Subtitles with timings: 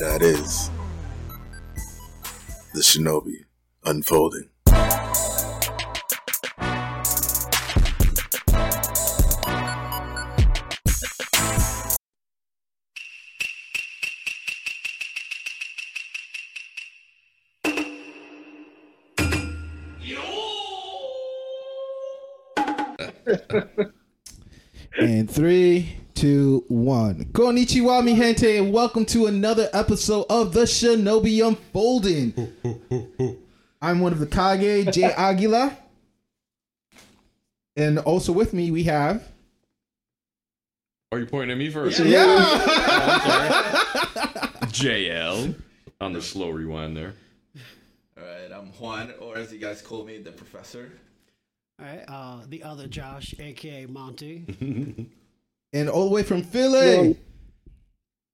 [0.00, 0.70] that is
[2.72, 3.44] the Shinobi
[3.84, 4.48] unfolding.
[27.50, 27.56] One.
[27.56, 32.32] Konnichiwa, mi gente, and welcome to another episode of the Shinobi Unfolding.
[33.82, 35.76] I'm one of the Kage, Jay Aguila.
[37.76, 39.26] And also with me, we have.
[41.10, 41.98] Are you pointing at me first?
[41.98, 42.24] Yeah!
[44.70, 45.54] JL
[46.00, 47.14] on the slow rewind there.
[48.16, 50.92] All right, I'm Juan, or as you guys call me, the professor.
[51.80, 55.08] All right, uh, the other Josh, aka Monty.
[55.72, 57.18] and all the way from Philly.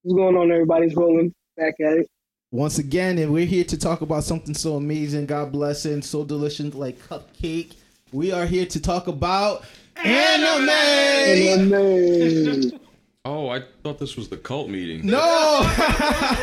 [0.06, 2.06] What's going on, everybody's rolling back at it.
[2.52, 6.04] Once again, and we're here to talk about something so amazing, God bless it, and
[6.04, 7.74] so delicious like cupcake.
[8.12, 9.64] We are here to talk about
[9.96, 10.68] anime.
[10.68, 12.80] And then,
[13.24, 15.04] Oh, I thought this was the cult meeting.
[15.04, 15.18] No.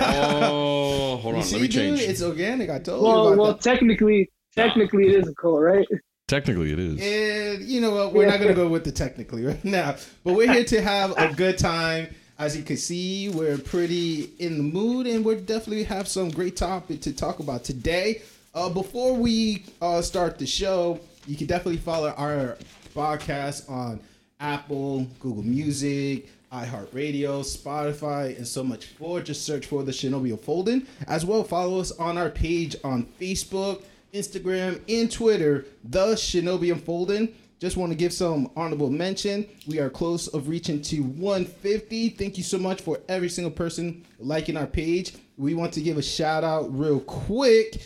[0.01, 1.43] Oh, hold on.
[1.43, 1.99] See, Let me change.
[2.01, 2.69] dude, it's organic.
[2.69, 3.61] I told you well, about well, that.
[3.61, 5.87] technically, technically, it is a cult, right?
[6.27, 6.99] Technically, it is.
[6.99, 8.11] And you know what?
[8.13, 11.33] We're not gonna go with the technically right now, but we're here to have a
[11.33, 12.13] good time.
[12.39, 16.55] As you can see, we're pretty in the mood, and we definitely have some great
[16.55, 18.23] topic to talk about today.
[18.55, 22.57] Uh, before we uh, start the show, you can definitely follow our
[22.95, 23.99] podcast on
[24.39, 29.21] Apple, Google Music, iHeartRadio, Spotify, and so much more.
[29.21, 30.87] Just search for the Shinobi Unfolding.
[31.07, 37.33] As well, follow us on our page on Facebook, Instagram, and Twitter, The Shinobi Unfolding.
[37.63, 39.47] Just want to give some honorable mention.
[39.67, 42.09] We are close of reaching to 150.
[42.09, 45.13] Thank you so much for every single person liking our page.
[45.37, 47.81] We want to give a shout out real quick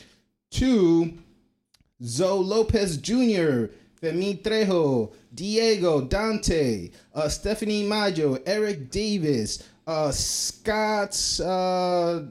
[0.53, 1.13] to
[2.03, 3.69] Zoe Lopez Jr.,
[4.01, 12.21] Femi Trejo, Diego Dante, uh, Stephanie Maggio, Eric Davis, uh, Scott, uh,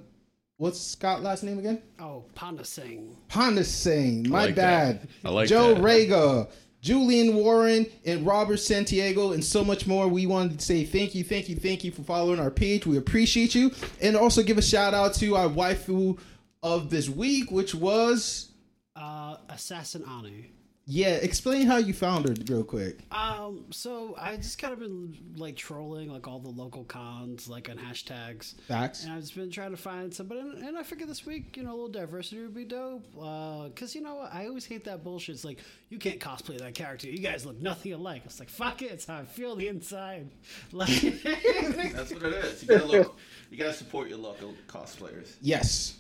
[0.57, 1.81] what's Scott last name again?
[2.01, 3.17] Oh, Panda Singh.
[3.31, 5.03] Honda Singh, my like bad.
[5.03, 5.09] that.
[5.25, 5.83] I like Joe that.
[5.83, 6.49] Rega,
[6.87, 10.07] Julian Warren, and Robert Santiago, and so much more.
[10.07, 12.87] We wanted to say thank you, thank you, thank you for following our page.
[12.87, 13.73] We appreciate you.
[14.01, 16.17] And also give a shout out to our waifu
[16.63, 18.53] of this week, which was
[18.95, 20.45] Uh, Assassin Anu.
[20.89, 23.01] Yeah, explain how you found her real quick.
[23.11, 27.69] Um, so I just kind of been like trolling like all the local cons, like
[27.69, 28.55] on hashtags.
[28.69, 29.03] Facts.
[29.03, 31.65] And I've just been trying to find somebody, and, and I figured this week, you
[31.65, 33.05] know, a little diversity would be dope.
[33.21, 35.35] Uh, cause you know I always hate that bullshit.
[35.35, 35.59] It's like
[35.89, 37.09] you can't cosplay that character.
[37.09, 38.23] You guys look nothing alike.
[38.25, 38.93] It's like fuck it.
[38.93, 40.31] It's how I feel the inside.
[40.73, 40.89] Like,
[41.23, 42.63] That's what it is.
[42.63, 43.19] You gotta look.
[43.51, 45.37] You gotta support your local cosplayers.
[45.41, 45.97] Yes.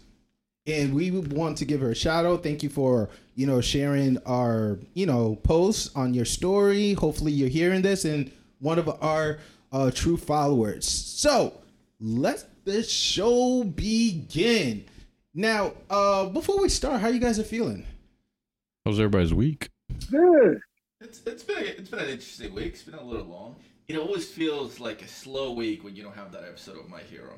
[0.66, 2.42] And we want to give her a shout out.
[2.42, 6.94] Thank you for, you know, sharing our, you know, posts on your story.
[6.94, 9.38] Hopefully you're hearing this and one of our
[9.72, 10.86] uh, true followers.
[10.88, 11.52] So
[12.00, 14.84] let the show begin.
[15.34, 17.86] Now, uh, before we start, how you guys are feeling?
[18.84, 19.70] How's everybody's week?
[20.10, 20.60] Good.
[21.00, 22.74] It's it's been it's been an interesting week.
[22.74, 23.56] It's been a little long.
[23.86, 27.00] It always feels like a slow week when you don't have that episode of My
[27.02, 27.34] Hero.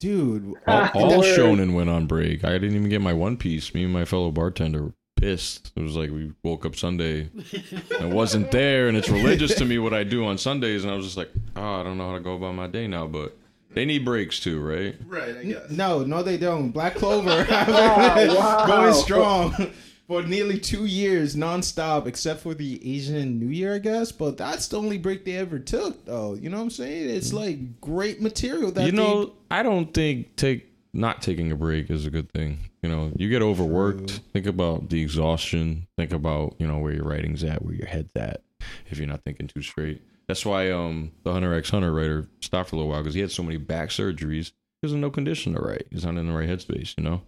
[0.00, 2.44] Dude, All, all Shonen went on break.
[2.44, 3.74] I didn't even get my One Piece.
[3.74, 5.72] Me and my fellow bartender were pissed.
[5.76, 7.30] It was like we woke up Sunday.
[7.32, 7.42] and
[7.90, 10.84] It wasn't there, and it's religious to me what I do on Sundays.
[10.84, 12.86] And I was just like, oh, I don't know how to go about my day
[12.86, 13.06] now.
[13.06, 13.36] But
[13.72, 14.94] they need breaks too, right?
[15.06, 15.70] Right, I guess.
[15.70, 16.70] no, no, they don't.
[16.70, 18.66] Black Clover wow.
[18.66, 19.72] going strong
[20.06, 24.12] for nearly two years nonstop, except for the Asian New Year, I guess.
[24.12, 26.34] But that's the only break they ever took, though.
[26.34, 27.08] You know what I'm saying?
[27.10, 28.86] It's like great material that Mm.
[28.86, 32.58] you they- know, I don't think take not taking a break is a good thing.
[32.82, 34.08] You know, you get overworked.
[34.08, 34.18] True.
[34.32, 35.86] Think about the exhaustion.
[35.96, 38.42] Think about you know where your writing's at, where your head's at.
[38.90, 42.68] If you're not thinking too straight, that's why um the Hunter X Hunter writer stopped
[42.70, 44.52] for a little while because he had so many back surgeries.
[44.82, 45.86] He was in no condition to write.
[45.90, 46.94] He's not in the right headspace.
[46.98, 47.22] You know.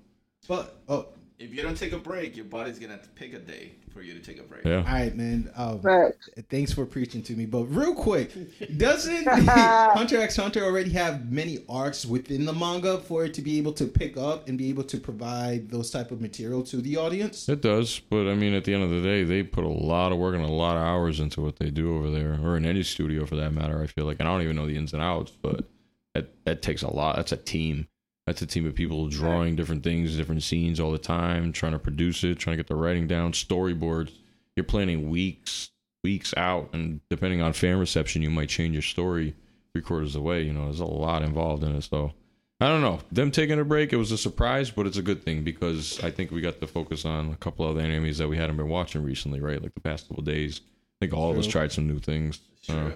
[0.47, 1.07] But oh,
[1.39, 4.01] If you don't take a break, your body's gonna have to pick a day for
[4.01, 4.65] you to take a break.
[4.65, 4.79] Yeah.
[4.79, 5.51] all right, man.
[5.55, 6.31] Um, Facts.
[6.49, 7.45] thanks for preaching to me.
[7.45, 8.33] But real quick,
[8.79, 13.59] doesn't Hunter X Hunter already have many arcs within the manga for it to be
[13.59, 16.97] able to pick up and be able to provide those type of material to the
[16.97, 17.49] audience?
[17.51, 20.13] It does, but I mean, at the end of the day, they put a lot
[20.13, 22.65] of work and a lot of hours into what they do over there, or in
[22.65, 23.83] any studio for that matter.
[23.83, 25.67] I feel like, and I don't even know the ins and outs, but
[26.15, 27.17] that that takes a lot.
[27.17, 27.89] That's a team.
[28.27, 31.79] That's a team of people drawing different things, different scenes all the time, trying to
[31.79, 34.11] produce it, trying to get the writing down, storyboards.
[34.57, 35.71] You're planning weeks,
[36.03, 39.35] weeks out, and depending on fan reception, you might change your story
[39.73, 40.43] three quarters away.
[40.43, 41.83] You know, there's a lot involved in it.
[41.83, 42.15] So
[42.61, 42.99] I don't know.
[43.13, 46.11] Them taking a break, it was a surprise, but it's a good thing because I
[46.11, 49.05] think we got to focus on a couple other enemies that we hadn't been watching
[49.05, 49.63] recently, right?
[49.63, 50.63] Like the past couple days.
[50.65, 52.41] I think all of us tried some new things.
[52.69, 52.91] Uh,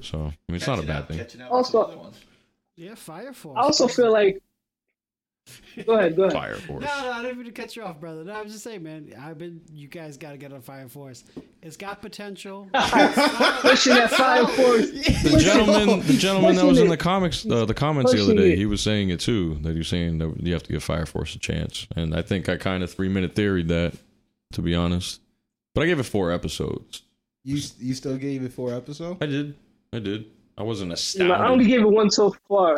[0.00, 1.18] so I mean, it's not a bad up- thing.
[1.18, 2.16] catching up with Also- some other ones.
[2.74, 3.56] Yeah, Fire Force.
[3.56, 4.42] I also feel like.
[5.86, 6.34] Go ahead, go ahead.
[6.34, 6.84] Fire Force.
[6.84, 8.24] No, no, I didn't mean to cut you off, brother.
[8.24, 9.12] No, I'm just saying, man.
[9.18, 9.60] I've been.
[9.72, 11.24] You guys got to get on Fire Force.
[11.62, 12.68] It's got potential.
[12.72, 14.90] Pushing that fire force.
[14.90, 18.52] The gentleman, the gentleman that was in the comics, uh, the comments the other day,
[18.52, 18.58] it.
[18.58, 19.58] he was saying it too.
[19.62, 22.22] That he was saying that you have to give Fire Force a chance, and I
[22.22, 23.94] think I kind of three minute theoried that,
[24.52, 25.20] to be honest.
[25.74, 27.02] But I gave it four episodes.
[27.44, 29.18] You you still gave it four episodes?
[29.20, 29.54] I did,
[29.92, 30.26] I did.
[30.58, 32.76] I wasn't I only gave it one so far.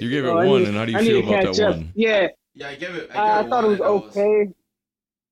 [0.00, 1.76] You gave it So one, need- and how do you I feel about that up.
[1.76, 1.92] one?
[1.94, 3.10] Yeah, Yeah, I gave it.
[3.14, 4.52] I, I gave thought it was one and okay.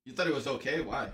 [0.05, 0.81] You thought it was okay?
[0.81, 1.09] Why?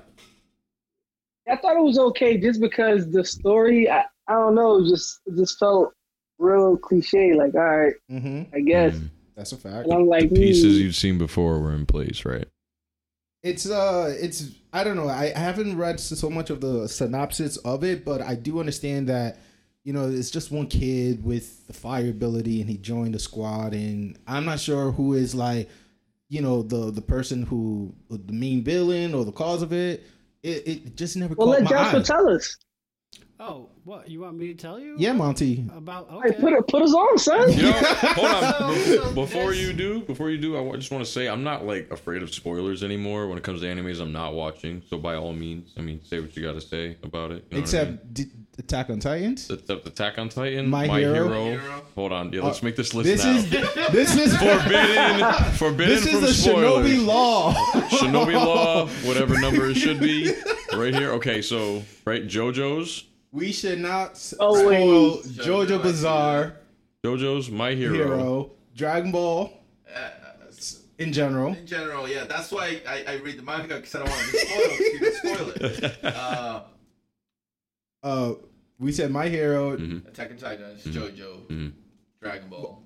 [1.49, 3.91] I thought it was okay just because the story.
[3.91, 4.87] I, I don't know.
[4.87, 5.93] Just it just felt
[6.39, 7.35] real cliche.
[7.35, 8.55] Like, all right, Mm-hmm.
[8.55, 8.95] I guess.
[8.95, 9.11] Mm.
[9.37, 9.85] That's a fact.
[9.85, 10.83] And I'm like, The pieces hmm.
[10.83, 12.47] you've seen before were in place, right?
[13.43, 15.09] It's uh, it's I don't know.
[15.09, 19.09] I, I haven't read so much of the synopsis of it, but I do understand
[19.09, 19.39] that
[19.89, 23.73] you know it's just one kid with the fire ability, and he joined the squad,
[23.73, 25.71] and I'm not sure who is like,
[26.29, 30.05] you know, the the person who the main villain or the cause of it.
[30.43, 32.03] It, it just never Well, caught let my Joshua eye.
[32.03, 32.57] tell us.
[33.41, 34.09] oh, what?
[34.11, 34.95] You want me to tell you?
[34.99, 35.65] yeah, Monty.
[35.75, 37.51] About Hey, put it, put us on, son.
[37.53, 38.75] You know, hold on.
[38.85, 41.43] So- so before this- you do, before you do, I just want to say I'm
[41.43, 44.83] not like afraid of spoilers anymore when it comes to animes I'm not watching.
[44.91, 47.47] So by all means, I mean, say what you got to say about it.
[47.51, 48.01] you know what I Except mean?
[48.13, 49.47] D- Attack on Titans.
[49.47, 51.29] the, the Attack on Titan, My My, Hero.
[51.45, 51.83] Hero.
[51.95, 53.37] Hold on, yeah, let's Uh, make this list This now.
[53.37, 53.51] is
[53.93, 56.87] this is forbidden, forbidden this from is a spoilers.
[56.91, 57.55] Shinobi law.
[57.55, 60.33] Shinobi Law, whatever number it should be,
[60.75, 61.13] right here.
[61.13, 65.19] Okay, so right, JoJo's, We should not s- Oh, spoil.
[65.23, 66.55] JoJo Bizarre,
[67.05, 67.95] JoJo's My Hero.
[67.95, 69.53] Hero, Dragon Ball
[69.95, 70.11] Uh,
[70.99, 71.55] in general.
[71.55, 72.25] in general, yeah.
[72.25, 74.79] That's why I, I read the manga because I don't want to be spoiled.
[74.81, 75.99] You can spoil it.
[76.05, 76.61] Uh,
[78.03, 78.35] Uh,
[78.79, 79.77] we said My Hero.
[79.77, 80.07] Mhm.
[80.09, 80.93] Attack on Titans, Mhm.
[80.93, 81.73] JoJo, Mhm.
[82.23, 82.83] Dragon Ball.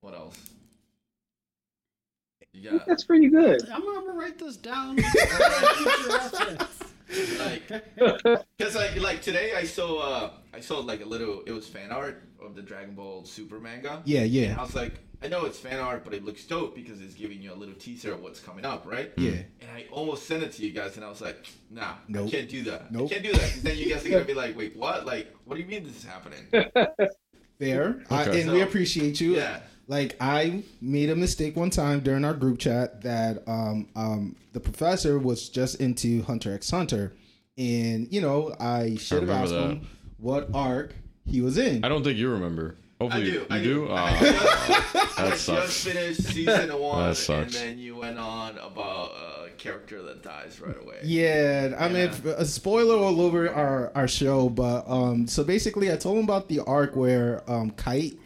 [0.00, 0.38] What else?
[2.52, 3.68] Yeah, that's pretty good.
[3.68, 4.98] I'm, I'm gonna write this down.
[7.38, 7.68] Like
[8.58, 11.92] because like like today I saw uh I saw like a little it was fan
[11.92, 14.02] art of the Dragon Ball Super manga.
[14.04, 14.94] Yeah, And yeah, I was like,
[15.24, 17.74] I know it's fan art, but it looks dope because it's giving you a little
[17.74, 19.10] teaser of what's coming up, right?
[19.16, 19.30] yeah.
[19.30, 22.28] And I almost sent it to you guys, and I was like, Nah, Nope.
[22.28, 22.92] I can't do that.
[22.92, 23.10] Nope.
[23.10, 23.40] I can't do that.
[23.40, 25.06] 'cause then you guys are gonna be like, Wait, what?
[25.06, 26.44] Like, what do you mean this is happening?
[27.58, 28.02] Fair.
[28.10, 28.42] I, Okay.
[28.42, 29.36] and we appreciate you.
[29.36, 29.60] yeah.
[29.86, 34.60] Like I made a mistake one time during our group chat that um um the
[34.60, 37.12] professor was just into Hunter X Hunter,
[37.58, 39.70] and you know I should have asked that.
[39.72, 39.86] him
[40.18, 40.94] what arc
[41.26, 41.84] he was in.
[41.84, 42.76] I don't think you remember.
[43.00, 43.30] I Hopefully, do.
[43.32, 43.74] you I do.
[43.86, 43.90] do.
[43.90, 49.10] I Ah, just, I just finished season one, That and then you went on about
[49.46, 51.00] a character that dies right away.
[51.02, 52.32] Yeah, I mean, Yeah.
[52.38, 56.48] a spoiler all over our, our show, but um, so basically, I told him about
[56.48, 58.18] the arc where um, Kite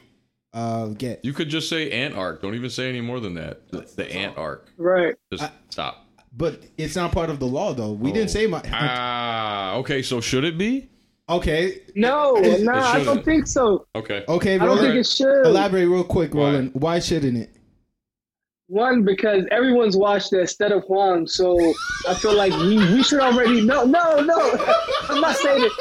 [0.54, 2.40] uh get You could just say ant arc.
[2.42, 3.68] Don't even say any more than that.
[3.70, 4.44] The, That's- the ant all.
[4.44, 4.72] arc.
[4.78, 5.14] Right.
[5.32, 6.06] Just I- stop.
[6.32, 7.92] but it's not part of the law though.
[7.92, 8.62] We didn't say my.
[8.72, 10.00] Ah, okay.
[10.02, 10.88] So should it be?
[11.28, 13.86] Okay, No, It nah, I don't think so.
[13.94, 14.24] Okay.
[14.28, 15.46] okay, I don't Roland, think it should.
[15.46, 16.42] elaborate real quick, Why?
[16.44, 16.70] Roland.
[16.74, 17.50] Why shouldn't it?
[18.70, 21.58] One, because everyone's watched it instead of Juan, so
[22.06, 23.86] I feel like we, we should already know.
[23.86, 24.36] No, no,
[25.08, 25.72] I'm not saying it.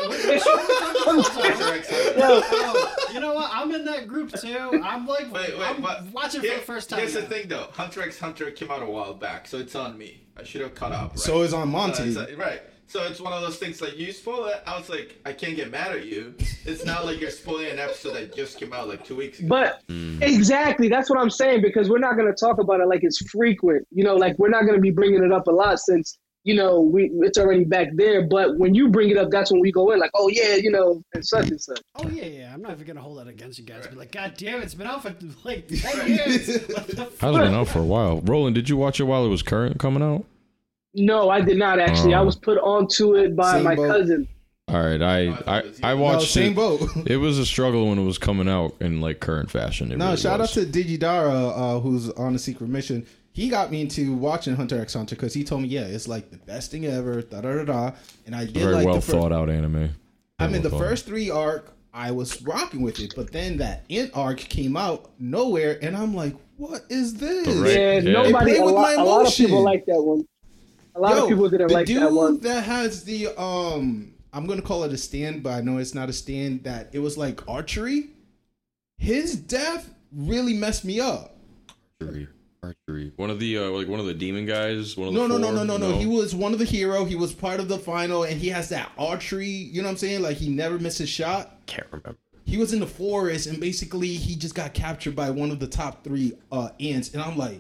[1.06, 2.18] I'm Hunter X Hunter.
[2.20, 3.50] Yo, Oh, you know what?
[3.54, 4.82] I'm in that group too.
[4.86, 7.00] I'm like, Wait, wait, I'm but watching here- for the first time.
[7.00, 7.68] Here's the thing, though.
[7.74, 10.22] Hunter X Hunter came out a while back, so it's on me.
[10.38, 11.10] I should have caught up.
[11.10, 11.20] Right?
[11.20, 12.04] So it's on So Monty.
[12.04, 12.62] it's, uh, right.
[12.90, 14.64] So it's one of those things like you spoil it.
[14.66, 16.34] I was like, I can't get mad at you.
[16.66, 19.48] It's not like you're spoiling an episode that just came out like two weeks ago.
[19.50, 20.22] but Mm.
[20.22, 23.20] exactly, that's what I'm saying because we're not going to talk about it like it's
[23.30, 23.86] frequent.
[23.92, 26.54] You know, like we're not going to be bringing it up a lot since you
[26.56, 28.26] know we it's already back there.
[28.26, 30.72] But when you bring it up, that's when we go in like, oh yeah, you
[30.72, 31.82] know, and such and such.
[31.98, 32.54] Oh yeah, yeah.
[32.54, 33.86] I'm not even gonna hold that against you guys.
[33.86, 35.14] Be like, God damn, it's been out for
[35.44, 36.48] like ten years.
[36.70, 38.22] What the Has been out for a while.
[38.22, 40.24] Roland, did you watch it while it was current coming out?
[40.98, 42.14] No, I did not actually.
[42.14, 42.26] I Oh.
[42.26, 43.88] was put onto it by Same my boat.
[43.90, 44.28] cousin.
[44.70, 45.86] All right, I I I, it was you.
[45.86, 46.56] I No, watched same it.
[46.56, 46.82] boat.
[47.06, 49.92] It was a struggle when it was coming out in like current fashion.
[49.92, 50.58] It no, really shout was.
[50.58, 53.06] out to Digidara, uh, who's on a secret mission.
[53.32, 56.32] He got me into watching Hunter X Hunter because he told me, yeah, it's like
[56.32, 57.22] the best thing ever.
[57.22, 57.92] Da da da da.
[58.26, 59.92] And I did very like well the fir- thought out anime.
[60.40, 60.88] I mean, the well thought.
[60.90, 65.12] first three arc, I was rocking with it, but then that Ant arc came out
[65.20, 67.46] nowhere, and I'm like, what is this?
[67.48, 68.12] The Right, Yeah, yeah.
[68.12, 68.52] nobody.
[68.54, 70.26] They A play with lot, my a lot of people like that one.
[70.98, 72.40] A lot Yo, of people didn't the like dude that one.
[72.40, 76.10] that has the um, I'm gonna call it a stand, but I know it's not
[76.10, 76.64] a stand.
[76.64, 78.10] That it was like archery.
[78.98, 81.36] His death really messed me up.
[82.02, 82.28] archery.
[82.64, 83.12] Archery.
[83.16, 84.98] One of the uh, like one of the demon guys.
[84.98, 85.66] One of the No, no, no, four?
[85.66, 85.98] no, no, no.
[86.00, 87.06] He was one of the hero.
[87.06, 89.46] He was part of the final, and he has that archery.
[89.48, 90.24] You know what I'm saying?
[90.24, 91.58] Like he never missed a shot.
[91.68, 92.18] can't remember.
[92.46, 95.68] He was in the forest, and basically he just got captured by one of the
[95.68, 97.14] top three uh, ants.
[97.14, 97.60] And I'm like,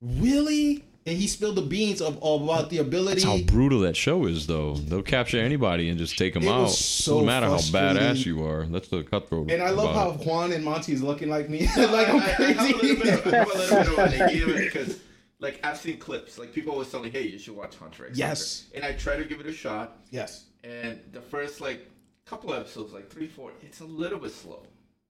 [0.00, 0.84] really?
[1.06, 3.22] And he spilled the beans of, of about the ability.
[3.22, 4.74] That's how brutal that show is, though.
[4.74, 6.62] They'll capture anybody and just take them It out.
[6.64, 8.66] was so Doesn't matter how badass you are.
[8.66, 9.50] That's the cutthroat.
[9.50, 10.26] and I love how it.
[10.26, 11.60] Juan and Monty is looking like me.
[11.76, 12.72] like I'm I, I have a crazy.
[12.74, 15.00] little bit of, I have a little bit of a because,
[15.38, 16.38] like, I've seen clips.
[16.38, 18.66] Like, people always tell me, "Hey, you should watch Hunter X Yes.
[18.74, 19.96] Hunter." And I try to give it a shot.
[20.10, 20.44] yes.
[20.62, 21.88] And the first like
[22.26, 24.62] couple episodes, like three, four, it's a little bit slow.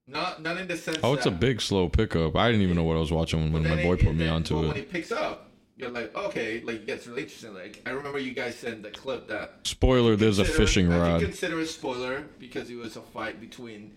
[0.07, 0.99] Not not in the sense.
[1.03, 2.37] Oh, it's a big slow pickup.
[2.37, 4.25] I didn't even know what I was watching when Then my boy it- put me
[4.25, 4.69] then- onto but it.
[4.69, 5.50] When it picks up,
[5.81, 7.55] you're like, okay, like it gets really interesting.
[7.55, 11.21] Like I remember you guys sent the clip that Spoiler: There's a fishing rod.
[11.21, 13.93] consider a spoiler because it was a fight between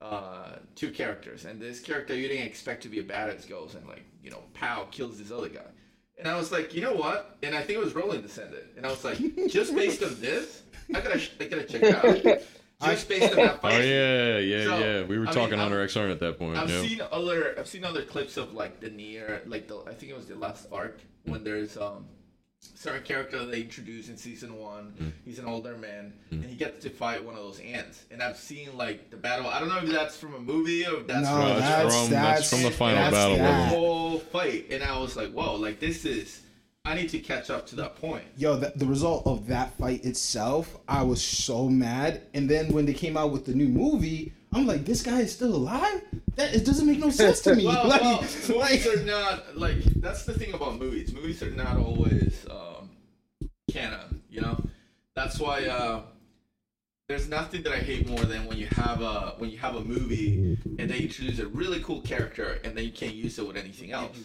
[0.00, 3.86] uh, two characters, and this character you didn't expect to be a badass goes and
[3.86, 5.60] like you know, pow, kills this other guy.
[6.18, 7.38] And I was like, you know what?
[7.42, 8.72] And I think it was Roland that sent it.
[8.76, 9.18] And I was like,
[9.48, 10.62] just based on this,
[10.94, 11.94] I gotta, I gotta check it
[12.26, 12.42] out.
[12.82, 13.74] Just based on that fight.
[13.78, 15.02] Oh yeah, yeah, So, yeah.
[15.04, 16.56] We were I mean, talking I'm- Hunter X Hunter at that point.
[16.58, 16.82] I've yeah.
[16.82, 20.16] seen other I've seen other clips of like the near like the I think it
[20.16, 22.06] was the last arc when there's um
[22.60, 24.92] certain character they introduce in season one.
[25.00, 25.12] Mm.
[25.24, 28.04] He's an older man and he gets to fight one of those ants.
[28.12, 29.46] And I've seen like the battle.
[29.48, 31.82] I don't know if that's from a movie or if that's No, from No, that's-
[31.82, 33.36] that's, from, that's from the final that's battle.
[33.36, 33.50] the that.
[33.70, 33.76] brother.
[33.76, 34.66] whole fight.
[34.70, 36.42] And I was like, whoa, like this is
[36.88, 38.24] I need to catch up to that point.
[38.38, 42.22] Yo, the, the result of that fight itself, I was so mad.
[42.32, 45.30] And then when they came out with the new movie, I'm like, this guy is
[45.30, 46.00] still alive?
[46.36, 47.66] That it doesn't make no sense to me.
[47.66, 48.20] Well, like, well,
[48.56, 51.12] like- movies are not like that's the thing about movies.
[51.12, 52.88] Movies are not always um,
[53.70, 54.22] canon.
[54.30, 54.64] You know,
[55.14, 56.00] that's why uh,
[57.08, 59.82] there's nothing that I hate more than when you have a when you have a
[59.82, 63.58] movie and they introduce a really cool character and then you can't use it with
[63.58, 64.16] anything else.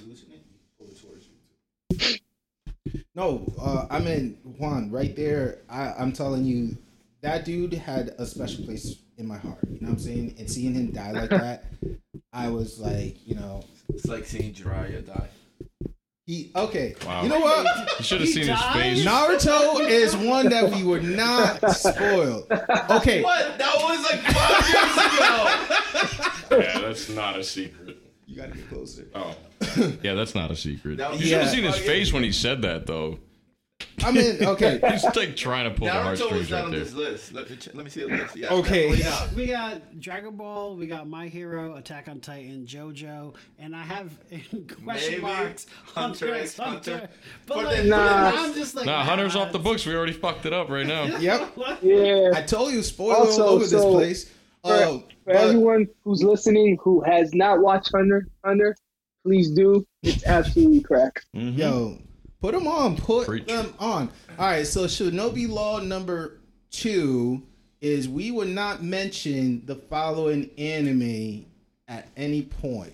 [3.15, 5.59] No, uh, I mean Juan, right there.
[5.69, 6.77] I, I'm telling you,
[7.21, 9.59] that dude had a special place in my heart.
[9.69, 10.35] You know what I'm saying?
[10.39, 11.65] And seeing him die like that,
[12.33, 15.29] I was like, you know, It's like seeing Jiraiya die.
[16.25, 16.95] he okay.
[17.05, 17.21] Wow.
[17.23, 17.67] You know what?
[17.99, 19.05] You should have He seen his face.
[19.05, 22.47] Naruto is one that we were not spoiled.
[22.89, 23.57] Okay, What?
[23.59, 24.67] That was like five
[26.49, 26.63] years ago.
[26.63, 27.97] Yeah, that's not a secret.
[28.25, 29.05] you gotta get closer.
[29.13, 29.35] Oh,
[30.01, 30.97] yeah, that's not a secret.
[30.97, 33.19] That was- You should have seen his oh, face when he said that, though.
[34.03, 36.71] I mean, okay, He's like trying to pull the Naruto heartstrings was not right on
[36.71, 36.79] there.
[36.79, 37.33] this list.
[37.33, 38.35] Let me, ch- let me see the list.
[38.35, 38.95] Yeah, Okay.
[38.95, 39.35] definitely.
[39.45, 44.11] We got Dragon Ball, we got My Hero, Attack on Titan, JoJo, and I have
[44.31, 44.41] in
[44.85, 46.91] question Maybe marks Hunter Hunter x x Hunter.
[46.91, 47.09] Hunter.
[47.45, 48.31] But For like, the- Nah.
[48.33, 49.85] I'm just like, Nah, Hunter's off the books.
[49.85, 51.03] We already fucked it up right now.
[51.17, 51.51] yep.
[51.81, 52.31] Yeah.
[52.33, 54.25] I told you, spoiler Also, all over this so, place.
[54.25, 54.31] For,
[54.65, 58.75] Oh, for but- everyone who's listening who has not watched Hunter, Hunter,
[59.23, 59.85] please do.
[60.03, 61.23] It's absolutely crack.
[61.33, 61.97] Yo,
[62.41, 62.97] put them on.
[62.97, 63.45] Put Preach.
[63.47, 64.09] them on.
[64.37, 64.67] All right.
[64.67, 66.39] So Shinobi Law number
[66.71, 67.41] two
[67.81, 71.45] is we would not mention the following anime
[71.87, 72.93] at any point.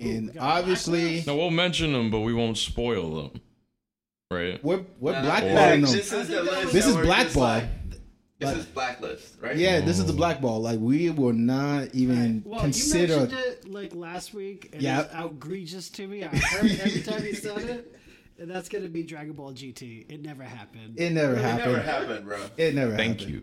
[0.00, 3.40] and got obviously No, we'll mention them, but we won't spoil them.
[4.30, 4.62] Right?
[4.64, 5.92] we're we're Uh, blackballing them.
[5.92, 6.72] This is the list.
[6.72, 7.42] This that is we're just blackball.
[7.42, 7.68] like-
[8.38, 9.56] This But- is blacklist, right?
[9.56, 10.60] Yeah, this is the blackball.
[10.60, 13.14] Like we will not even Well, consider.
[13.14, 15.04] you mentioned it like last week, and Yep.
[15.06, 16.22] it's outrageous to me.
[16.24, 17.96] I heard every time you said it,
[18.38, 20.04] and that's gonna be Dragon Ball GT.
[20.10, 20.98] It never happened.
[21.00, 21.60] It never It happened.
[21.62, 22.38] It never happened, bro.
[22.58, 22.96] It never happened.
[22.98, 23.36] Thank happened.
[23.36, 23.42] you.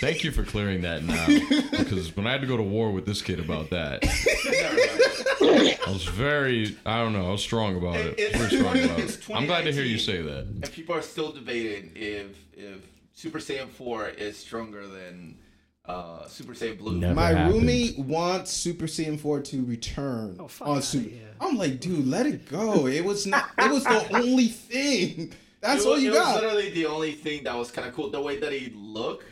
[0.00, 1.26] Thank you for clearing that now.
[1.82, 5.60] Because when I had to go to war with this kid about that, It never
[5.60, 5.78] happened.
[5.86, 8.18] I was very, I don't know, I was strong about it.
[8.18, 9.18] It- it's strong about it.
[9.34, 10.44] I'm glad to hear you say that.
[10.46, 12.78] And people are still debating if if
[13.12, 15.36] Super Saiyan 4 is stronger than
[15.84, 16.98] uh, Super Saiyan Blue.
[16.98, 17.14] Never.
[17.14, 17.54] My happened.
[17.54, 21.10] roommate wants Super Saiyan 4 to return Oh, fuck on Super.
[21.10, 21.28] here.
[21.40, 22.86] I'm like, dude, let it go.
[22.86, 23.50] It was not.
[23.58, 25.32] It was the only thing.
[25.60, 27.94] That's it all was, you it was literally the only thing that was kind of
[27.94, 28.10] cool.
[28.10, 29.26] The way that he looked,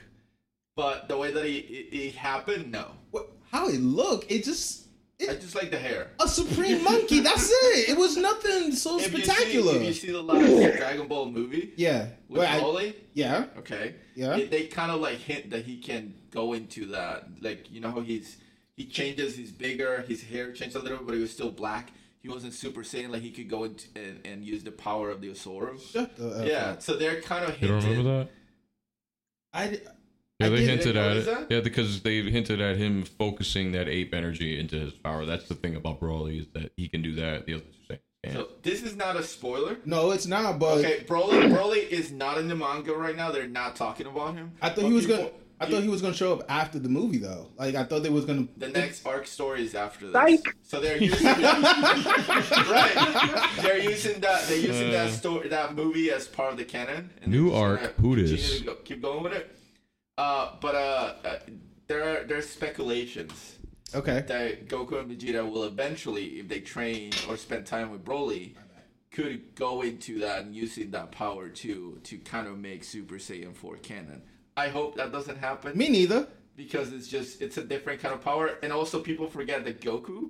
[0.76, 2.90] but the way that he it, it happened, no.
[3.10, 4.86] What, how it looked, it just
[5.28, 6.10] I just like the hair.
[6.20, 7.20] a supreme monkey.
[7.20, 7.90] That's it.
[7.90, 9.72] It was nothing so If you, spectacular.
[9.74, 13.46] see, if you see the last Dragon Ball movie yeah, with But I- Broly, yeah,
[13.58, 14.36] okay, Yeah.
[14.36, 17.28] it- they kind of like hint that he can go into that.
[17.40, 18.38] Like you know how he's
[18.76, 21.90] he changes, he's bigger, his hair changed a little, but he was still black.
[22.22, 25.20] He wasn't Super Saiyan, like he could go into and, and use the power of
[25.22, 25.80] the Oozaru.
[25.80, 28.28] Shut the Yeah, so they're kind of You don't remember that?
[29.52, 29.80] I,
[30.40, 31.26] Yeah, they hinted at it.
[31.26, 31.46] that?
[31.50, 35.26] Yeah, because they hinted at him focusing that ape energy into his power.
[35.26, 37.46] That's the thing about Broly is that he can do that.
[37.46, 38.36] The other two say can't.
[38.36, 39.76] So this is not a spoiler.
[39.84, 40.58] no, it's not.
[40.58, 43.30] But Okay, Broly, Broly is not in the manga right now.
[43.30, 44.52] They're not talking about him.
[44.62, 46.88] I thought he was people, gonna- I thought he was gonna show up after the
[46.88, 47.48] movie though.
[47.58, 48.48] Like I thought they was gonna.
[48.56, 50.14] The next arc story is after this.
[50.14, 50.56] Psych.
[50.62, 51.42] So they're using right.
[53.60, 54.46] They're using that.
[54.48, 55.12] They're using that uh.
[55.12, 57.10] story, that movie as part of the canon.
[57.22, 58.58] And New they're arc, gonna who continue dis?
[58.60, 59.56] to go- Keep going with it.
[60.20, 61.38] Uh, but uh, uh,
[61.86, 63.56] there are there's speculations
[63.94, 64.22] Okay.
[64.28, 68.54] that Goku and Vegeta will eventually, if they train or spend time with Broly,
[69.10, 73.54] could go into that and using that power too to kind of make Super Saiyan
[73.56, 74.20] 4 canon.
[74.58, 76.28] I hope that doesn't happen Me neither.
[76.54, 80.28] because it's just it's a different kind of power, and also people forget that Goku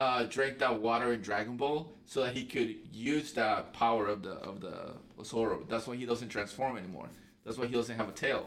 [0.00, 4.22] uh, drank that water in Dragon Ball so that he could use that power of
[4.22, 5.68] the of the Oozaru.
[5.68, 7.08] That's why he doesn't transform anymore.
[7.44, 8.46] That's why he doesn't have a tail.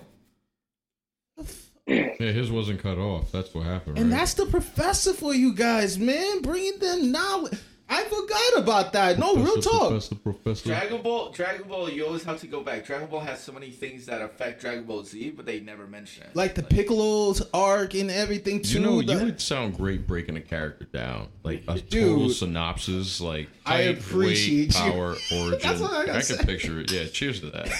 [1.88, 3.32] Yeah, his wasn't cut off.
[3.32, 3.98] That's what happened.
[4.00, 4.18] And right?
[4.18, 6.42] that's the professor for you guys, man.
[6.42, 7.60] Bringing them knowledge.
[7.88, 9.20] I forgot about that.
[9.20, 9.89] No, real talk.
[9.89, 10.70] Professor, professor.
[10.70, 12.84] Dragon Ball, Dragon Ball, you always have to go back.
[12.84, 16.24] Dragon Ball has so many things that affect Dragon Ball Z, but they never mention
[16.24, 16.36] it.
[16.36, 18.80] Like the Piccolo's arc and everything too.
[18.80, 22.10] You know, the- you would sound great breaking a character down, like a Dude.
[22.10, 24.92] total synopsis, like I appreciate weight, you.
[24.92, 25.60] power, origin.
[25.62, 26.44] That's what I gotta can say.
[26.44, 26.92] picture it.
[26.92, 27.70] Yeah, cheers to that.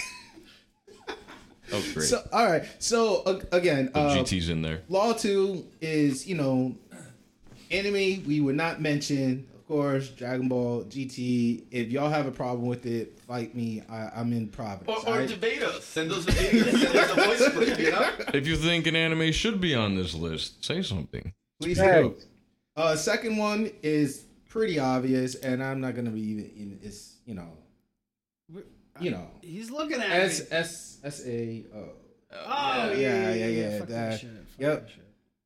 [1.70, 2.06] That was great.
[2.08, 2.64] So all right.
[2.80, 4.82] So uh, again, uh, GT's in there.
[4.90, 6.76] Law Two is you know
[7.72, 9.48] enemy we would not mention.
[9.56, 11.64] Of course, Dragon Ball GT.
[11.72, 13.82] If y'all have a problem with it, fight me.
[13.90, 14.88] I, I'm in Providence.
[15.04, 15.28] or, or alright?
[15.28, 15.84] debate us.
[15.84, 16.64] Send us a video.
[16.66, 17.80] Send us a voice clip.
[17.80, 18.12] You know.
[18.36, 21.34] If you think an anime should be on this list, say something.
[21.60, 22.04] Please Hey.
[22.04, 22.16] do.
[22.76, 26.46] Uh, second one is pretty obvious, and I'm not gonna be even.
[26.56, 27.50] In, it's you know,
[29.00, 30.48] you know, He's looking at S me.
[30.58, 31.90] S S A O.
[32.34, 34.30] Oh, yeah, yeah, yeah, yeah, yeah, Fuck that- that shit.
[34.30, 34.82] Fuck yep.
[34.82, 35.04] that shit.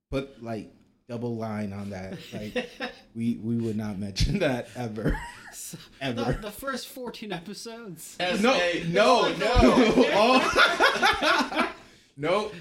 [0.10, 0.72] Put like
[1.08, 2.18] double line on that.
[2.34, 2.70] Like
[3.15, 5.20] we we would not mention that ever,
[5.72, 6.39] The, ever.
[6.41, 8.15] the first 14 episodes.
[8.20, 8.84] No, S.A.
[8.89, 9.46] no, It's no.
[10.01, 11.74] like, Oh.
[12.18, 12.51] no.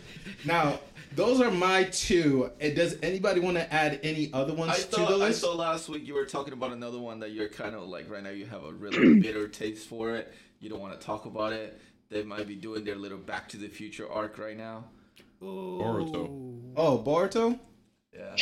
[0.44, 0.80] Now
[1.14, 2.50] those are my two.
[2.60, 5.54] And does anybody want to add any other ones I to thought the I saw
[5.54, 8.30] last week you were talking about another one that you're kind of like right now
[8.30, 10.32] you have a really bitter taste for it.
[10.60, 11.80] You don't want to talk about it.
[12.10, 14.84] They might be doing their little Back to the Future arc right now.
[15.40, 16.72] Boruto.
[16.76, 17.58] Oh, Boruto.
[18.14, 18.34] Yeah.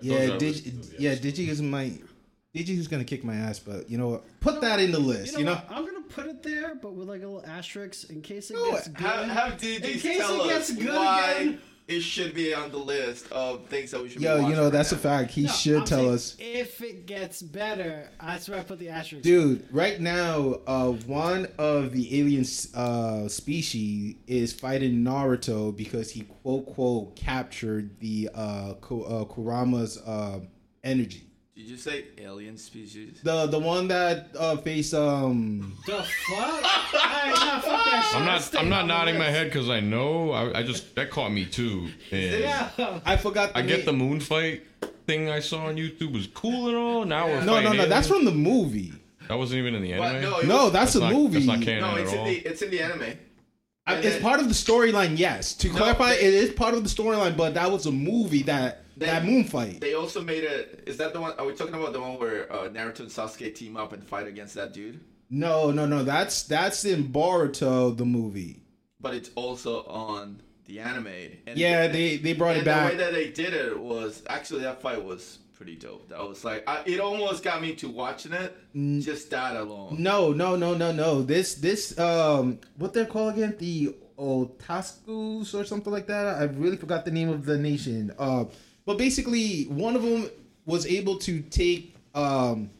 [0.00, 1.92] Yeah, that Dig, was- yeah, Digi is my
[2.54, 4.40] Digi is gonna kick my ass, but you know what?
[4.40, 5.38] Put that in the list.
[5.38, 5.62] You know, You know.
[5.68, 8.72] I'm gonna put it there, but with like a little asterisk in case it No,
[8.72, 9.06] gets good.
[9.06, 11.60] Have, have in DJs case tell it gets us good why again.
[11.88, 14.18] It should be on the list of things that we should.
[14.18, 15.30] be yo, you watching know right that's a fact.
[15.32, 18.08] He No, should I'm tell us, if it gets better.
[18.20, 19.24] That's where I put the asterisk.
[19.24, 19.66] dude.
[19.72, 26.66] Right now, uh, one of the alien uh, species is fighting Naruto because he quote
[26.66, 30.40] quote captured the uh, Ko- uh, Kurama's uh,
[30.84, 31.24] energy.
[31.60, 33.20] Did you say alien species?
[33.22, 36.38] The the one that uh, face um The fuck?
[36.40, 38.18] Alright, nah, fuck that shit.
[38.18, 38.40] I'm not.
[38.40, 40.30] stay I'm not the nodding my head because I know.
[40.32, 41.88] I, I just that caught me too.
[42.12, 43.00] And Yeah.
[43.04, 43.52] I forgot.
[43.52, 44.08] The I get the name.
[44.08, 44.62] moon fight
[45.06, 47.04] thing I saw on YouTube was cool and all.
[47.04, 47.88] Now we're No, no, fighting no.
[47.88, 48.94] That's from the movie.
[49.28, 50.22] that wasn't even in the But anime.
[50.30, 51.34] no, it No, was- that's, a not, movie.
[51.44, 52.24] That's not canon no, at it's in all.
[52.24, 53.02] the it's in the anime.
[53.86, 55.52] I- it's then- part of the storyline, yes.
[55.56, 58.84] To clarify, they- it is part of the storyline, but that was a movie that
[59.00, 59.80] They- that moon fight.
[59.80, 60.88] They also made a.
[60.88, 61.32] Is that the one?
[61.38, 64.26] Are we talking about the one where uh, Naruto and Sasuke team up and fight
[64.28, 65.00] against that dude?
[65.30, 66.04] No, no, no.
[66.04, 68.62] That's that's in Boruto the movie.
[69.00, 71.06] But it's also on the anime.
[71.46, 72.92] And Yeah, they they brought it back.
[72.92, 76.08] the way that they did it was actually that fight was pretty dope.
[76.10, 78.54] That was like I, it almost got me to watching it.
[79.02, 79.96] Just that alone.
[79.98, 81.22] No, no, no, no, no.
[81.22, 83.56] This this um what they're called again?
[83.58, 86.26] The Otsutsuki or something like that.
[86.26, 88.12] I really forgot the name of the nation.
[88.18, 88.44] Uh
[88.84, 90.30] but basically one of them
[90.66, 92.70] was able to take um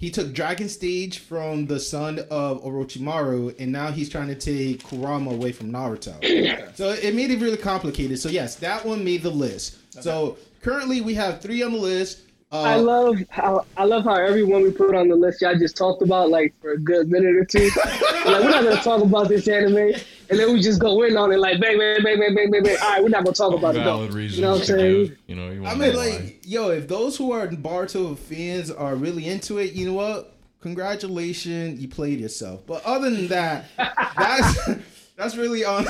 [0.00, 4.82] he took Dragon Stage from the son of Orochimaru, and now he's trying to take
[4.82, 6.74] Kurama away from Naruto.
[6.74, 8.18] so it made it really complicated.
[8.18, 9.76] So yes, that one made the list.
[10.02, 12.22] So currently we have three on the list.
[12.52, 15.76] Uh, I love how I love how everyone we put on the list y'all just
[15.76, 17.70] talked about like for a good minute or two.
[17.76, 21.30] like we're not gonna talk about this anime, and then we just go in on
[21.30, 22.76] it like bang bang bang bang bang bang bang.
[22.82, 23.84] All right, we're not gonna talk about it.
[23.84, 24.16] Valid though.
[24.16, 24.36] reasons.
[24.38, 25.04] You know what I'm saying?
[25.06, 26.08] give, You know, you I mean, to know why.
[26.08, 30.34] like, yo, if those who are Naruto fans are really into it, you know what?
[30.60, 32.66] Congratulations, you played yourself.
[32.66, 33.66] But other than that,
[34.18, 34.70] that's
[35.16, 35.86] that's really on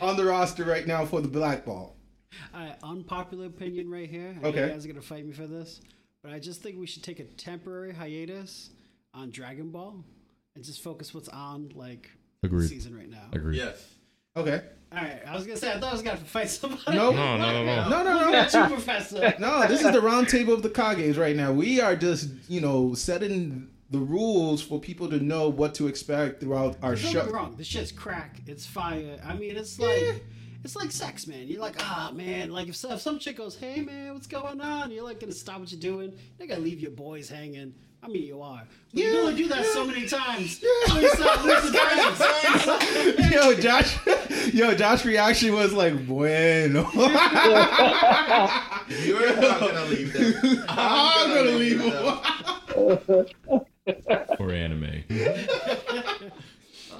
[0.00, 1.93] on the roster right now for the Black Ball.
[2.54, 4.34] Alright, unpopular opinion right here.
[4.38, 4.62] I know Okay.
[4.66, 5.80] you guys are gonna fight me for this,
[6.22, 8.70] but I just think we should take a temporary hiatus
[9.12, 10.04] on Dragon Ball
[10.56, 12.10] and just focus what's on like
[12.42, 12.68] the Agreed.
[12.68, 13.26] season right now.
[13.32, 13.56] Agreed.
[13.58, 13.86] Yes.
[14.36, 14.62] Okay.
[14.92, 16.82] All right, I was gonna say I thought I was gonna fight somebody.
[16.96, 17.14] Nope.
[17.16, 17.90] No, no, at all.
[17.90, 18.26] No, no, no.
[18.26, 19.34] Look at you, Professor.
[19.40, 21.52] No, this is the round table of the Kages right now.
[21.52, 26.40] We are just, you know, setting the rules for people to know what to expect
[26.40, 27.26] throughout our Don't get show.
[27.26, 27.54] me wrong.
[27.56, 28.40] This shit's crack.
[28.46, 29.20] It's fire.
[29.24, 30.22] I mean, it's like
[30.64, 31.46] it's like sex, man.
[31.46, 32.50] You're like, ah, man.
[32.50, 34.90] Like if, if some chick goes, hey, man, what's going on?
[34.90, 36.12] You're like gonna stop what you're doing.
[36.38, 37.74] You're gonna leave your boys hanging.
[38.02, 38.62] I mean, you are.
[38.92, 39.72] But you Yeah, can only do that yeah.
[39.72, 40.60] so many times.
[40.88, 42.20] Please stop losing friends.
[43.32, 43.96] yo, Josh,
[44.54, 46.86] yo, Josh' reaction was like, bueno.
[46.94, 47.08] You're
[49.40, 50.64] not gonna leave them.
[50.68, 51.92] I'm gonna leave him.
[54.38, 55.02] or anime.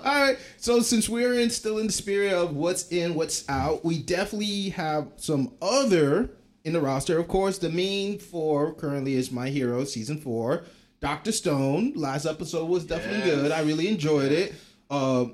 [0.05, 0.38] All right.
[0.59, 4.69] So since we're in still in the spirit of what's in, what's out, we definitely
[4.71, 6.31] have some other
[6.64, 7.19] in the roster.
[7.19, 10.64] Of course, the main four currently is My Hero season four.
[11.01, 11.95] Doctor Stone.
[11.97, 13.40] Last episode was definitely Yes.
[13.40, 13.53] good.
[13.53, 14.55] I really enjoyed it.
[14.90, 15.27] Uh,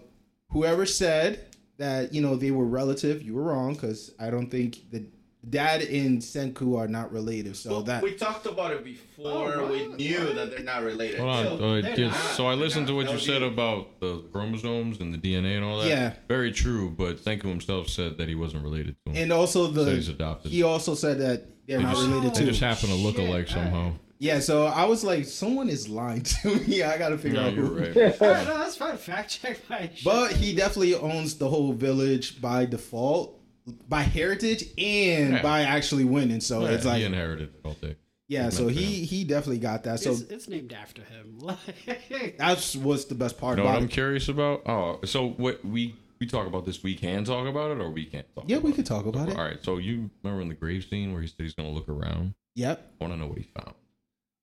[0.50, 1.40] whoever said
[1.78, 5.04] that you know they were relative, you were wrong because I don't think the
[5.48, 7.56] dad and Senku are not related.
[7.56, 9.54] So Well, that we talked about it before.
[9.56, 9.98] Oh, we what?
[9.98, 11.18] knew that they're not related.
[11.20, 11.44] Hold on.
[11.44, 12.14] So- uh, they're not.
[12.16, 13.26] so I listened to what They're you not.
[13.26, 15.88] said about the chromosomes and the DNA and all that.
[15.88, 16.12] Yeah.
[16.28, 19.22] Very true, but Senku himself said that he wasn't related to him.
[19.22, 20.52] and also the So he's adopted.
[20.52, 22.46] he also said that they're They not just, related they to.
[22.46, 23.92] just happen to look Shit, alike somehow.
[24.22, 26.82] Yeah, so I was like, someone is lying to me.
[26.82, 27.78] I gotta figure No, out you're who.
[27.78, 28.20] right.
[28.20, 28.98] All right, no, that's fine.
[28.98, 30.04] Fact check my shit.
[30.04, 33.39] But he definitely owns the whole village by default,
[33.88, 35.42] by heritage, and Yeah.
[35.42, 36.40] by actually winning.
[36.40, 37.96] So Yeah, it's like, he inherited it all day.
[38.28, 40.00] yeah, so meant for he he definitely got that.
[40.00, 41.38] So it's, it's named after him.
[41.38, 43.90] Like- that's what's the best part You know what I'm it.
[43.90, 44.62] curious about?
[44.66, 48.04] Oh, so what we we talk about this, we can talk about it, or we
[48.04, 48.44] can't talk.
[48.46, 48.76] Yeah, about we it?
[48.76, 49.36] could talk about it.
[49.36, 49.58] All right.
[49.64, 52.34] So you remember in the grave scene where he said he's gonna look around?
[52.56, 52.92] Yep.
[53.00, 53.74] I want to know what he found.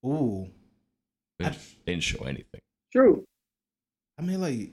[0.06, 0.50] Ooh.
[1.38, 2.62] They didn't, they didn't show anything.
[2.92, 3.24] True.
[4.18, 4.72] I mean, like,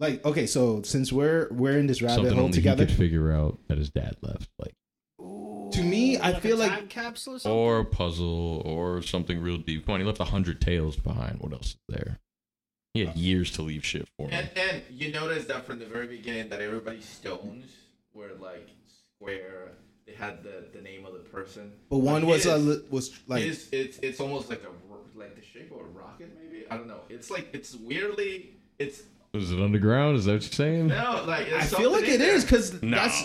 [0.00, 0.46] like okay.
[0.46, 3.58] So since we're we're in this rabbit Something hole only together, he could figure out
[3.68, 4.74] that his dad left, like
[5.72, 7.58] To me, I feel like- time capsule or something.
[7.58, 9.86] or a puzzle or something real deep.
[9.86, 11.40] Come on, he left a hundred tales behind.
[11.40, 12.18] What else is there?
[12.94, 14.34] He had years to leave shit for him.
[14.34, 17.66] And and you notice that from the very beginning that everybody's stones
[18.12, 18.68] were like
[19.16, 19.72] square.
[20.06, 21.72] They had the, the name of the person.
[21.88, 24.98] but one Like was a li- was like his, it's it's almost like a ro-
[25.14, 26.64] like the shape of a rocket maybe.
[26.70, 27.00] I don't know.
[27.08, 29.02] It's like it's weirdly it's
[29.34, 30.18] Is it underground?
[30.18, 30.88] Is that what you're saying?
[30.88, 32.50] no like I feel like something it in is there.
[32.60, 32.96] because No.
[32.96, 33.24] that's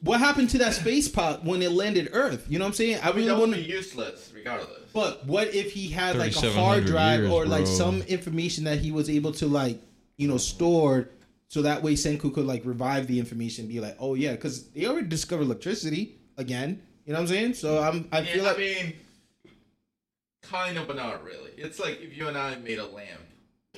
[0.00, 2.46] what happened to that space pod when it landed Earth.
[2.48, 2.98] You know what I'm saying?
[3.02, 4.78] I I mean, really that want would be useless regardless.
[4.92, 7.74] But what if he had like a hard drive years, or like bro.
[7.74, 9.80] some information that he was able to like
[10.16, 11.08] you know store,
[11.48, 14.68] so that way Senku could like revive the information, and be like, oh yeah, because
[14.70, 16.80] they already discovered electricity again.
[17.04, 17.54] You know what I'm saying?
[17.54, 18.92] So I'm I feel Yeah, like I mean,
[20.42, 21.50] kind of, but not really.
[21.56, 23.20] It's like if you and I made a lamp,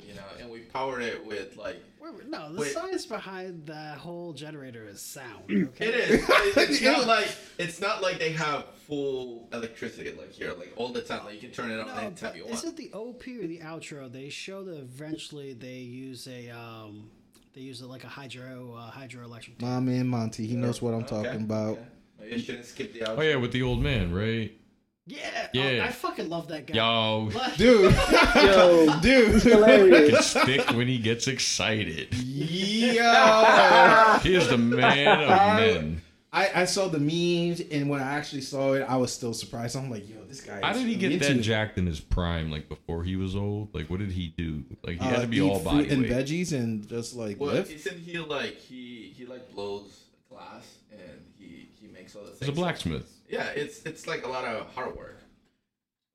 [0.03, 2.71] you know, and we powered it with like Wait, wait, no, the Wait.
[2.73, 5.43] science behind that whole generator is sound.
[5.49, 5.85] Okay?
[5.87, 6.25] It is.
[6.57, 11.01] It's not like it's not like they have full electricity like here, like all the
[11.01, 11.25] time.
[11.25, 12.65] Like you can turn it on No, anytime but you is want.
[12.65, 14.11] it the OP or the outro?
[14.11, 17.09] They show that eventually they use a um,
[17.53, 19.61] they use it like a hydro uh, hydroelectric.
[19.61, 21.77] my man Monty, he knows what I'm Okay, talking about.
[21.77, 21.85] okay.
[22.19, 23.17] Maybe I shouldn't skip the outro.
[23.17, 24.51] Oh yeah, with the old man, right?
[25.07, 25.81] Yeah, Yeah.
[25.83, 26.73] Oh, I fucking love that guy.
[26.75, 27.93] Yo, Like- Dude,
[28.35, 30.33] Yo, dude, hilarious.
[30.33, 32.13] gets thick when he gets excited.
[32.13, 34.17] yo.
[34.23, 36.01] He is the man of men.
[36.33, 39.77] I, I saw the memes, and when I actually saw it, I was still surprised.
[39.77, 40.59] I'm like, yo, this guy.
[40.61, 41.41] How is did he get that it.
[41.41, 43.73] jacked in his prime, like before he was old?
[43.73, 44.65] Like, what did he do?
[44.83, 46.11] Like, he had Uh, to be eat all fruit body and weight.
[46.11, 47.71] veggies and just like Well, lift.
[47.71, 52.39] isn't he like he he like blows glass and he he makes all the things.
[52.41, 53.09] He's a blacksmith.
[53.27, 55.19] Yeah, it's it's like a lot of hard work.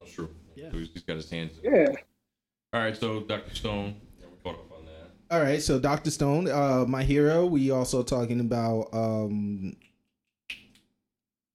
[0.01, 0.31] That's true.
[0.55, 0.71] Yeah.
[0.71, 1.53] So he's, he's got his hands.
[1.63, 1.87] Yeah.
[2.73, 3.55] All right, so Dr.
[3.55, 5.11] Stone, yeah, we caught up on that.
[5.37, 7.47] All right, so Doctor Stone, uh, my hero.
[7.47, 8.89] We also talking about.
[8.93, 9.77] um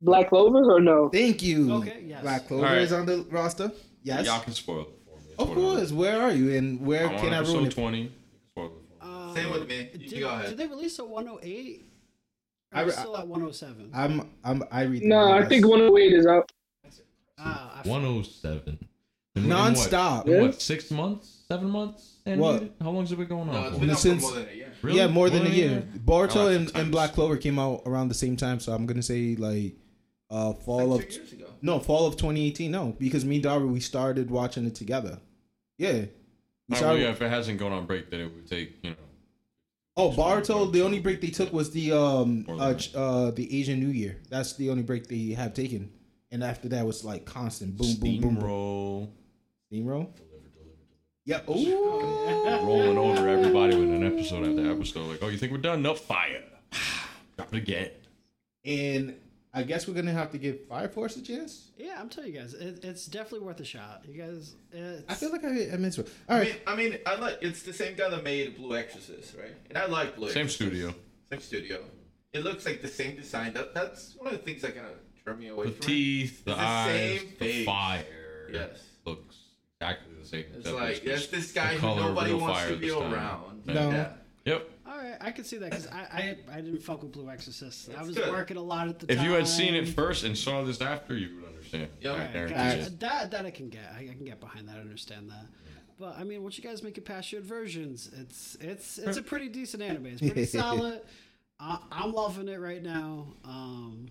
[0.01, 1.09] Black Clover or no?
[1.09, 1.71] Thank you.
[1.75, 2.21] Okay, yes.
[2.21, 2.81] Black Clover All right.
[2.81, 3.71] is on the roster.
[4.03, 5.23] Yes, Y'all can spoil it for me.
[5.31, 5.91] It's of course.
[5.91, 7.71] Where are you, and where I'm can I episode ruin it?
[7.73, 8.11] 20.
[8.51, 9.13] Spoil for me.
[9.13, 9.89] Uh, Same with me.
[9.93, 10.49] You Did, go ahead.
[10.49, 11.85] did they release a 108?
[12.75, 13.91] I Or re- still at 107?
[13.93, 14.29] I'm.
[14.43, 14.63] I'm.
[14.71, 15.01] I read.
[15.03, 16.51] the No, I think 108 is out.
[17.37, 18.79] Ah, I 107.
[19.35, 20.25] In- in Non-stop.
[20.25, 21.43] What, in what, six months?
[21.47, 22.17] Seven months?
[22.25, 22.71] animated?
[22.81, 23.79] How long's it been going on No, it's for?
[23.81, 24.71] been out for Since- more than a year.
[24.81, 24.97] Really?
[24.97, 25.87] Yeah, more than a More year.
[25.93, 26.91] I Boruto like and, and times.
[26.91, 29.75] Black Clover came out around the same time, so I'm gonna say like
[30.29, 31.45] uh fall Like of years ago.
[31.61, 32.71] no fall of 2018.
[32.71, 35.19] No, because me and Darby we started watching it together.
[35.77, 35.91] Yeah.
[35.91, 36.09] We All right,
[36.69, 38.95] well, started- yeah, if it hasn't gone on break, then it would take, you know.
[39.97, 40.71] Oh, Boruto.
[40.71, 44.17] The only break they took was the um uh, uh the Asian New Year.
[44.29, 45.91] That's the only break they have taken,
[46.31, 48.43] and after that was like constant boom boom boom boom.
[48.43, 49.09] Steamroll.
[49.71, 50.09] Steamroll.
[51.25, 51.49] Yep.
[51.49, 51.71] Ooh.
[52.61, 55.07] rolling over everybody with an episode after episode.
[55.07, 55.81] Like, oh, you think we're done?
[55.81, 56.43] No, fire.
[57.35, 57.89] Drop it again.
[58.63, 59.15] And
[59.57, 61.71] I guess we're gonna have to give Fire Force a chance.
[61.77, 64.03] Yeah, I'm telling you guys, it, it's definitely worth a shot.
[64.07, 66.07] You guys, it's, I feel like I, I missed one.
[66.27, 67.37] All I mean, I mean, I like.
[67.41, 69.55] It's the same guy that made Blue Exorcist, right?
[69.69, 70.29] And I like Blue.
[70.29, 70.55] Same Exorcist.
[70.73, 70.93] studio.
[71.31, 71.79] Same studio.
[72.33, 73.53] It looks like the same design.
[73.53, 76.43] That that's one of the things that kind of turn me away The from teeth,
[76.43, 77.65] the the eyes, same the face.
[77.65, 78.49] fire.
[78.51, 78.83] Yes.
[79.05, 79.37] Looks
[79.79, 80.45] exactly the same.
[80.49, 83.65] It's except like it's this guy who nobody wants to be around.
[83.65, 83.73] No.
[83.89, 84.09] Yeah.
[84.43, 84.69] Yep.
[85.25, 85.99] All right, I can see that because I,
[86.51, 87.89] I I didn't fuck with Blue Exorcist.
[87.97, 88.29] I was good.
[88.31, 89.25] working a lot at the If time.
[89.25, 91.89] If you had seen it first and saw this after, you would understand.
[92.01, 92.09] Yeah.
[92.09, 92.77] I Alright, guarantee gotcha.
[92.79, 92.85] it.
[92.87, 93.91] Uh, that that I can get.
[93.95, 94.77] I, I can get behind that.
[94.77, 95.45] I understand that.
[95.99, 99.21] But I mean, once you guys make it past your versions, it's it's it's a
[99.21, 100.07] pretty decent anime.
[100.07, 101.01] It's pretty solid.
[101.59, 103.27] I, I'm loving it right now.
[103.45, 104.07] Um,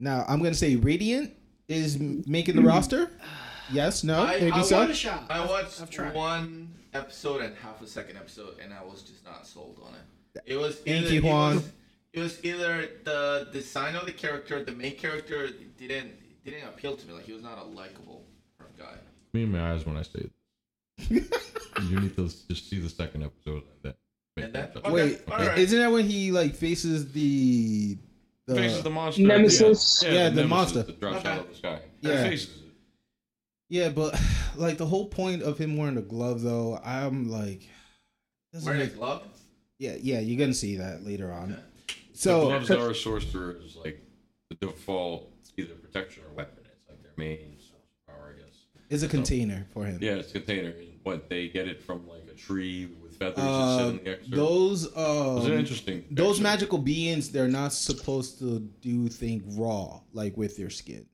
[0.00, 1.32] Now I'm gonna say Radiant
[1.68, 3.10] is making the roster.
[3.72, 4.80] Yes, no, I- maybe I so.
[4.82, 5.24] Give a shot.
[5.30, 6.14] I watched I've tried.
[6.14, 10.00] one episode and half a second episode, and I was just not sold on it.
[10.46, 11.68] It was Thank either, you, it was-
[12.12, 16.12] It was, either the design of the character, the main character didn't
[16.44, 17.12] didn't appeal to me.
[17.14, 18.24] Like he was not a likable
[18.78, 18.94] guy.
[19.32, 20.28] Me in my eyes when I say
[20.98, 21.10] this.
[21.90, 23.96] you need to just see the second episode and that.
[24.36, 24.90] And that- that okay.
[24.92, 25.58] Wait, alright.
[25.58, 27.96] isn't that when he like faces the
[28.46, 29.22] the faces the monster.
[29.22, 30.02] Nemesis.
[30.04, 30.82] Yeah, Yeah, the, the nemesis monster.
[30.82, 31.28] that drops Okay.
[31.30, 31.80] out of the sky.
[32.00, 32.22] Yeah.
[32.24, 32.50] Faces.
[33.70, 34.20] Yeah, but
[34.56, 37.62] like the whole point of him wearing the glove, though, I'm like,
[38.52, 39.22] doesn't Wearing a glove.
[39.78, 41.50] Yeah, yeah, you're gonna see that later on.
[41.88, 44.02] The So gloves are a sorcerer's like
[44.50, 46.64] the default either protection or weapon.
[46.64, 47.56] It's like their main
[48.06, 48.56] power, I guess.
[48.90, 49.98] it's a container for him.
[50.00, 50.70] Yeah, it's a container.
[50.70, 54.94] And what they get it from like a tree with feathers Uh, the those It
[54.96, 56.04] was an um, interesting.
[56.10, 56.42] those excerpt.
[56.42, 61.06] magical beings, they're not supposed to do things raw, like with your skin.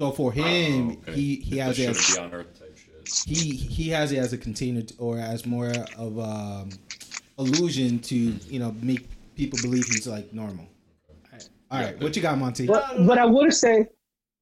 [0.00, 1.12] So for him, Oh, okay.
[1.14, 3.08] he he has it as, be on Earth type shit.
[3.36, 6.70] he he has it as a container or as more of um
[7.38, 10.66] illusion to you know make people believe he's like normal.
[11.30, 11.48] Alright.
[11.70, 12.66] All right, what you got, Monty?
[12.66, 13.86] But but I would say,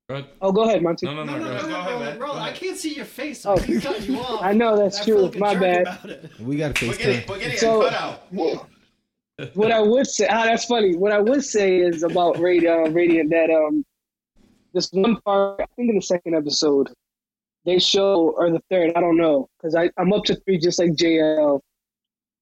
[0.09, 1.07] Go oh, go ahead, Monty.
[1.07, 1.39] No, no, no.
[1.39, 1.69] no, no, go no, ahead.
[1.69, 2.19] no, Go ahead, roll, man.
[2.21, 2.33] roll.
[2.35, 2.61] Go I ahead.
[2.61, 3.57] can't see your face, so Oh.
[3.57, 4.41] I keep cutting you off.
[4.51, 5.15] I know that's I true.
[5.15, 5.83] feel like a My jerk bad.
[5.83, 6.31] about it.
[6.41, 7.29] We got a We're getting FaceTime.
[7.29, 8.23] we're getting So- a cutout.
[9.53, 10.97] What I would say, ah, that's funny.
[10.97, 13.85] What I would say is about Radiant, uh, Radiant that um,
[14.73, 16.89] this one part, I think in the second episode,
[17.67, 20.79] they show or the third, I don't know, because I I'm up to three just
[20.79, 21.61] like JL,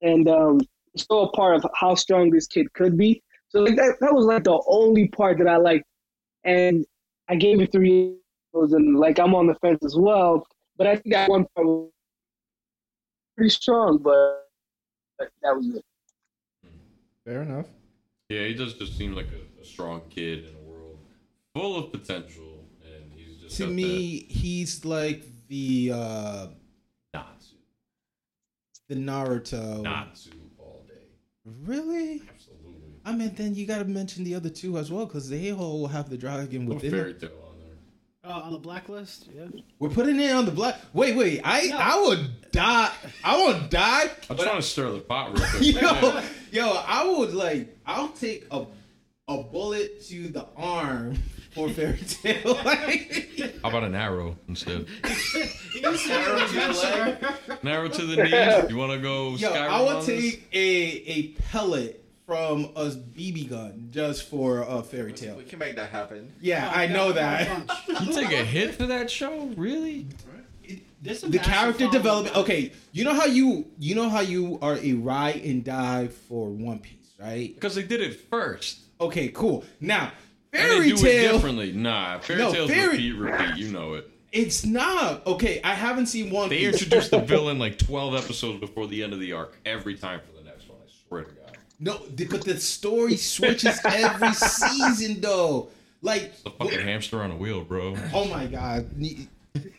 [0.04, 0.60] and um,
[0.96, 3.22] show a part of how strong this kid could be.
[3.48, 5.84] So like that that was like the only part that I liked,
[6.44, 6.84] and
[7.28, 8.16] I gave it three,
[8.52, 10.46] and like I'm on the fence as well.
[10.76, 11.90] But I think that one part was
[13.36, 14.48] pretty strong, but
[15.18, 15.84] but that was it.
[17.24, 17.66] Fair enough.
[18.28, 20.98] Yeah, he does just seem like a, a strong kid in a world
[21.54, 26.63] full of potential, and he's just To got me, he's like the uh that Natsu,
[28.88, 29.82] the Naruto.
[29.82, 30.94] Natsu all day.
[31.64, 32.22] Really?
[32.28, 32.94] Absolutely.
[33.04, 35.86] I mean, then you got to mention the other two as well because they all
[35.86, 36.90] have the dragon No within.
[36.90, 37.76] Fairy Tail on there.
[38.24, 39.46] Oh, on the blacklist, yeah.
[39.78, 40.80] We're putting it on the black.
[40.94, 41.40] Wait, wait.
[41.44, 41.76] I No.
[41.78, 42.92] I would die.
[43.22, 44.10] I would die.
[44.30, 45.74] I'm trying to stir the pot real quick.
[45.74, 47.76] Yo, yo, I would like.
[47.84, 48.66] I'll take a
[49.28, 51.16] a bullet to the arm
[51.54, 52.54] for Fairy Tail.
[53.62, 54.86] How about an arrow instead?
[55.74, 57.08] You said Arrow an to the leg.
[57.22, 57.68] adventure.
[57.68, 58.70] Arrow to the knees.
[58.70, 59.30] You want to go?
[59.36, 60.32] yo, Skyrim I would on this?
[60.34, 65.36] take a a pellet from a BB gun just for a fairy tale.
[65.36, 66.32] We can make that happen.
[66.40, 67.68] Yeah, oh, I know that.
[68.02, 70.06] You take a hit for that show, really?
[71.02, 71.92] There's some the massive character following.
[71.92, 72.36] development.
[72.36, 76.48] Okay, you know how you you know how you are a ride and die for
[76.48, 77.54] One Piece, right?
[77.54, 78.78] Because they did it first.
[79.00, 79.64] Okay, cool.
[79.80, 80.12] Now And
[80.54, 81.72] fairy they do it differently.
[81.72, 83.56] Nah, fairy No, tales fairy- repeat, repeat.
[83.56, 84.10] You know it.
[84.32, 85.60] It's not okay.
[85.62, 89.20] I haven't seen One They introduced the villain like 12 episodes before the end of
[89.20, 90.78] the arc every time for the next one.
[90.84, 91.56] I swear to God.
[91.80, 95.68] No, but the story switches every season, though.
[96.02, 97.96] Like, The fucking hamster on a wheel, bro.
[98.12, 98.90] oh my god!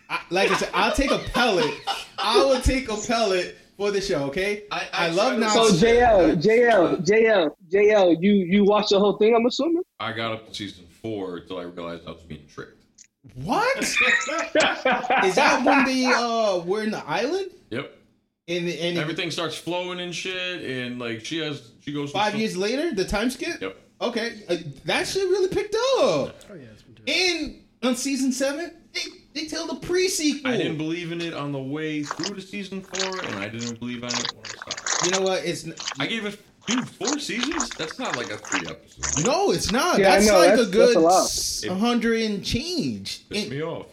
[0.09, 1.71] I, like I said, I'll take a pellet.
[2.17, 4.23] I will take a pellet for the show.
[4.25, 5.77] Okay, I- I love try to- Natsu.
[5.77, 9.35] So JL, JL, JL, JL, you you watched the whole thing?
[9.35, 9.83] I'm assuming.
[9.99, 12.71] I got up to season four until I realized I was being tricked.
[13.33, 13.95] What is
[15.35, 17.51] that when they uh were in the island?
[17.71, 17.91] Yep.
[18.47, 22.41] And and Everything starts flowing and shit, and like she has, she goes five from-
[22.41, 23.59] years later, the time skip.
[23.61, 23.75] Yep.
[24.01, 25.81] Okay, uh, that shit really picked up.
[25.97, 27.31] Oh yeah, it's been doing.
[27.41, 29.01] And on season seven, they
[29.36, 30.52] they tell the pre sequel.
[30.52, 33.80] I didn't believe in it on the way through to season four, and I didn't
[33.80, 35.06] believe in it when I stopped.
[35.06, 35.45] You know what?
[35.45, 37.69] It's n- I gave it, dude, four seasons.
[37.71, 39.26] That's not like a three episode.
[39.26, 40.00] no, it's not.
[40.00, 43.28] Yeah, that's like that's- a good that's a hundred and change.
[43.30, 43.88] Pissed And- me off.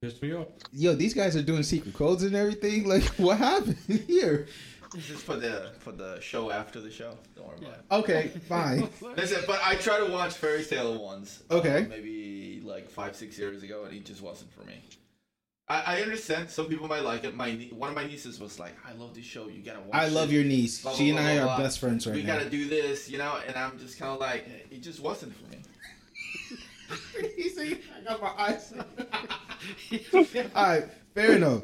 [0.00, 0.48] Pissed me off.
[0.72, 2.84] yo, these guys are doing secret codes and everything.
[2.88, 3.76] Like, what happened
[4.06, 4.46] here?
[4.94, 7.18] This is for the for the show after the show.
[7.34, 7.84] Don't worry about it.
[7.90, 8.88] Okay, fine.
[9.16, 11.42] Listen, but I try to watch Fairy Tail once.
[11.50, 11.86] uh, Okay.
[11.90, 14.82] maybe like five six years ago, and it just wasn't for me.
[15.66, 17.34] I, I understand some people might like it.
[17.34, 19.48] My nie- one of my nieces was like, "I love this show.
[19.48, 19.94] You gotta watch." It.
[19.96, 20.34] I love it.
[20.34, 20.82] your niece.
[20.82, 21.64] Blah, blah, She and blah, I blah, are blah.
[21.64, 22.34] best friends right we now.
[22.34, 23.38] We gotta do this, you know.
[23.46, 25.62] And I'm just kind of like, it just wasn't for me.
[27.36, 28.72] He said, I got my eyes.
[30.54, 31.62] All right, fair enough.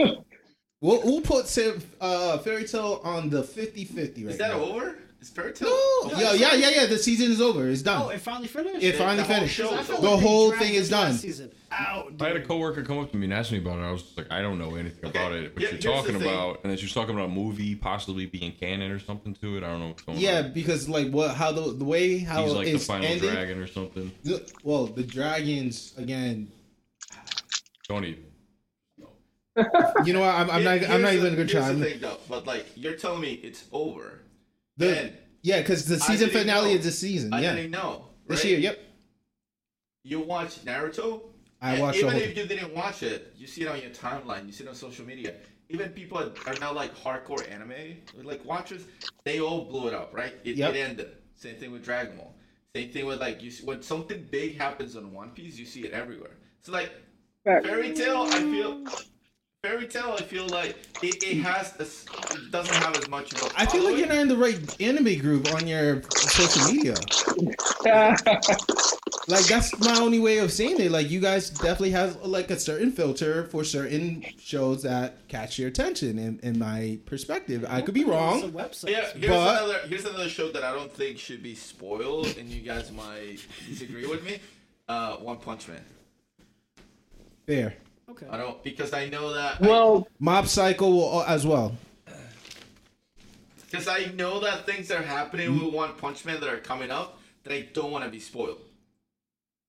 [0.81, 1.57] We'll, we'll put
[2.01, 4.63] uh, Fairy Tail on the 50 50 right Is that now.
[4.63, 4.97] over?
[5.20, 5.68] Is Fairy Tail?
[5.68, 6.87] No, Oh, yeah, yeah, yeah, yeah.
[6.87, 7.68] The season is over.
[7.68, 8.02] It's done.
[8.02, 8.83] Oh, it finally finished.
[8.83, 9.54] it finally the whole finished.
[9.54, 10.11] show I is felt over.
[10.11, 11.12] The they whole thing is done.
[11.12, 12.12] Season out.
[12.20, 12.48] I had a dude.
[12.48, 13.83] coworker come up to me and ask me about it.
[13.83, 15.52] I was like, I don't know anything Okay, about it.
[15.52, 18.90] What here- you're talking about, and then she's talking about a movie possibly being canon
[18.90, 19.62] or something to it.
[19.62, 20.44] I don't know what's going Yeah, on.
[20.44, 23.30] Yeah, because like what how the the way how He's like the final ended.
[23.30, 24.11] dragon or something.
[24.24, 26.50] the- well, the dragons again.
[27.88, 28.24] Don't even.
[30.06, 30.35] You know what?
[30.35, 30.88] I'm, I'm not.
[30.88, 31.61] I'm not even gonna try.
[31.61, 32.16] Here's I'm- the thing, though.
[32.28, 34.20] But like, you're telling me it's over.
[34.81, 36.79] The- and yeah, because the season finale know.
[36.79, 37.33] is this season.
[37.33, 38.07] I yeah, didn't know.
[38.27, 38.59] this year.
[38.59, 38.79] Yep.
[40.05, 41.23] You watch Naruto.
[41.62, 43.81] I and watched the Even whole if you didn't watch it, you see it on
[43.81, 44.47] your timeline.
[44.47, 45.35] You see it on social media.
[45.69, 48.83] Even people are are now like hardcore anime, like watchers.
[49.25, 50.35] They all blew it up, right?
[50.45, 50.75] It, Yep.
[50.75, 51.09] it ended.
[51.35, 52.35] Same thing with Dragon Ball.
[52.75, 53.51] Same thing with like you.
[53.51, 56.37] See, when something big happens on One Piece, you see it everywhere.
[56.61, 56.90] So like
[57.45, 58.85] Fairy Tail, I feel.
[59.62, 60.70] Fairy Tail, I feel like
[61.03, 63.99] it, it has a s it doesn't have as much of a I feel like
[63.99, 66.94] you're not in the right anime group on your social media.
[69.29, 70.90] Like that's my only way of saying it.
[70.90, 75.68] Like you guys definitely have like a certain filter for certain shows that catch your
[75.68, 76.18] attention.
[76.18, 78.51] In, in my perspective, I could be wrong.
[78.51, 78.88] websites.
[78.90, 82.49] Yeah, here's But- another here's another show that I don't think should be spoiled, and
[82.49, 84.40] you guys might disagree with me.
[84.88, 85.85] Uh, One Punch Man.
[87.46, 87.75] Fair.
[88.11, 88.27] Okay.
[88.31, 89.61] I don't because I know that.
[89.61, 91.77] well, Mob Psycho will, as well.
[93.70, 95.66] because I know that things are happening Mm-hmm.
[95.66, 98.59] with One Punch Man that are coming up that I don't want to be spoiled.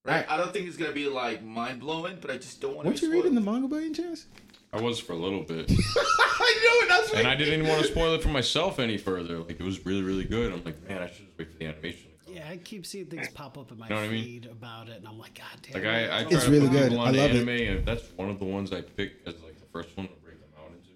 [0.04, 0.16] Right?
[0.16, 0.26] Right.
[0.30, 2.88] I don't think it's gonna be like mind blowing, but I just don't want to.
[2.90, 3.24] Weren't you spoiled.
[3.24, 4.26] reading the manga by any chance?
[4.72, 6.88] I was for a little bit, I knew it.
[6.88, 9.38] That's and I didn't even want to spoil it for myself any further.
[9.38, 10.52] Like it was really, really good.
[10.52, 12.10] I'm like, man, I should just wait for the animation.
[12.42, 12.54] To come.
[12.54, 14.24] Yeah, I keep seeing things pop up in my You know what I mean?
[14.24, 15.74] feed about it, and I'm like, God damn.
[15.74, 16.92] Like it, I, I It's really good.
[16.92, 17.36] I on love it.
[17.36, 20.14] anime, and that's one of the ones I picked as like the first one to
[20.22, 20.90] break them out into,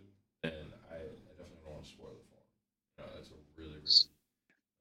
[0.44, 0.98] and I, I
[1.38, 2.44] definitely don't want to spoil it for them.
[2.98, 3.90] You know, it's a really, really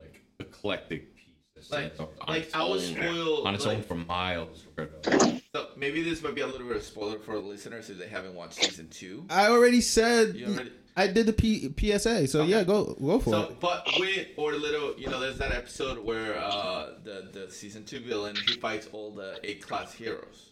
[0.02, 1.24] like eclectic piece.
[1.56, 4.64] That's Like- on like, its I was own- spoiled, on its like- own for miles
[4.76, 5.42] compared to.
[5.56, 8.08] So maybe this might be a little bit of spoiler for the listeners if they
[8.10, 9.26] haven't watched season two.
[9.30, 10.36] I already said.
[10.36, 10.72] You already.
[10.96, 12.28] I did the P- PSA.
[12.28, 12.52] So Okay.
[12.52, 13.60] yeah, go go for So, it.
[13.60, 17.84] but with or the little, you know, there's that episode where uh, the the season
[17.86, 20.52] two villain he fights all the A class heroes,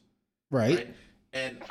[0.51, 0.75] Right.
[0.75, 0.95] right?
[1.34, 1.62] And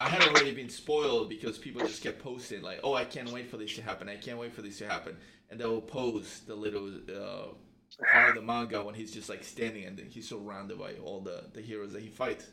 [0.00, 3.50] I had already been spoiled because people just kept posting like, "Oh, I can't wait
[3.50, 4.08] for this to happen.
[4.08, 5.16] I can't wait for this to happen,"
[5.50, 7.48] and they will post the little uh,
[8.12, 11.20] part of the manga when he's just like standing and then he's surrounded by all
[11.20, 12.46] the the heroes that he fights.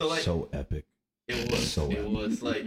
[0.00, 0.84] So like, so epic.
[1.28, 2.64] it was so it was like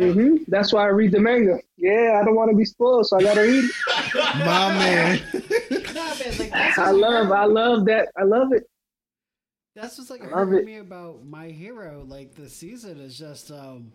[0.00, 1.58] hmm that's why I read the manga.
[1.76, 3.64] Yeah, I don't want to be spoiled, so I gotta read.
[3.64, 3.72] it.
[4.44, 5.20] My man.
[6.38, 8.08] Like, I love, I love that.
[8.16, 8.64] I love it.
[9.74, 10.64] That's what's like Love hurting it.
[10.64, 12.04] me about my hero.
[12.06, 13.92] Like the season is just um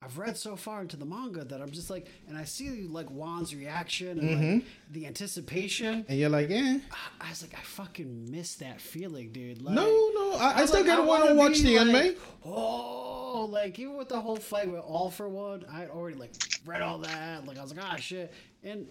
[0.00, 3.08] I've read so far into the manga that I'm just like, and I see like
[3.08, 4.52] Juan's reaction and Mm-hmm.
[4.54, 6.06] like the anticipation.
[6.08, 6.78] and you're like, yeah.
[7.20, 9.60] I was like, I fucking miss that feeling, dude.
[9.60, 10.34] Like, No, no.
[10.38, 12.16] I, I was still like, gotta want to watch the like, anime.
[12.44, 16.30] Oh, like even with the whole fight with All for One, I already like
[16.64, 17.44] read all that.
[17.44, 18.32] Like I was like, ah, shit.
[18.62, 18.86] And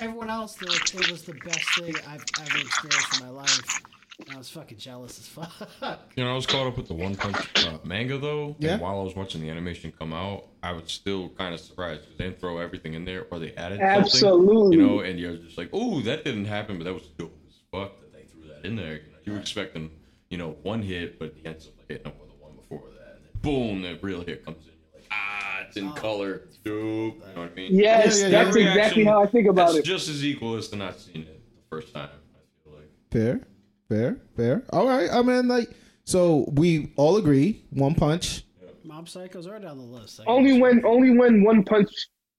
[0.00, 3.80] everyone else, like, it was the best thing I've ever experienced in my life.
[4.20, 6.00] And I was fucking jealous as fuck.
[6.16, 8.56] You know, I was caught up with the One Punch uh, manga though.
[8.58, 8.72] Yeah.
[8.72, 12.02] And while I was watching the animation come out, I was still kind of surprised
[12.02, 14.00] because they didn't throw everything in there or they added something.
[14.02, 14.76] Absolutely.
[14.76, 17.54] You know, and you're just like, "Oh, that didn't happen," but that was dope as
[17.70, 18.94] fuck that they threw that in there.
[18.94, 19.90] You, know, you were expecting,
[20.30, 22.82] you know, one hit, but he ends up like hitting up with the one before
[22.98, 24.72] that, and then boom, the real hit comes in.
[24.92, 27.72] You're like, "Ah, it's in color, dope." You know what I mean?
[27.72, 28.44] Yes, Yeah, yeah, yeah.
[28.44, 29.84] that's Your exactly how I think about that's it.
[29.84, 32.08] just as equal as to not seeing it the first time.
[32.10, 32.88] I feel like.
[33.12, 33.40] Fair,
[33.88, 34.62] fair, fair.
[34.70, 35.08] All right.
[35.10, 35.70] I mean, like,
[36.04, 37.62] so we all agree.
[37.70, 38.44] One Punch.
[38.84, 40.20] Mob Psycho's already on the list.
[40.20, 40.60] I Only guess.
[40.62, 41.90] when, only when One Punch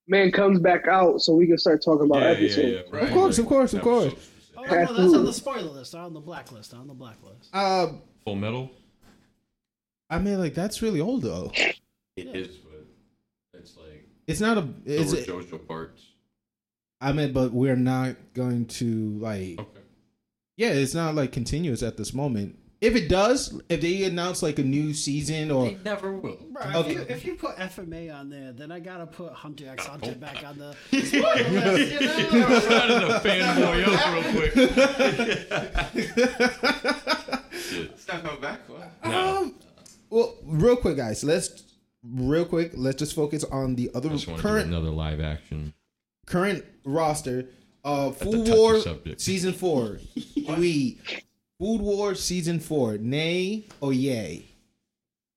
[0.08, 2.68] Man comes back out, so we can start talking about Yeah, yeah, episodes.
[2.68, 3.04] yeah, right.
[3.04, 4.14] Of course, of course, of course.
[4.14, 4.26] Episode.
[4.58, 5.93] Oh, no, no, that's on the spoiler list.
[5.95, 6.74] On the blacklist.
[6.74, 7.50] On the blacklist.
[7.54, 7.88] Uh,
[8.26, 8.72] Full Metal.
[10.10, 11.52] I mean, like that's really old though.
[11.56, 11.78] It
[12.36, 12.86] is, but
[13.54, 14.62] it's like It's not a.
[14.84, 15.12] there It's.
[15.12, 16.02] were JoJo parts.
[17.00, 19.60] I mean, but we're not going to like.
[19.60, 19.78] Okay.
[20.60, 22.57] Yeah, it's not like continuous at this moment.
[22.82, 26.38] If it does, if they announce like a new season or never will.
[26.51, 26.91] Bro, Okay.
[26.91, 30.16] if, you, if you put FMA on there, then I gotta put Hunter X Hunter
[30.16, 31.93] back on the spoiler list.
[31.93, 32.47] You know?
[32.60, 34.53] to fanboy up real quick.
[37.72, 38.60] it's not coming back.
[38.68, 38.91] What?
[39.14, 39.55] um,
[40.10, 41.64] well, real quick, guys, let's
[42.03, 45.22] real quick, let's just focus on the other I just want to current another live
[45.22, 45.74] action.
[46.26, 47.45] current roster.
[47.84, 48.80] Uh, Food War
[49.17, 49.99] season four.
[50.57, 50.97] we
[51.59, 52.97] Food War season four.
[52.97, 54.45] Nay or yay?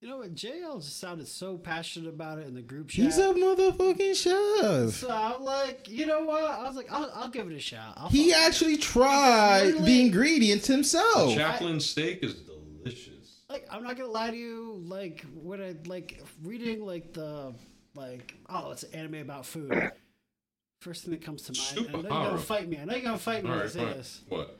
[0.00, 0.34] You know what?
[0.34, 3.04] JL just sounded so passionate about it in the group chat.
[3.04, 4.94] He's a motherfucking chef.
[4.94, 6.42] so I'm like, you know what?
[6.42, 7.94] I was like, I'll, I'll give it a shot.
[7.96, 8.44] I'll He follow.
[8.44, 11.30] actually tried Literally- the ingredients himself.
[11.34, 13.42] Chaliapin steak is delicious.
[13.48, 14.82] like I'm not gonna lie to you.
[14.84, 17.54] Like when I like reading like the
[17.94, 19.92] like oh it's an anime about food.
[20.82, 21.56] First thing that comes to mind.
[21.86, 22.78] Super I know you're gonna fight me.
[22.78, 24.22] I know you're gonna fight me All when I right, say this.
[24.28, 24.58] What?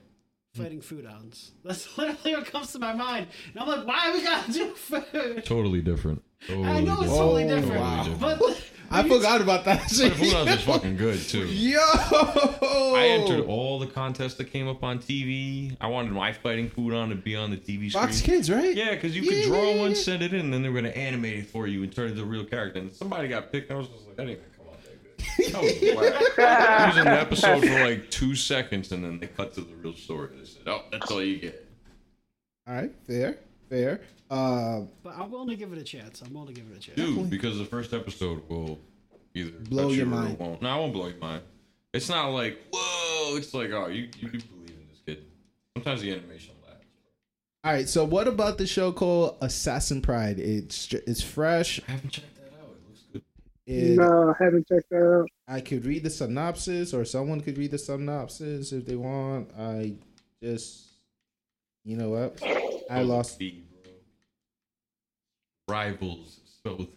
[0.54, 1.50] Fighting Foodons.
[1.64, 3.26] That's literally what comes to my mind.
[3.52, 5.44] And I'm like, why are we gotta do food?
[5.44, 6.22] Totally different.
[6.46, 7.18] Totally I know it's different.
[7.18, 8.16] totally Oh, different, wow.
[8.20, 10.10] but I forgot about that shit.
[10.10, 11.46] But Food House is fucking good too.
[11.46, 15.74] Yo, I entered all the contests that came up on TV.
[15.80, 17.90] I wanted my fighting Foodon to be on the TV screen.
[17.90, 18.74] Fox Kids, right?
[18.76, 19.96] Yeah, because you Yeah, could draw yeah, one, yeah.
[19.96, 22.10] send it in, and then they were gonna animate it for you and turn it
[22.12, 22.80] into a real character.
[22.80, 24.51] And somebody got picked, and I was just like, that didn't
[25.38, 25.96] even come out that good.
[25.96, 26.82] That was.
[26.82, 29.74] It was in the episode for like two seconds, and then they cut to the
[29.76, 30.30] real story.
[30.38, 31.68] They said, "Oh, that's all you get."
[32.66, 34.00] All right, fair, fair.
[34.30, 36.22] Uh, but I'm willing to give it a chance.
[36.22, 36.96] I'm willing to give it a chance.
[36.96, 38.78] Dude, because the first episode will
[39.34, 40.38] either Blow your you or it mind.
[40.38, 40.62] Won't.
[40.62, 41.42] No, I won't blow your mind.
[41.92, 43.36] It's not like whoa.
[43.36, 45.24] It's like oh, you you do believe in this kid.
[45.76, 46.84] Sometimes the animation lags.
[47.64, 47.88] all right.
[47.88, 50.38] So, what about the show called Assassin Pride?
[50.38, 51.80] It's it's fresh.
[51.86, 52.70] I haven't checked that out.
[52.70, 53.22] It looks good.
[53.66, 55.28] It, No, I haven't checked that out.
[55.46, 59.50] I could read the synopsis, or someone could read the synopsis if they want.
[59.58, 59.94] I
[60.42, 60.84] just,
[61.84, 62.42] you know what?
[62.90, 63.38] I Oh, lost.
[63.38, 63.92] B, bro.
[65.76, 66.40] Rivals.
[66.64, 66.88] So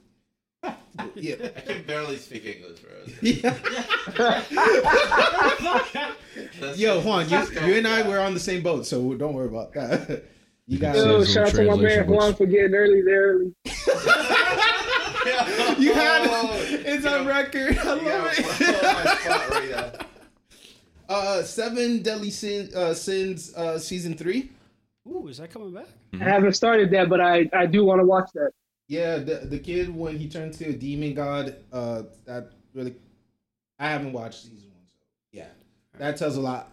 [1.16, 1.36] Yeah.
[1.56, 2.92] I can barely speak English, bro.
[3.22, 4.44] yeah.
[6.76, 9.48] Yo, just- Juan, you, you and I were on the same boat, so don't worry
[9.48, 10.24] about that.
[10.68, 13.04] You got Yo, Says oh, shout out to my man translation Juan for getting early
[13.04, 13.34] there.
[13.34, 13.54] Early.
[15.80, 16.28] you had
[16.86, 17.78] it's on know, record.
[17.78, 18.76] I You gotta love put it.
[19.22, 20.06] spot right.
[21.08, 24.52] Uh, seven deadly sin, uh, sins, uh, season three.
[25.08, 25.88] Ooh, is that coming back?
[26.14, 28.52] I haven't started that, but I, I do want to watch that.
[28.88, 31.58] Yeah, the the kid when he turned to a demon god.
[31.72, 32.96] Uh, that really,
[33.80, 35.00] I haven't watched season one, so
[35.32, 35.48] yeah,
[35.98, 36.72] that tells a lot.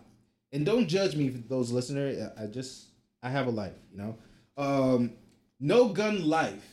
[0.52, 2.30] And don't judge me, for those listeners.
[2.38, 2.88] I just
[3.22, 4.16] I have a life, you know.
[4.56, 5.12] Um,
[5.60, 6.66] no gun life.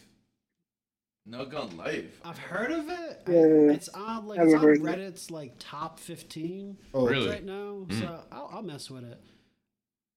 [1.26, 2.20] No gun life.
[2.26, 3.22] I've heard of it.
[3.28, 3.32] I-
[3.74, 4.90] it's on like Haven't it's on heard of it.
[5.14, 7.30] Reddit's like top 15 Oh, Really?
[7.30, 7.86] right now.
[7.88, 8.00] Mm.
[8.00, 9.22] So I'll, I'll mess with it.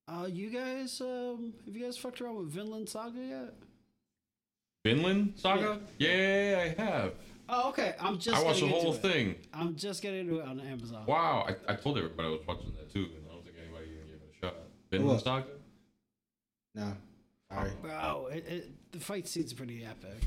[0.09, 3.55] Uh, you guys, um, have you guys fucked around with Vinland Saga yet?
[4.85, 5.81] Vinland Saga?
[5.99, 7.13] Yeah, I have.
[7.49, 7.95] Oh, okay.
[8.01, 8.37] I'm just.
[8.37, 9.13] I watched the getting whole into it.
[9.13, 9.35] thing.
[9.55, 11.05] I'm just getting into it on Amazon.
[11.07, 13.87] Wow, I, I told everybody I was watching that too, and I don't think anybody
[13.93, 14.55] even gave it a shot.
[14.91, 15.47] Vinland Saga?
[16.75, 16.97] No.
[17.51, 17.83] All right.
[17.83, 20.21] Bro, it, it, the fight scene's pretty epic.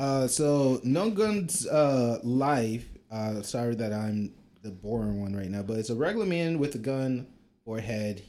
[0.00, 2.86] Uh, so Nungun's uh life.
[3.10, 4.32] Uh, sorry that I'm
[4.62, 7.26] the boring one right now, but it's a regular man with a gun
[7.66, 8.22] for a head.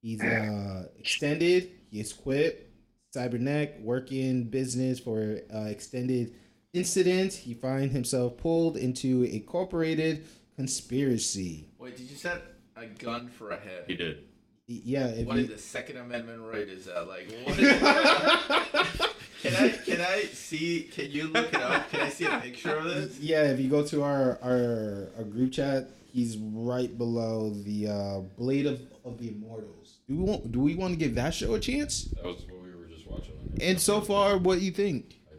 [0.00, 1.72] He's uh extended.
[1.90, 2.72] He is quit.
[3.14, 6.36] Cyberneck working business for uh, extended
[6.72, 7.34] incident.
[7.34, 10.24] He find himself pulled into a corporated
[10.56, 11.68] conspiracy.
[11.78, 12.40] Wait, did you set
[12.76, 13.84] a gun for a head?
[13.88, 14.24] He did.
[14.68, 16.66] Yeah, if What you, is the Second Amendment right?
[16.66, 17.58] Is that like what
[19.00, 19.10] is
[19.42, 21.90] Can I can I see can you look it up?
[21.90, 23.18] Can I see a picture of this?
[23.20, 28.20] yeah, if you go to our our, our group chat, he's right below the uh,
[28.38, 29.98] Blade of, of the Immortals.
[30.08, 32.04] Do we want do we want to give that show a chance?
[32.04, 33.32] That was what we were just watching.
[33.60, 35.16] And so far, what do you think?
[35.26, 35.32] I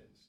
[0.00, 0.28] didn't see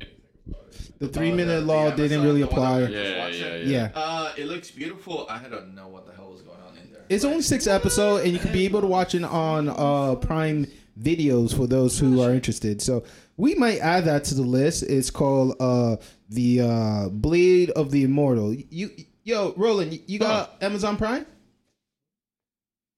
[0.00, 0.14] anything
[0.48, 0.98] about it.
[1.00, 2.86] The three Oh, minute law the didn't really the one that apply.
[2.86, 3.90] we Yeah, yeah, Yeah.
[3.94, 5.26] Uh, it looks beautiful.
[5.28, 7.02] I don't know what the hell was going on in there.
[7.08, 10.66] It's only six episodes, and you can be able to watch it on uh, Prime
[11.00, 12.82] Videos for those who are interested.
[12.82, 13.04] So
[13.36, 14.82] we might add that to the list.
[14.82, 15.96] It's called uh,
[16.28, 18.54] the uh, Blade of the Immortal.
[18.54, 18.90] You,
[19.24, 21.26] yo, Roland, you got Amazon Prime?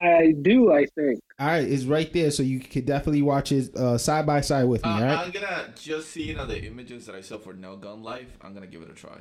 [0.03, 1.21] I do, I think.
[1.39, 4.65] All right, it's right there, so you could definitely watch it uh, side by side
[4.65, 4.91] with me.
[4.91, 5.19] Uh, all right.
[5.19, 8.39] I'm gonna just seeing all the images that I saw for No Gun Life.
[8.41, 9.19] I'm gonna give it a try.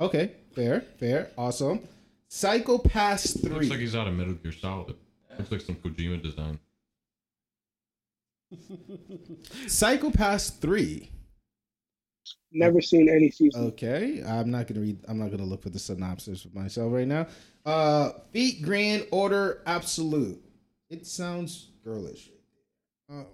[0.00, 1.80] Okay, fair, fair, awesome.
[2.28, 4.94] Psycho Pass Looks like he's out of Metal Gear Solid.
[5.38, 6.58] Looks like some Kojima design.
[9.66, 11.10] Psycho Pass three.
[12.50, 13.64] Never seen any season.
[13.66, 14.98] Okay, I'm not gonna read.
[15.06, 17.26] I'm not gonna look for the synopsis for myself right now.
[17.66, 20.42] Uh, Fate Grand Order Absolute.
[20.88, 22.30] It sounds girlish.
[23.10, 23.26] Um,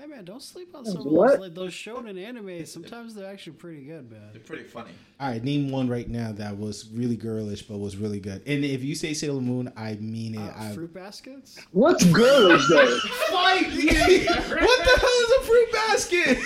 [0.00, 1.32] Hey man, don't sleep on some of What?
[1.32, 2.64] those like those shonen anime.
[2.64, 4.30] Sometimes they're actually pretty good, man.
[4.32, 4.92] They're pretty funny.
[5.20, 8.40] All right, name one right now that was really girlish but was really good.
[8.46, 10.38] And if you say Sailor Moon, I mean it.
[10.38, 10.72] Uh, I...
[10.72, 11.58] fruit baskets.
[11.72, 12.76] What's girlish though?
[12.76, 16.38] what the hell is a fruit basket?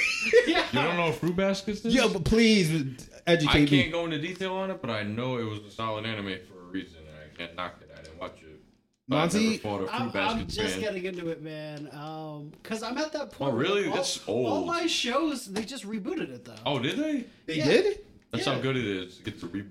[0.48, 1.94] You don't know what fruit baskets is?
[1.94, 2.72] Yo, but please
[3.24, 3.62] educate me.
[3.62, 3.90] I can't me.
[3.90, 6.64] go into detail on it, but I know it was a solid anime for a
[6.72, 7.88] reason, and I can't knock it.
[7.96, 8.61] I didn't watch it.
[8.90, 10.80] But I Monty, never fought a fruit I'm, I'm just fan.
[10.80, 11.90] getting into it, man.
[11.92, 13.52] Um, cause I'm at that point.
[13.52, 13.82] Oh, really?
[13.82, 14.46] where All, That's old.
[14.46, 16.55] All my shows, they just rebooted it though.
[16.64, 17.24] Oh, did they?
[17.46, 17.64] They Yeah.
[17.66, 17.98] did?
[18.30, 18.55] That's Yeah.
[18.55, 19.20] how good it is.
[19.26, 19.68] It's a reboot.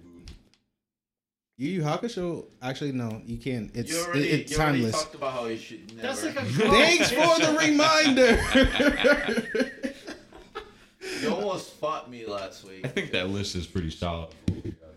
[1.58, 2.46] Yu Yu Hakusho?
[2.62, 3.72] Actually, no, you can't.
[3.76, 4.92] It's You already, it- it's you timeless.
[4.92, 6.08] talked about how you should never.
[6.08, 8.40] That's like a Thanks for the reminder.
[11.22, 12.86] You almost fought me last week.
[12.86, 14.30] I think that list is pretty solid.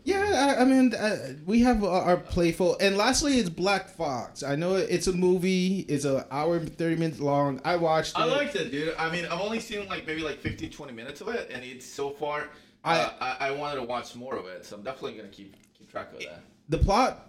[0.07, 2.77] Yeah, I, I mean, uh, we have our, our playful.
[2.81, 4.43] And lastly, it's Black Fox.
[4.43, 5.81] I know it's a movie.
[5.89, 7.61] It's an hour and 30 minutes long.
[7.65, 8.21] I watched it.
[8.21, 8.95] I liked it, dude.
[8.99, 11.85] I mean, I've only seen like maybe like 15, 20 minutes of it, and it's
[11.85, 12.49] so far.
[12.85, 15.57] I- uh, I, I wanted to watch more of it, so I'm definitely gonna keep
[15.77, 16.41] keep track of that.
[16.69, 17.29] the plot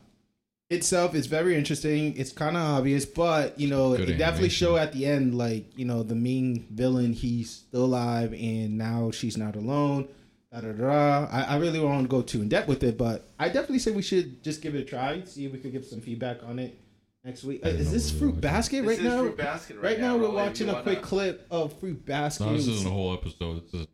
[0.69, 2.15] itself is very interesting.
[2.17, 5.75] It's kind of obvious, but you know, Good it definitely show at the end, like
[5.77, 10.09] you know, the main villain he's still alive, and now she's not alone.
[10.51, 11.27] Da, da, da.
[11.29, 13.79] I, I really don't want to go too in depth with it, but I definitely
[13.79, 15.21] say we should just give it a try.
[15.25, 16.79] See if we could get some feedback on it
[17.25, 17.65] next week.
[17.65, 19.19] Uh, is this Fruit doing Basket This right is now?
[19.23, 20.35] Fruit Basket right, Right now, we're Roland.
[20.35, 22.45] watching a wanna- quick clip of Fruit Basket.
[22.45, 23.63] No, this isn't a whole episode.
[23.65, 23.87] This is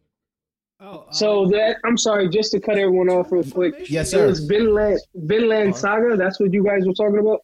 [0.80, 3.89] Oh, So um, that I'm sorry, just to cut everyone off real quick.
[3.89, 4.26] Yes, sir.
[4.26, 6.18] It was Vinland Vinland Saga.
[6.18, 7.39] That's what you guys were talking about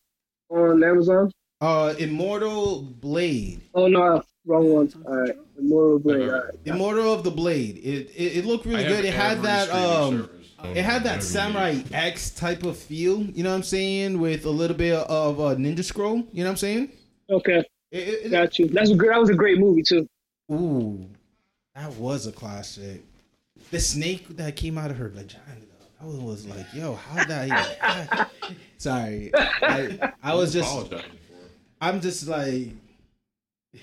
[0.50, 1.32] on Amazon.
[1.62, 3.62] Uh, Immortal Blade.
[3.74, 4.94] Oh no, wrong one.
[5.08, 6.30] All right, Immortal Blade.
[6.30, 6.54] All right.
[6.66, 7.78] Immortal of the Blade.
[7.78, 9.06] It it, it looked really I good.
[9.06, 10.18] It had that um.
[10.18, 10.36] service.
[10.76, 11.96] It had that Samurai day.
[11.96, 15.56] X type of feel, you know what I'm saying, with a little bit of uh,
[15.56, 16.18] Ninja Scroll.
[16.34, 16.92] You know what I'm saying?
[17.30, 18.68] Okay, It, it, it- got you.
[18.68, 19.12] That's a great.
[19.12, 20.06] That was a great movie too.
[20.52, 21.06] ooh,
[21.76, 23.06] that was a classic.
[23.72, 25.44] The snake that came out of her vagina,
[26.02, 28.58] though, that was like, yo, how that even?
[28.78, 31.52] Sorry, I, I was just, Apologizing for it.
[31.80, 32.70] I'm just like,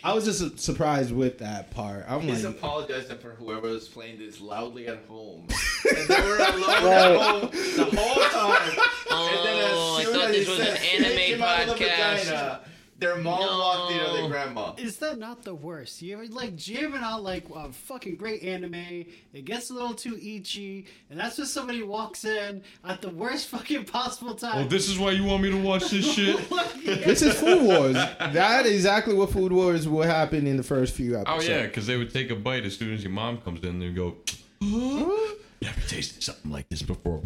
[0.03, 2.05] I was just surprised with that part.
[2.09, 5.47] I'm He's like, apologizing for whoever was playing this loudly at home.
[5.97, 6.85] and they were alone Right.
[6.85, 8.69] at home the whole time.
[9.11, 11.61] and then Oh, I as soon thought as this was said an anime came out
[11.69, 12.19] of the podcast.
[12.25, 12.61] vagina,
[12.99, 14.73] their mom walked in on their grandma.
[14.79, 16.01] Is that not the worst?
[16.01, 19.05] You ever like jamming out like a fucking great anime?
[19.35, 23.49] It gets a little too itchy, and that's when somebody walks in at the worst
[23.51, 24.65] fucking possible time.
[24.65, 26.39] Oh, this is why you want me to watch this shit?
[26.85, 27.95] this is Food Wars.
[27.95, 31.49] That is exactly what Food Wars will happen in the first few episodes.
[31.49, 33.67] Oh yeah, because they would take a bite as soon as your mom comes in.
[33.67, 34.17] And they go,
[34.61, 37.23] never tasted something like this before.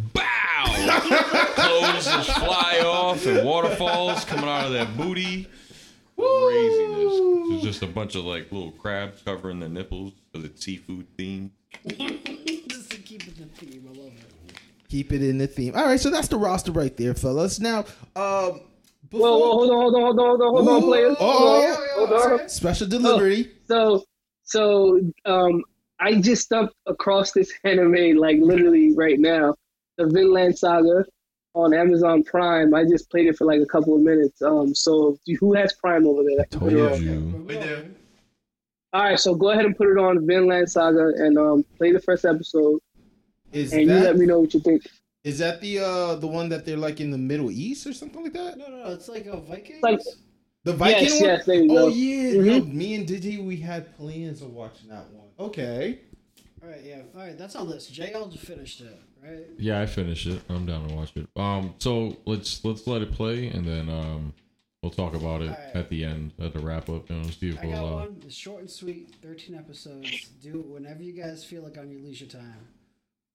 [0.67, 1.01] Bow!
[1.55, 5.47] Clothes just fly off and waterfalls coming out of that booty.
[6.17, 7.51] Craziness.
[7.51, 11.51] There's just a bunch of like little crabs covering their nipples because it's seafood themed.
[12.69, 14.59] Just to keep it the theme, I love it.
[14.89, 15.75] Keep it in the theme.
[15.75, 17.59] All right, so that's the roster right there, fellas.
[17.61, 17.85] Now,
[18.17, 18.61] um,
[19.09, 21.17] before, Whoa, whoa, hold on, hold on, hold on, hold on, hold on, players.
[21.21, 22.49] oh, yeah, hold on.
[22.49, 23.51] special delivery.
[23.67, 24.05] So,
[24.43, 25.63] so um,
[26.01, 29.55] I just stumped across this anime like literally right now,
[30.01, 31.05] the Vinland Saga
[31.55, 32.75] on Amazon Prime.
[32.75, 34.41] I just played it for like a couple of minutes.
[34.43, 36.37] Um, so who has Prime over there?
[36.39, 37.03] that can put it on?
[37.03, 37.45] you.
[37.47, 37.95] We do.
[38.93, 42.01] All right, so go ahead and put it on Vinland Saga and um, play the
[42.01, 42.81] first episode,
[43.53, 44.83] Is and you that let me know what you think.
[45.23, 48.23] is that the uh the one that they're like in the Middle East or something
[48.25, 48.59] like that?
[48.59, 48.91] No, no, no.
[48.93, 49.81] It's like a Viking.
[49.83, 50.01] Like-
[50.65, 51.29] The Viking Yes, one.
[51.31, 51.89] yes, there you oh go.
[51.89, 52.47] yeah, Mhm.
[52.47, 55.29] yo, me and Digi we had plans of watching that one.
[55.39, 56.01] Okay.
[56.63, 57.03] All right, yeah.
[57.15, 57.93] All right, that's on the list.
[57.95, 59.47] JL just finished it, right?
[59.59, 60.41] Yeah, I finished it.
[60.49, 61.29] I'm down to watch it.
[61.37, 64.33] Um, so let's let's let it play and then um
[64.83, 65.75] we'll talk about it Alright.
[65.75, 67.09] at the end at the wrap up.
[67.11, 67.87] You know, see if I got we'll.
[67.87, 68.23] Uh, one.
[68.25, 69.15] It's short and sweet.
[69.23, 70.29] 13 episodes.
[70.43, 72.67] Do it whenever you guys feel like on your leisure time.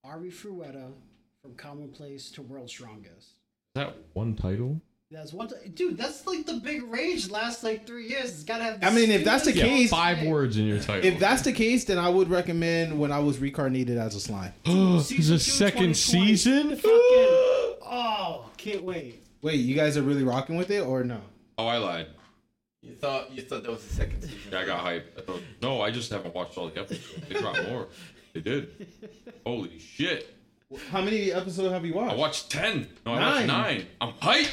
[0.05, 0.91] Arifureta
[1.41, 3.17] from Commonplace to World's Strongest.
[3.17, 3.36] is
[3.75, 4.81] that one title?
[5.12, 5.47] That's one.
[5.47, 8.32] T- Dude, that's like the big rage last like three years.
[8.32, 8.84] It's gotta have.
[8.84, 11.06] I mean, if that's the stupidest case- five words in your title.
[11.06, 14.51] If that's the case, then I would recommend when I was reincarnated as a slime.
[14.66, 16.36] There's Season a second 2020.
[16.36, 16.70] season.
[16.76, 16.89] Fucking.
[17.88, 19.24] Oh, can't wait.
[19.43, 21.22] Wait, you guys are really rocking with it or no?
[21.60, 22.08] Oh, I lied.
[22.82, 24.38] You thought you thought that was the second season.
[24.51, 25.03] Yeah, I got hyped.
[25.18, 27.28] I thought, no, I just haven't watched all the episodes.
[27.30, 27.88] They dropped more.
[28.34, 28.88] They did.
[29.45, 30.36] Holy shit!
[30.91, 32.14] How many episodes have you watched?
[32.14, 32.88] I watched ten.
[33.06, 33.32] No, I Nine.
[33.34, 33.86] watched nine.
[34.01, 34.49] I'm hyped.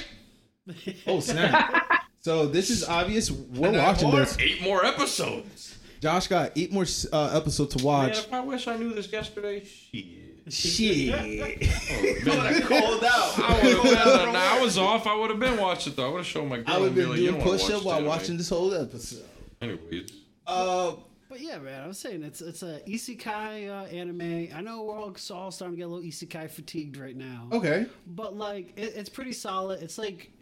[1.06, 2.04] Oh snap!
[2.20, 3.30] so this is obvious.
[3.30, 4.40] We're And watching watched this.
[4.40, 5.78] Eight more episodes.
[6.00, 8.18] Josh got eight more uh, episodes to Man, watch.
[8.18, 10.04] if I wish I knew this yesterday, shit.
[10.48, 11.12] Shit.
[12.24, 13.38] Coming cold out.
[13.38, 14.32] I would have been.
[14.32, 15.06] Nah, I was off.
[15.06, 16.06] I would have been watching it though.
[16.06, 16.64] I would have shown my girl.
[16.66, 19.24] I would have been like, doing push up while watching this whole episode.
[19.60, 20.10] Anyways,
[20.44, 20.94] Uh,
[21.28, 24.48] But yeah, man, I was saying it's it's a isekai uh, anime.
[24.52, 27.48] I know we're all, all starting to get a little isekai fatigued right now.
[27.52, 27.86] Okay.
[28.08, 29.80] But like, it, it's pretty solid.
[29.82, 30.32] It's like,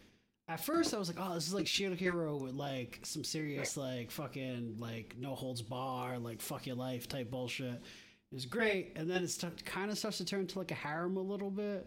[0.51, 3.76] at first I was like, oh, this is like Shield Hero with like some serious
[3.76, 7.80] like fucking like no holds bar like fuck your life type bullshit.
[8.32, 11.22] It's great, and then it kind of starts to turn into like a harem a
[11.22, 11.86] little bit.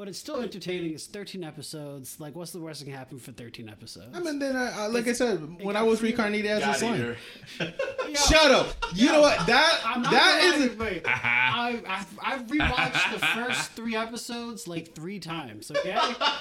[0.00, 0.94] But it's still entertaining.
[0.94, 2.18] It's 13 episodes.
[2.18, 4.06] Like, what's the worst that can happen for 13 episodes?
[4.16, 6.76] I mean, then I, I like I said when I was reincarnated as a God
[6.76, 7.16] slime.
[8.14, 8.68] Shut up.
[8.94, 9.46] You know what?
[9.46, 10.78] That I'm not that gonna is.
[10.78, 15.70] lie, wait, I, I I rewatched the first three episodes like three times.
[15.70, 15.94] Okay,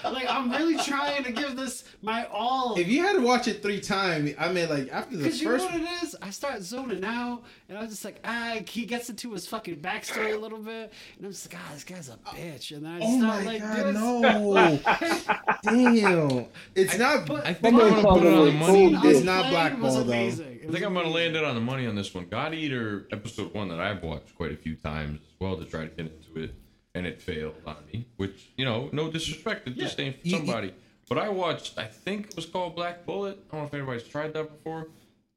[0.05, 2.79] like I'm really trying to give this my all.
[2.79, 5.49] If you had to watch it three times, I mean, like after the Because you
[5.49, 5.65] know first.
[5.65, 6.15] what it is?
[6.21, 10.33] I start zoning out, and I'm just like, ah, he gets into his fucking backstory
[10.33, 12.71] a little bit, and I'm just like, ah, this guy's a bitch.
[12.75, 13.95] And then I Oh start my like, god, this.
[13.95, 14.79] no!
[15.63, 16.45] Damn,
[16.75, 17.29] it's not.
[17.29, 18.93] I I think I'm gonna put it on the money.
[18.93, 20.13] it It's not Black was Ball, though.
[20.13, 22.25] I think I'm gonna land it on the money on this one.
[22.29, 25.81] God Eater episode one that I've watched quite a few times as well to try
[25.81, 26.53] to get into it,
[26.95, 28.07] and it failed on me.
[28.17, 30.73] Which you know, no disrespect, it just ain't for You- you- somebody.
[31.09, 33.39] But I watched, I think it was called Black Bullet.
[33.49, 34.89] I don't know if anybody's tried that before.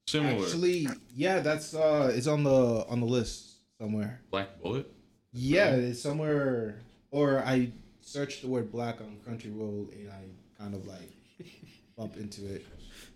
[0.06, 0.86] Similar, Actually,
[1.16, 4.20] yeah, that's uh, it's on the on the list somewhere.
[4.30, 4.92] Black Bullet.
[5.32, 6.80] Yeah, it's somewhere.
[7.10, 7.72] Or I
[8.02, 11.10] searched the word black on Crunchyroll and I kind of like
[11.96, 12.66] bump into it.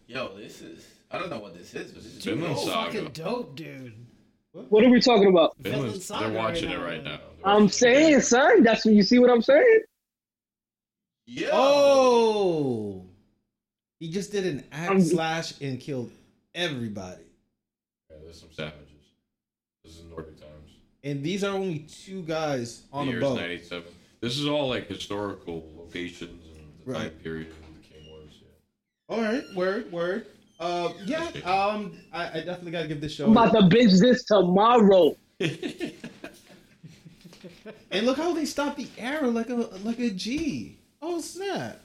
[0.06, 0.86] Yo, this is.
[1.10, 2.64] I don't know what this is, but this is Vinland dope.
[2.64, 2.92] Saga.
[2.92, 3.92] fucking dope, dude.
[4.52, 5.54] What are we talking about?
[5.58, 7.10] Vinland's- Saga they're watching right it now.
[7.10, 7.20] right now.
[7.44, 8.62] I'm saying, son.
[8.62, 9.18] That's what you see.
[9.18, 9.80] What I'm saying.
[11.26, 11.48] Yo.
[11.52, 13.04] Oh,
[13.98, 16.10] he just did an axe I'm- slash and killed
[16.54, 17.24] everybody.
[18.10, 18.82] Yeah, there's some savages.
[19.84, 20.70] This is Nordic times.
[21.04, 23.36] And these are only two guys on the the year's boat.
[23.40, 23.84] 97.
[24.26, 27.22] This is all like historical locations and the time Right.
[27.22, 28.28] period when the king was.
[28.42, 29.14] Yeah.
[29.14, 30.26] All right, word, word.
[30.58, 31.28] Uh, yeah.
[31.44, 33.26] Um, I, I definitely gotta give this show.
[33.26, 35.14] I'm about to binge this tomorrow.
[37.92, 40.76] And look how they stopped the arrow like a like a G.
[41.00, 41.80] Oh snap!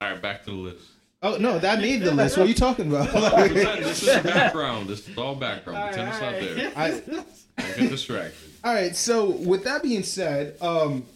[0.00, 0.86] All right, back to the list.
[1.22, 2.36] Oh no, that made the list.
[2.36, 3.12] What are you talking about?
[3.48, 4.88] this is background.
[4.88, 5.92] This is all background.
[5.94, 6.72] Pretend it's not there.
[6.76, 8.50] I, Don't get distracted.
[8.64, 8.96] all right.
[8.96, 11.06] So with that being said, um,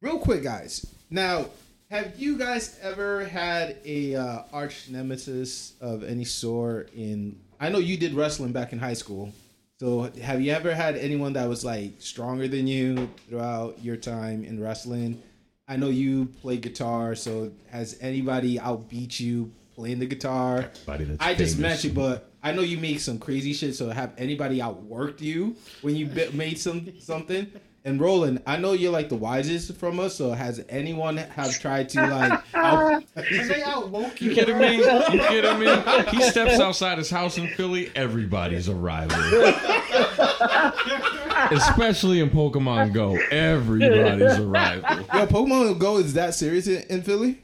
[0.00, 0.86] real quick, guys.
[1.10, 1.46] Now,
[1.90, 6.92] have you guys ever had a uh, arch nemesis of any sort?
[6.94, 9.32] In I know you did wrestling back in high school.
[9.78, 14.42] So have you ever had anyone that was like stronger than you throughout your time
[14.42, 15.22] in wrestling?
[15.68, 20.70] I know you play guitar, so has anybody outbeat you playing the guitar?
[21.20, 23.74] I just met you, but I know you make some crazy shit.
[23.74, 27.50] So have anybody outworked you when you made some something?
[27.86, 30.16] And Roland, I know you're like the wisest from us.
[30.16, 32.32] So has anyone have tried to like?
[32.52, 34.30] Out- Have they outwoke you?
[34.30, 34.76] You kidding me?
[34.78, 35.66] You kidding me?
[36.10, 39.16] He steps outside his house in Philly, everybody's a rival.
[41.52, 44.96] Especially in Pokemon Go, everybody's a rival.
[45.14, 47.40] Yo, Pokemon Go is that serious in, in Philly?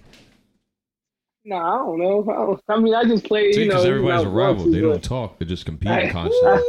[1.45, 2.22] No, I don't know.
[2.30, 3.53] I, don't- I mean, I just play.
[3.53, 4.72] See, You know, everybody's a when I want rival.
[4.72, 5.38] They don't talk.
[5.38, 6.62] They just compete constantly.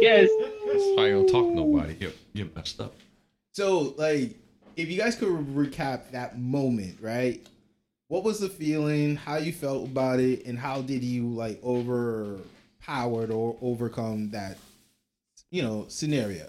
[0.00, 0.28] yes.
[0.66, 1.96] That's why you don't talk to nobody.
[2.00, 2.94] You, you messed up.
[3.58, 4.36] So, like,
[4.76, 7.46] if you guys could recap that moment, right?
[8.08, 9.14] What was the feeling?
[9.14, 14.58] How you felt about it, and how did you like overpowered or overcome that,
[15.52, 16.48] you know, scenario?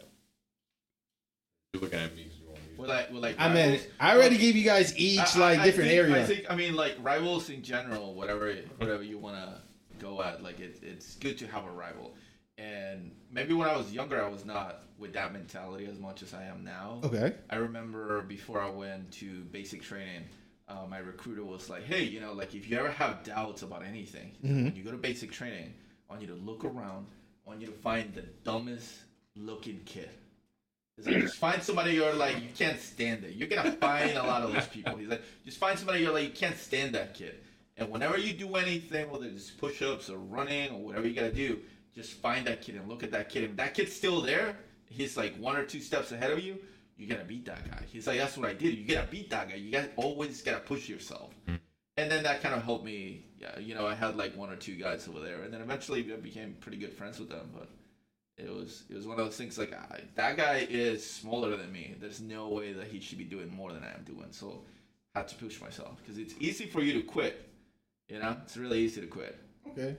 [1.74, 4.16] You're looking at me 'cause you want me Well, like, well, like I mean, I
[4.16, 6.24] already gave you guys each I- like I- I different think- area.
[6.24, 9.62] I think I mean like rivals in general, whatever whatever you want to
[10.00, 12.16] go at, like it, it's good to have a rival.
[12.58, 16.34] And maybe when I was younger, I was not with that mentality as much as
[16.34, 17.02] I am now.
[17.04, 17.34] okay.
[17.50, 20.24] I remember before I went to basic training,
[20.68, 23.84] uh, my recruiter was like, "Hey, you know, like if you ever have doubts about
[23.86, 25.74] anything, when you go to basic training,
[26.10, 27.08] I want you to look around.
[27.46, 28.90] I want you to find the dumbest
[29.36, 30.10] looking kid.
[30.96, 33.36] He's like, just find somebody you're like you can't stand it.
[33.36, 34.96] You're gonna find a lot of those people.
[34.96, 37.36] He's like, just find somebody you're like you can't stand that kid.
[37.78, 41.60] And whenever you do anything, whether it's push-ups or running or whatever you gotta do,
[41.96, 43.44] just find that kid and look at that kid.
[43.44, 44.58] If that kid's still there,
[44.90, 46.58] he's like one or two steps ahead of you.
[46.98, 47.84] You gotta beat that guy.
[47.92, 48.76] He's like, that's what I did.
[48.78, 49.56] You gotta beat that guy.
[49.56, 51.34] You got always gotta push yourself.
[51.48, 51.56] Mm-hmm.
[51.98, 53.26] And then that kind of helped me.
[53.38, 56.12] Yeah, you know, I had like one or two guys over there, and then eventually
[56.12, 57.50] I became pretty good friends with them.
[57.54, 57.70] But
[58.38, 61.72] it was it was one of those things like I, that guy is smaller than
[61.72, 61.96] me.
[62.00, 64.28] There's no way that he should be doing more than I am doing.
[64.32, 64.64] So
[65.14, 67.50] I had to push myself because it's easy for you to quit.
[68.10, 69.38] You know, it's really easy to quit.
[69.70, 69.96] Okay.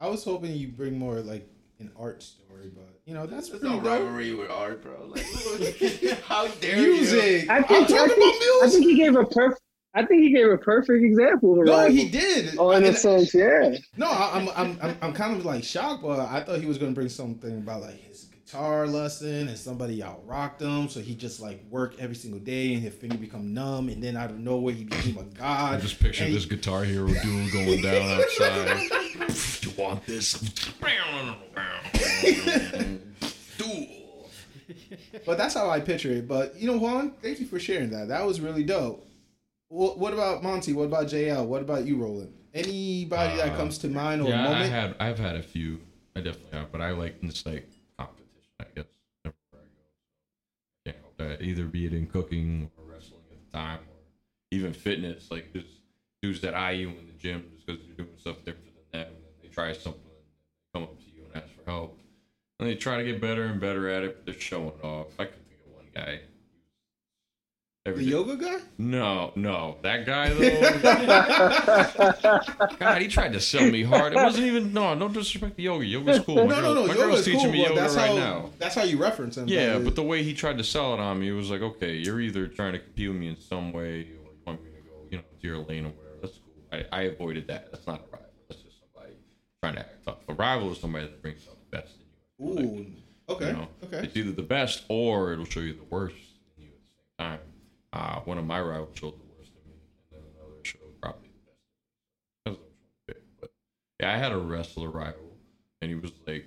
[0.00, 1.48] I was hoping you bring more like
[1.80, 3.90] an art story, but you know that's There's pretty no dope.
[3.90, 5.06] rivalry with art, bro.
[5.06, 5.24] Like,
[6.24, 6.92] how dare you?
[6.94, 7.48] Music.
[7.50, 9.62] I I'm think, talking I, about think, I think he gave a perfect.
[9.94, 11.90] I think he gave a perfect example of a No, rival.
[11.92, 12.54] he did.
[12.58, 13.74] Oh, in a And- sense, yeah.
[13.96, 16.78] No, I- I'm, I'm, I'm, I'm kind of like shocked, but I thought he was
[16.78, 21.14] gonna bring something about like his guitar lesson and somebody out rocked him, so he
[21.14, 24.38] just like work every single day and his finger become numb, and then out of
[24.38, 25.74] nowhere he became a god.
[25.74, 28.80] I just picture And this guitar hero dude going down outside.
[29.78, 30.32] you want this?
[33.58, 33.86] Duel.
[35.24, 36.28] But that's how I picture it.
[36.28, 38.08] But you know, Juan, thank you for sharing that.
[38.08, 39.06] That was really dope.
[39.68, 40.72] What, what about Monty?
[40.74, 41.46] What about JL?
[41.46, 42.34] What about you, Roland?
[42.54, 45.80] Anybody that Uh, comes to mind or Yeah, I had I've had a few.
[46.16, 47.68] I definitely have, but I like this like
[47.98, 48.52] competition.
[48.60, 48.84] I guess
[49.24, 50.92] everywhere I go.
[50.92, 51.42] Can't help that.
[51.42, 53.96] Either be it in cooking or wrestling at the time, or
[54.50, 55.30] even fitness.
[55.30, 55.66] Like just
[56.22, 59.08] dudes that eye you in the gym just because you're doing stuff different than them,
[59.08, 59.27] and then they
[59.58, 60.00] try something,
[60.72, 61.98] come up to you and ask for help,
[62.60, 64.16] and they try to get better and better at it.
[64.16, 65.08] But they're showing off.
[65.18, 66.20] I can think of one guy.
[67.84, 68.58] the Every yoga guy?
[68.78, 70.38] no, no, that guy though.
[72.78, 74.12] God, he tried to sell me hard.
[74.12, 74.94] It wasn't even no.
[74.94, 75.84] No disrespect to yoga.
[75.84, 76.36] Yoga's cool.
[76.36, 76.86] My no, girl, no, no.
[76.86, 78.50] my girl's teaching cool, me yoga that's right how now.
[78.58, 79.48] that's how you reference him.
[79.48, 81.62] Yeah, but but the way he tried to sell it on me, it was like,
[81.62, 84.88] okay, you're either trying to compete me in some way, or you want me to
[84.88, 86.16] go, you know, to your lane or whatever.
[86.20, 86.54] That's cool.
[86.92, 87.72] I, I avoided that.
[87.72, 88.26] That's not a rival.
[88.48, 89.14] That's just somebody
[89.62, 90.18] trying to act tough.
[90.28, 92.54] A rival is somebody that brings out the best in you.
[92.54, 92.86] Like, Ooh,
[93.34, 93.98] okay, you know, okay.
[94.04, 96.16] It's either the best or it'll show you the worst
[96.56, 96.74] in you at
[97.18, 97.40] the same time.
[97.92, 99.76] Uh, one of my rivals showed the worst in me,
[100.12, 101.58] and then another showed probably the best.
[102.44, 102.64] Depends on
[103.06, 103.24] which one you.
[103.40, 103.50] But
[104.00, 105.36] yeah, I had a wrestler rival,
[105.82, 106.46] and he was like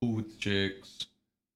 [0.00, 1.06] cool with the chicks,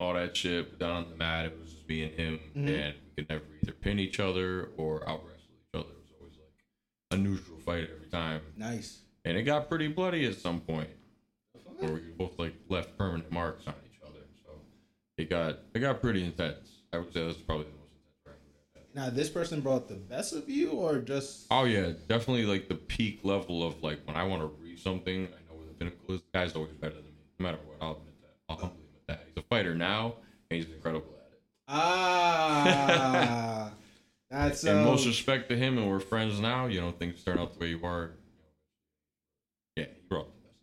[0.00, 0.70] all that shit.
[0.70, 2.68] But down on the mat, it was just me and him, Mhm.
[2.68, 5.90] and we could never either pin each other or out wrestle each other.
[5.90, 6.64] It was always like
[7.12, 9.02] a neutral fight every time, Nice.
[9.24, 10.88] And it got pretty bloody at some point
[11.78, 14.20] where we both like left permanent marks on each other.
[14.44, 14.52] So
[15.16, 16.82] it got it got pretty intense.
[16.92, 18.94] I would say that's probably the most intense round we've had.
[18.94, 22.74] Now, this person brought the best of you, or just Oh yeah, definitely like the
[22.74, 26.14] peak level of like when I want to read something, I know where the pinnacle
[26.14, 26.20] is.
[26.20, 27.76] The guy's always better than me, no matter what.
[27.80, 28.34] I'll admit that.
[28.48, 29.24] I'll humbly admit that.
[29.26, 30.14] He's a fighter now,
[30.50, 31.40] and he's incredible at it.
[31.68, 33.70] ah,
[34.30, 36.66] that's and um, most respect to him, and we're friends now.
[36.66, 38.10] You know, things turn out the way you are.
[39.80, 40.56] Yeah, he brought the best.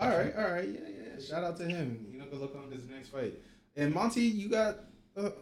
[0.00, 1.20] All right, all right, yeah, yeah.
[1.24, 2.06] Shout out to him.
[2.12, 3.34] You know, good luck on his next fight.
[3.76, 4.76] And Monty, you got
[5.16, 5.32] a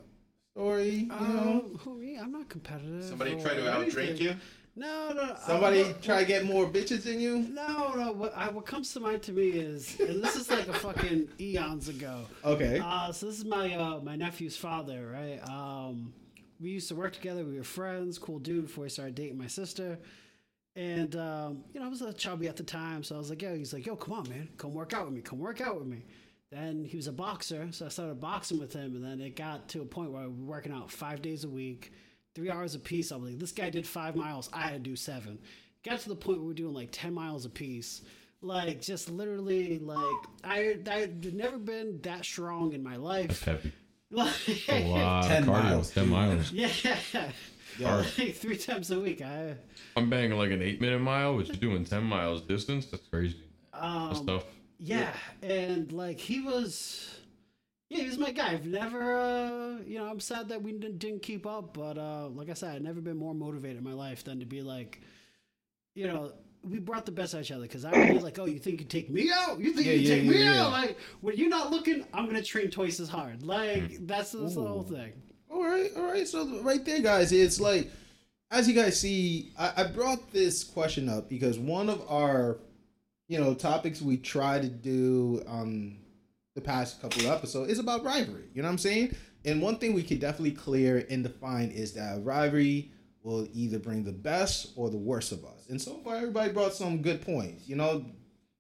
[0.55, 0.91] story?
[0.91, 2.17] You know, Um, who me?
[2.19, 3.05] I'm not competitive.
[3.05, 4.37] Somebody or try to outdrink you.
[4.75, 5.27] No, no.
[5.27, 5.37] no.
[5.47, 7.41] somebody I'm- try to get more bitches than you?
[7.41, 8.13] No, no.
[8.13, 11.29] What, I, what comes to mind to me is, and this is like a fucking
[11.41, 12.23] eons ago.
[12.45, 12.81] Okay.
[12.83, 15.47] Uh, so this is my uh, my nephew's father, right?
[15.47, 16.15] Um,
[16.59, 17.45] we used to work together.
[17.45, 18.19] We were friends.
[18.19, 18.67] Cool dude.
[18.67, 19.99] Before I started dating my sister,
[20.77, 23.43] and um, you know I was a chubby at the time, so I was like,
[23.43, 23.55] yo.
[23.57, 25.21] He's like, yo, come on, man, come work out with me.
[25.21, 26.05] Come work out with me.
[26.51, 29.69] Then he was a boxer, so I started boxing with him, and then it got
[29.71, 31.93] to a point where we were working out five days a week,
[32.35, 33.11] three hours a piece.
[33.11, 35.39] I was like, this guy did five miles, I had to do seven.
[35.85, 38.03] Got to the point where we we're doing like ten miles a piece.
[38.43, 39.99] Like just literally, like
[40.45, 43.45] I I'd never been that strong in my life.
[43.45, 43.73] heavy.
[44.15, 44.35] Like,
[44.69, 45.53] A lot 10 of cardio.
[45.63, 46.53] miles, Ten miles.
[46.53, 46.69] yeah,
[47.79, 47.97] Yeah.
[47.97, 49.23] like three times a week.
[49.23, 49.57] I
[49.97, 52.87] I'm banging like an eight minute mile, which you're doing ten miles distance.
[52.87, 53.37] That's crazy.
[53.75, 54.45] Um, tough.
[54.79, 55.13] yeah,
[55.43, 57.19] and like he was.
[57.89, 58.53] Yeah, he was my guy.
[58.53, 62.29] I've never, uh, you know, I'm sad that we didn't, didn't keep up, but uh,
[62.29, 65.03] like I said, I've never been more motivated in my life than to be like,
[65.95, 68.39] you know, we brought the best out of each other because I would be like,
[68.39, 69.61] oh, you think you take me out?
[69.61, 70.65] You think Yeah, you yeah, take yeah, me yeah.
[70.65, 70.71] out?
[70.73, 73.43] Like, when you're not looking, I'm gonna train twice as hard.
[73.43, 75.13] Like, that's, that's the whole thing.
[75.53, 76.27] All right, all right.
[76.27, 77.91] So right there, guys, it's like
[78.51, 82.59] as you guys see, I, I brought this question up because one of our,
[83.29, 85.99] you know, topics we try to do um
[86.55, 88.45] the past couple of episodes is about rivalry.
[88.55, 89.17] You know what I'm saying?
[89.45, 92.91] And one thing we could definitely clear and define is that rivalry
[93.23, 95.67] will either bring the best or the worst of us.
[95.69, 97.69] And so far, everybody brought some good points.
[97.69, 98.05] You know,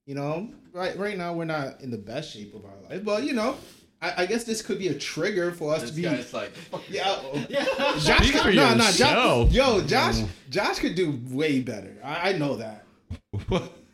[0.07, 3.24] you know, right right now we're not in the best shape of our life, but
[3.24, 3.57] you know,
[4.03, 6.03] I, I guess this could be a trigger for us This to be.
[6.03, 6.53] guy's like,
[6.90, 7.64] Yeah, Yeah.
[7.98, 9.48] Josh Speak could, no, no, yourself.
[9.50, 9.86] Josh, yo, mm.
[9.86, 10.16] Josh,
[10.50, 11.96] Josh could do way better.
[12.03, 12.84] I, I know that.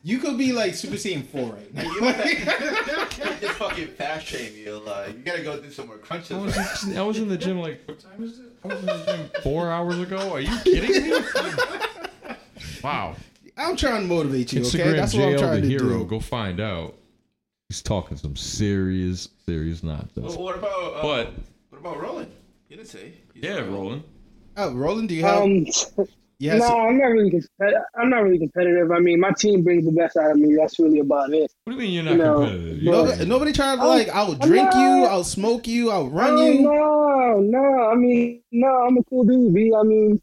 [0.05, 1.83] You could be like Super Saiyan four right now.
[1.83, 4.79] you just fucking fast shame you.
[4.79, 6.33] Like, you gotta go do some more crunches.
[6.33, 6.83] I was, right?
[6.85, 8.47] in, I was in the gym like what time is it?
[8.65, 10.33] I was in the gym four hours ago.
[10.33, 11.19] Are you kidding me?
[12.83, 13.15] wow.
[13.57, 14.61] I'm trying to motivate you.
[14.61, 15.99] Okay, Instagram that's what I'm trying the to hero.
[15.99, 16.05] do.
[16.07, 16.95] Go find out.
[17.69, 20.17] He's talking some serious, serious nonsense.
[20.17, 20.95] Well, what about?
[20.95, 21.33] Uh, But
[21.69, 22.33] what about Roland?
[22.71, 23.13] You didn't say.
[23.35, 24.03] He's yeah, not- Roland.
[24.57, 25.43] Oh, Roland, do you have?
[25.43, 25.67] Um,
[26.39, 26.61] yes.
[26.61, 27.31] no, I'm not really.
[27.31, 28.91] compet- I'm not really competitive.
[28.91, 30.57] I mean, my team brings the best out of me.
[30.57, 31.53] That's really about it.
[31.65, 32.39] What do you mean you're not No.
[32.41, 32.83] competitive?
[32.83, 36.47] You- Nobody, nobody tried to like I'll drink you, I'll smoke you, I'll run oh,
[36.47, 36.63] you.
[36.63, 37.89] No, no.
[37.91, 38.67] I mean, no.
[38.67, 39.75] I'm a cool dude, B.
[39.79, 40.23] I mean,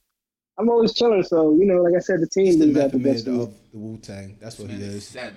[0.58, 1.22] I'm always chilling.
[1.24, 3.28] So you know, like I said, the team He's the is got the best.
[3.28, 3.44] of me.
[3.44, 4.36] of the Wu Tang.
[4.42, 5.10] That's what he is.
[5.10, 5.34] Zen.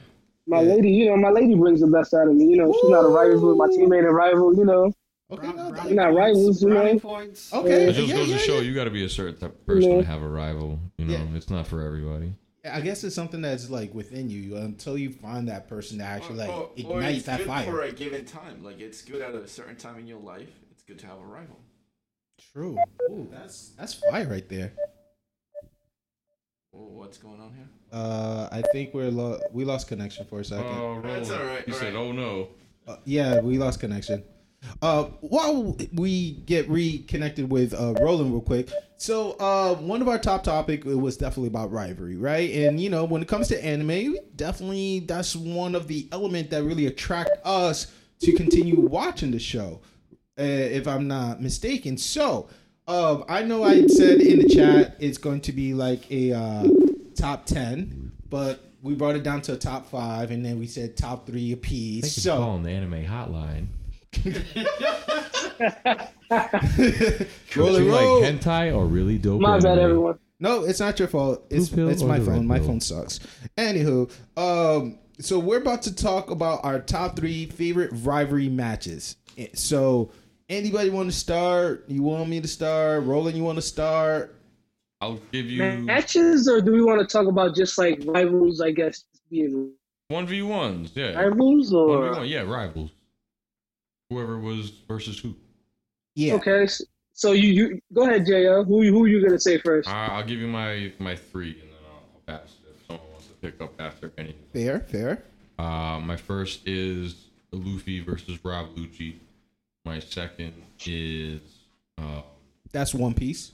[0.48, 0.74] My Yeah.
[0.74, 2.46] lady, you know, my lady brings the best out of me.
[2.46, 3.54] You know, she's not a rival.
[3.54, 4.54] My teammate a rival.
[4.56, 4.92] You know,
[5.30, 6.74] Okay, Brown- no, brownie We're not points, rivals, you know?
[6.80, 7.52] brownie points.
[7.52, 7.82] okay.
[7.88, 8.60] It just yeah, goes to yeah, show yeah.
[8.62, 9.96] you got to be a certain type of person Yeah.
[9.98, 10.78] to have a rival.
[10.96, 11.36] You know, Yeah.
[11.36, 12.32] it's not for everybody.
[12.64, 16.36] I guess it's something that's like within you until you find that person to actually
[16.38, 17.64] like or, or ignite it's that good fire.
[17.66, 18.62] for a given time.
[18.64, 20.48] Like it's good at a certain time in your life.
[20.70, 21.56] It's good to have a rival.
[22.52, 22.78] True.
[23.10, 24.72] Ooh, that's that's fire right there.
[26.78, 27.68] Well, what's going on here?
[27.92, 30.66] Uh, I think we're lo- we lost connection for a second.
[30.66, 32.00] Oh, That's all right, He all said, right.
[32.00, 32.48] "Oh no."
[32.86, 34.22] Uh, yeah, we lost connection.
[34.80, 40.18] Uh, while we get reconnected with uh, Roland real quick, so uh, one of our
[40.18, 42.48] top topic was definitely about rivalry, right?
[42.50, 46.62] And you know, when it comes to anime, definitely that's one of the element that
[46.62, 47.88] really attract us
[48.20, 49.80] to continue watching the show,
[50.38, 51.96] uh, if I'm not mistaken.
[51.96, 52.48] So,
[52.88, 56.66] um, I know I said in the chat it's going to be like a uh,
[57.14, 60.96] top ten, but we brought it down to a top five, and then we said
[60.96, 62.20] top three apiece.
[62.22, 62.36] So.
[62.36, 63.66] calling the anime hotline.
[67.56, 68.22] Roll it, roll.
[68.22, 69.40] hentai or really dope?
[69.40, 70.18] my bad, everyone.
[70.40, 71.44] No, it's not your fault.
[71.50, 72.46] It's pill it's my phone.
[72.46, 73.18] My phone sucks.
[73.56, 79.16] Anywho, um, so we're about to talk about our top three favorite rivalry matches.
[79.36, 80.10] Eh, So,
[80.48, 81.84] anybody want to start?
[81.88, 83.04] You want me to start?
[83.04, 84.34] Roland, you want to start?
[85.00, 88.60] I'll give you Matches, or do we want to talk about just like rivals?
[88.60, 89.04] I guess
[90.08, 90.92] one v ones.
[90.94, 92.28] Yeah, rivals, one v or one.
[92.28, 92.90] Yeah, rivals.
[94.10, 95.34] Whoever was versus who.
[96.14, 96.34] Yeah.
[96.34, 96.66] okay.
[97.12, 98.64] So you you go ahead, Jr.
[98.66, 99.88] Who who you gonna say first?
[99.88, 103.06] Uh, I'll give you my my three, and then I'll, I'll pass it if someone
[103.12, 104.34] wants to pick up after any.
[104.52, 105.22] Fair, fair.
[105.58, 109.16] Uh, my first is Luffy versus Rob Lucci.
[109.88, 110.52] My second
[110.84, 111.40] is
[111.96, 112.20] uh,
[112.72, 113.52] That's One Piece.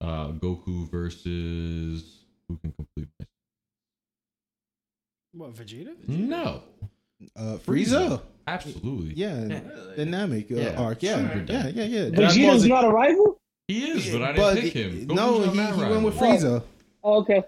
[0.00, 3.26] uh, Goku versus who can complete my
[5.46, 5.96] What Vegeta?
[6.06, 6.62] no
[7.34, 8.22] Uh, Frieza.
[8.46, 9.96] absolutely Yeah, Really?
[9.96, 10.80] the Namek uh, Yeah.
[10.80, 11.02] arc.
[11.02, 12.10] Yeah, Super yeah, yeah, yeah.
[12.10, 13.40] Vegeta's not a rival.
[13.66, 16.62] he is but I didn't but pick him no, he, he went with Frieza.
[17.02, 17.42] Oh, okay,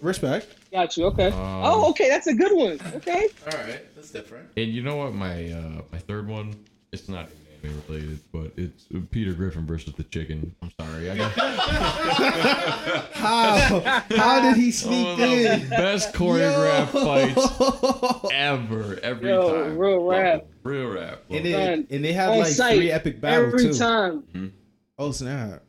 [0.00, 0.46] Respect.
[0.72, 1.06] got you.
[1.06, 1.26] Okay.
[1.28, 2.78] Um, oh, okay, that's a good one.
[2.96, 3.28] Okay.
[3.52, 4.48] All right, that's different.
[4.56, 6.54] and you know what my uh, my third one
[6.92, 7.28] it's not
[7.62, 11.32] even anime related but it's Peter Griffin versus the chicken I'm sorry I got
[13.12, 13.80] How?
[14.16, 15.68] How did he sneak the in?
[15.70, 17.04] best choreographed Yo.
[17.04, 20.38] fights ever every Yo, time real Love rap.
[20.42, 20.48] it.
[20.62, 21.86] real rap And they, it.
[21.90, 23.78] And they have on like site three epic battles every too.
[23.78, 24.52] time.
[24.98, 25.62] Oh snap!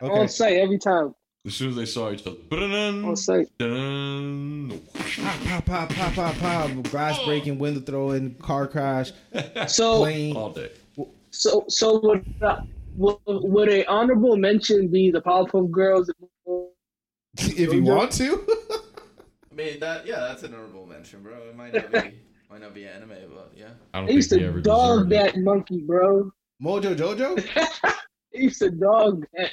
[0.00, 0.26] On Okay.
[0.28, 1.14] site every time.
[1.46, 3.48] As soon as they saw each other On site.
[3.58, 6.82] dun, Pop, pop, pop, pop, pop.
[6.84, 9.12] Glass breaking, window throwing, car crash,
[9.68, 10.36] So plane.
[10.36, 10.70] all day
[11.30, 12.60] so so would uh,
[12.96, 16.08] would, would a honorable mention be the Powerpuff Girls?
[17.36, 18.46] if you want to.
[19.50, 21.32] I mean that yeah, that's an honorable mention, bro.
[21.48, 22.20] It might not be
[22.50, 23.70] might not be anime, but yeah.
[23.92, 25.34] I don't They used think he to ever dog deserved it.
[25.34, 26.30] that monkey, bro.
[26.62, 27.34] Mojo Jojo.
[28.32, 29.50] They used to dog that.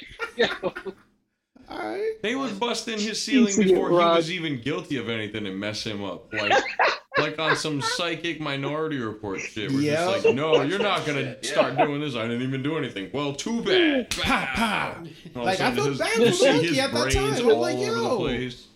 [1.70, 1.76] Yo.
[1.76, 2.12] All right.
[2.22, 5.08] They would bust in his ceiling Used to get before he was even guilty of
[5.08, 6.32] anything and mess him up.
[6.32, 6.52] Like
[7.18, 9.70] like on some psychic minority report shit.
[9.70, 10.10] We're Yeah.
[10.12, 11.50] just like, no, you're not gonna yeah.
[11.52, 12.14] start doing this.
[12.16, 13.10] I didn't even do anything.
[13.12, 14.10] Well, too bad.
[14.10, 14.94] Pow, pow.
[14.98, 17.00] All of a Like, I sudden, felt his- bad you for see his at that
[17.00, 17.24] brains time.
[17.24, 18.08] I was all like, over yo.
[18.10, 18.66] the place.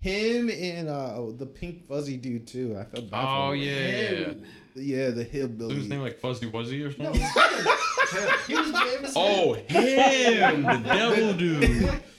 [0.00, 2.76] Him and uh the pink fuzzy dude too.
[2.78, 3.62] I felt bad Oh for him.
[3.62, 4.46] yeah.
[4.78, 7.72] Yeah, the Is his name like Fuzzy Wuzzy or No, something?
[8.46, 9.12] he was James.
[9.16, 11.64] Oh, him, the devil dude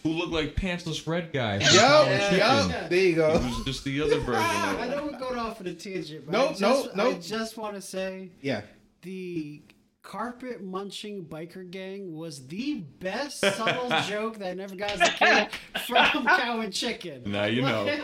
[0.04, 1.60] who looked like pantsless red guy.
[1.60, 2.38] from Yup, Cow and Chicken.
[2.40, 2.90] yup.
[2.90, 3.34] There you It go.
[3.34, 6.26] was just the other version of ah, I know we're going off on a tangent,
[6.26, 7.16] but Nope, I just, nope, nope.
[7.16, 8.62] I just want to say Yeah.
[9.02, 9.62] the
[10.02, 15.12] carpet munching biker gang was the best subtle joke that I never got as a
[15.12, 15.50] kid
[15.86, 17.24] from Cow and Chicken.
[17.32, 17.98] Now you know.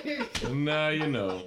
[0.53, 1.41] Now you know.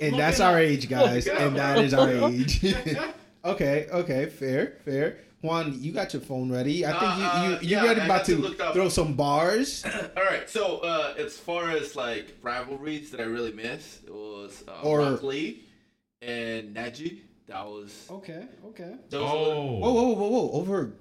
[0.00, 1.26] And that's our age, guys.
[1.26, 2.64] And that is our age.
[3.44, 5.18] okay, okay, fair, fair.
[5.42, 6.84] Juan, you got your phone ready.
[6.84, 8.74] I think Uh, you uh, you you yeah, ready I about to to, look up.
[8.74, 9.84] throw some bars.
[10.16, 14.62] All right, so uh, as far as like rivalries that I really miss, it was
[14.68, 15.62] uh, Or- Rock Lee
[16.20, 17.20] and Neji.
[17.46, 18.06] That was.
[18.10, 18.94] Okay, okay.
[19.08, 19.78] those were- Oh.
[19.78, 20.50] Whoa, whoa, whoa, whoa!
[20.60, 20.92] Over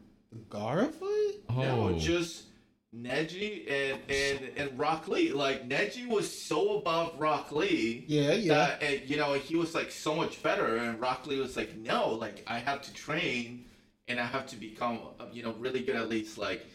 [0.50, 1.34] Gaara fight?
[1.58, 2.00] No, Oh.
[2.00, 2.44] just
[2.96, 5.32] Neji and and and Rock Lee.
[5.32, 8.04] Like Neji was so above Rock Lee.
[8.08, 8.54] Yeah, yeah.
[8.54, 11.76] That, and, you know, he was like so much better, and Rock Lee was like,
[11.78, 13.66] no, like I have to train,
[14.08, 15.00] and I have to become,
[15.32, 16.66] you know, really good at least like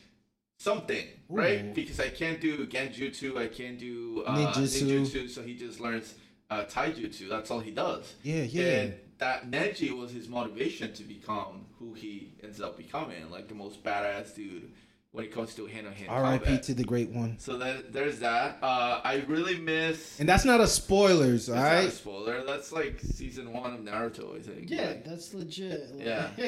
[0.59, 1.37] something, Ooh.
[1.37, 1.75] right?
[1.75, 4.87] Because I can't do Genjutsu, I can't do uh, Ninjutsu.
[4.87, 6.15] ninjutsu, so he just learns
[6.49, 7.29] uh, Taijutsu.
[7.29, 8.15] That's all he does.
[8.23, 8.63] Yeah, yeah.
[8.63, 13.55] And that Neji was his motivation to become who he ends up becoming, like the
[13.55, 14.71] most badass dude
[15.15, 16.59] when it comes to hand on hand R.I.P.
[16.59, 17.39] to the great one.
[17.39, 18.59] So that, there's that.
[18.61, 20.19] Uh, I really miss.
[20.19, 22.45] And that's not a spoilers, all That's not a spoiler.
[22.45, 24.71] That's like season one of Naruto, I think.
[24.71, 25.91] Yeah, Like, that's legit.
[25.97, 26.31] Yeah.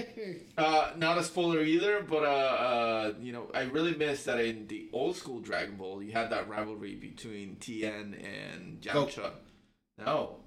[0.58, 4.66] Uh, not a spoiler either, but uh, uh, you know, I really miss that in
[4.66, 9.32] the old school Dragon Ball, you had that rivalry between Tien and Yamcha.
[9.98, 10.38] No,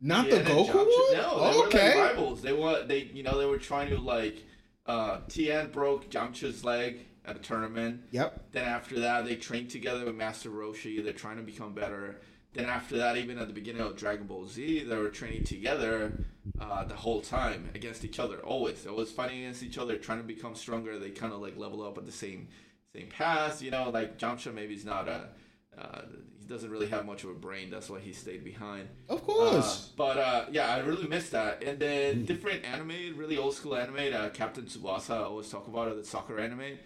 [0.00, 0.86] Not Tien the Goku one?
[0.86, 1.94] No, they okay.
[1.96, 2.40] were like rivals.
[2.40, 4.44] They were they, you know, they were trying to like,
[4.86, 8.02] uh, Tien broke Yamcha's leg at a tournament.
[8.10, 8.52] Yep.
[8.52, 11.02] Then after that, they trained together with Master Roshi.
[11.02, 12.20] They're trying to become better.
[12.54, 16.24] Then after that, even at the beginning of Dragon Ball Z, they were training together
[16.58, 18.38] uh, the whole time against each other.
[18.38, 20.98] Always, always fighting against each other, trying to become stronger.
[20.98, 22.48] They kind of like level up at the same
[22.94, 23.60] same path.
[23.60, 25.28] You know, like Yamcha maybe is not a
[25.76, 26.02] uh,
[26.40, 27.70] he doesn't really have much of a brain.
[27.70, 28.88] That's why he stayed behind.
[29.08, 29.90] Of course.
[29.90, 31.62] Uh, but uh, yeah, I really missed that.
[31.62, 34.14] And then different anime, really old school anime.
[34.14, 36.78] Uh, Captain Tsubasa, I always talk about it, the soccer anime.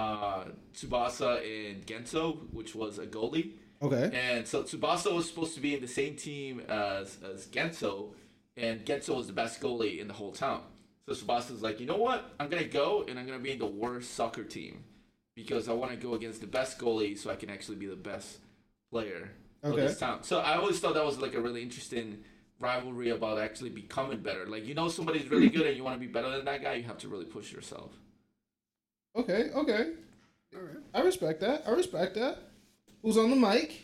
[0.00, 3.50] Uh, Tsubasa and Genzo, which was a goalie.
[3.82, 4.10] okay.
[4.14, 8.14] And so Tsubasa was supposed to be in the same team as, as Genzo,
[8.56, 10.62] and Genzo was the best goalie in the whole town.
[11.06, 12.32] So Tsubasa's like, you know what?
[12.40, 14.84] I'm gonna go and I'm gonna be in the worst soccer team
[15.34, 17.96] because I want to go against the best goalie so I can actually be the
[17.96, 18.38] best
[18.90, 19.32] player
[19.62, 20.22] of this town.
[20.22, 22.24] So I always thought that was like a really interesting
[22.58, 24.46] rivalry about actually becoming better.
[24.46, 26.74] Like you know somebody's really good and you want to be better than that guy,
[26.74, 27.92] you have to really push yourself.
[29.20, 29.92] Okay, okay.
[30.54, 30.76] All right.
[30.94, 31.62] I respect that.
[31.66, 32.38] I respect that.
[33.02, 33.82] Who's on the mic?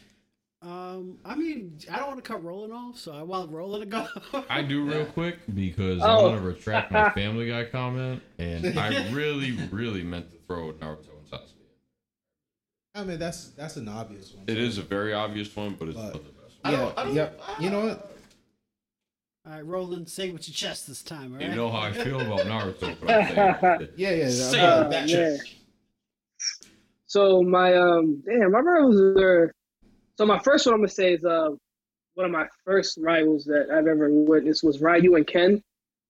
[0.63, 3.87] Um, I mean, I don't want to cut Roland off, so I want Roland to
[4.33, 4.45] go.
[4.51, 6.07] I do real quick because Oh.
[6.07, 10.73] I want to retract my Family Guy comment, and I really, really meant to throw
[10.73, 11.53] Naruto and Sasuke.
[12.95, 14.45] I mean, that's that's an obvious one.
[14.49, 16.55] It is a very obvious one, but it's But- not the best.
[16.65, 17.41] I Yeah, don't- I don't- yep.
[17.61, 18.16] You know what?
[19.47, 21.39] All right, Roland, say it with your chest this time, all One.
[21.39, 21.51] right?
[21.51, 23.89] You know how I feel about Naruto, but I'm.
[23.97, 24.29] Yeah, yeah.
[24.29, 25.37] Say uh, it, Uh, that yeah.
[27.07, 29.53] So my um damn, my rivals are
[30.19, 31.51] so my first one I'm gonna say is uh
[32.15, 35.63] one of my first rivals that I've ever witnessed was Ryu and Ken.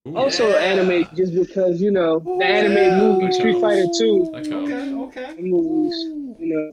[0.09, 0.57] Ooh, Also Yeah.
[0.57, 2.99] anime just because, you know, the anime yeah.
[2.99, 4.73] movie Street Fighter Two that counts.
[4.73, 5.35] okay.
[5.43, 5.95] movies,
[6.39, 6.73] you know.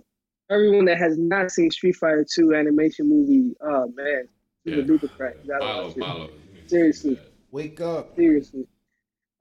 [0.50, 4.30] Everyone that has not seen Street Fighter Two animation movie, oh man,
[4.64, 4.76] Yeah.
[4.76, 5.34] super duper crack.
[5.44, 6.43] You gotta
[6.74, 7.04] Milo, watch it.
[7.04, 7.14] Milo.
[7.14, 7.20] Seriously.
[7.52, 8.16] Wake up.
[8.16, 8.68] Seriously.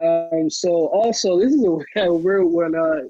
[0.03, 2.75] Um, so also this is a, a weird one.
[2.75, 3.03] Uh,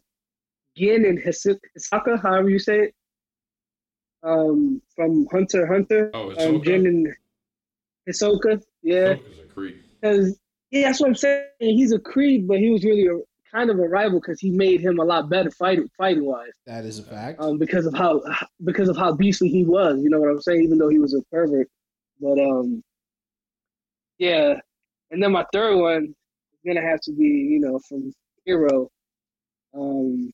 [0.77, 1.47] Gin and His-
[1.79, 2.95] Hisaka, however you say it,
[4.23, 6.11] um, from Hunter Hunter.
[6.15, 7.09] Oh, it's Um, Jin and
[8.09, 8.63] Hisoka.
[8.83, 9.83] Yeah, Hisoka's a creep.
[10.01, 10.39] because
[10.71, 11.45] yeah, that's what I'm saying.
[11.61, 13.19] He's a Creed, but he was really a
[13.55, 16.53] kind of a rival because he made him a lot better fighting fighting wise.
[16.67, 17.39] That is a fact.
[17.41, 18.23] Um, because of how
[18.65, 20.01] because of how beastly he was.
[20.03, 20.63] You know what I'm saying?
[20.63, 21.69] Even though he was a pervert,
[22.21, 22.83] but um,
[24.23, 24.55] yeah.
[25.11, 28.13] And then my third one is gonna have to be you know from
[28.45, 28.89] Hero,
[29.75, 30.31] um,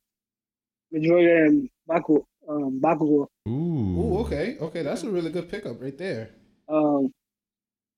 [0.95, 3.26] Midoriya and Baku, um, Bakugo.
[3.49, 3.51] Ooh.
[3.51, 4.82] Ooh, okay, okay.
[4.82, 6.30] That's a really good pickup right there.
[6.68, 7.12] Um,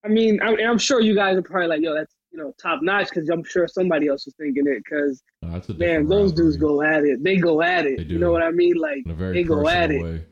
[0.03, 2.53] I mean, I, and I'm sure you guys are probably like, yo, that's you know
[2.61, 6.31] top notch because I'm sure somebody else was thinking it because No, man, different those
[6.33, 7.23] dudes go at it.
[7.23, 7.97] They go at it.
[7.97, 8.75] They You know what I mean?
[8.75, 10.03] Like in a very they go personal at it.
[10.03, 10.25] way.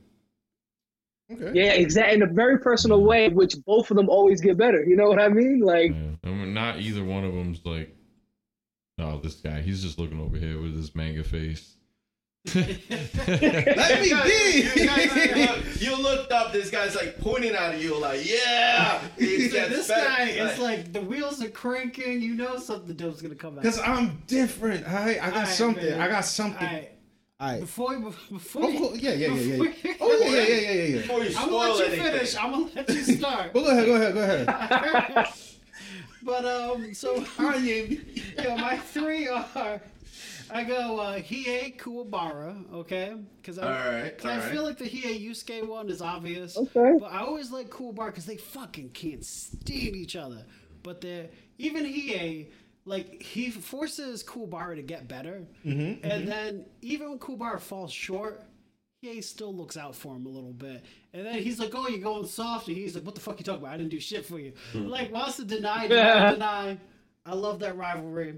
[1.31, 1.51] Okay.
[1.53, 2.15] Yeah, exactly.
[2.15, 4.83] In a very personal way, which both of them always get better.
[4.83, 5.59] You know what I mean?
[5.59, 6.15] Like, Yeah.
[6.23, 7.95] I mean, not either one of them's like,
[8.99, 11.75] oh, this guy, he's just looking over here with his manga face.
[12.55, 12.67] Let
[14.01, 14.69] me be.
[14.75, 16.51] You, guys, you looked up.
[16.53, 19.01] This guy's like pointing at you, like, yeah.
[19.17, 22.21] It's that this spec- guy is like the wheels are cranking.
[22.21, 23.63] You know something dope's gonna come out.
[23.63, 24.87] Cause I'm different.
[24.87, 25.85] All right, I got All right, something.
[25.85, 26.01] man.
[26.01, 26.85] I got All something.
[27.39, 27.59] Right, All right.
[27.61, 27.99] before
[28.31, 28.97] before Oh, you, cool.
[28.97, 29.63] Yeah, yeah, yeah, yeah.
[29.83, 29.93] yeah.
[30.01, 30.97] Oh, yeah, yeah, yeah, yeah, yeah, yeah.
[31.01, 32.11] Before you I'm gonna let you anything.
[32.11, 32.35] finish.
[32.37, 33.53] I'm gonna let you start.
[33.53, 35.27] Well, go ahead, go ahead, go ahead.
[36.23, 39.81] but um, so yeah, my three are.
[40.51, 43.13] I go uh, Hiei Kuwabara, okay?
[43.39, 44.51] Because I, All right, 'cause all I right.
[44.51, 46.57] feel like the Hiei Yusuke one is obvious.
[46.57, 46.93] Okay.
[46.99, 50.43] But I always like Kuwabara because they fucking can't stand each other.
[50.81, 51.27] But they're
[51.59, 52.47] even Hiei,
[52.89, 58.43] like he forces Kuwabara to get better, Mm-hmm, and then even when Kuwabara falls short.
[59.01, 60.83] Hiei still looks out for him a little bit.
[61.13, 62.67] And then he's like, Oh, you're going soft.
[62.67, 63.73] And he's like, What the fuck you talking about?
[63.73, 64.51] I didn't do shit for you.
[64.73, 66.77] Like, wants to deny, deny, deny.
[67.25, 68.35] I love that rivalry.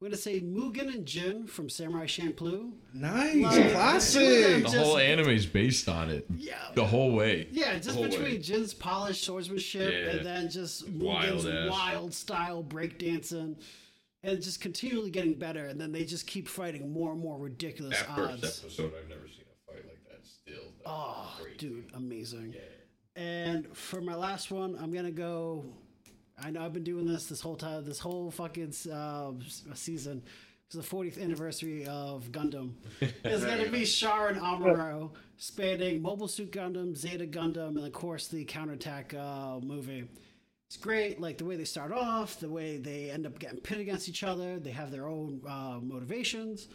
[0.00, 2.72] We're gonna say Mugen and Jin from Samurai Champloo.
[2.94, 4.22] nice, Like, classic.
[4.22, 6.24] The Just- whole anime's based on it.
[6.38, 6.54] Yeah.
[6.74, 7.46] The whole way.
[7.50, 8.38] Yeah, just between way.
[8.38, 10.10] Jin's polished swordsmanship Yeah.
[10.12, 11.70] and then just Wild Mugen's ass.
[11.70, 13.56] wild style breakdancing
[14.22, 15.66] and just continually getting better.
[15.66, 18.40] And then they just keep fighting more and more ridiculous odds.
[18.40, 20.26] That first episode, I've never seen a fight like that.
[20.26, 22.54] Still, That's Oh, dude, amazing.
[23.16, 25.64] And for my last one, I'm gonna go.
[26.40, 29.32] I know I've been doing this this whole time, this whole fucking uh,
[29.74, 30.22] season,
[30.68, 32.74] because the 40th anniversary of Gundam
[33.24, 37.92] is going to be Char and Amuro spanning Mobile Suit Gundam, Zeta Gundam, and of
[37.92, 40.04] course the counterattack uh, movie.
[40.68, 43.80] It's great, like the way they start off, the way they end up getting pit
[43.80, 44.58] against each other.
[44.58, 46.68] They have their own uh, motivations.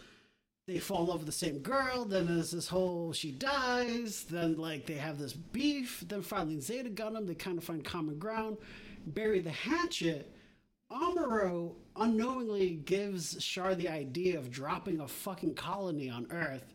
[0.66, 2.04] They fall in love with the same girl.
[2.04, 4.24] Then there's this whole she dies.
[4.24, 6.04] Then like they have this beef.
[6.08, 8.58] Then finally in Zeta Gundam, they kind of find common ground.
[9.06, 10.34] Bury the hatchet.
[10.92, 16.73] Amuro unknowingly gives Char the idea of dropping a fucking colony on Earth,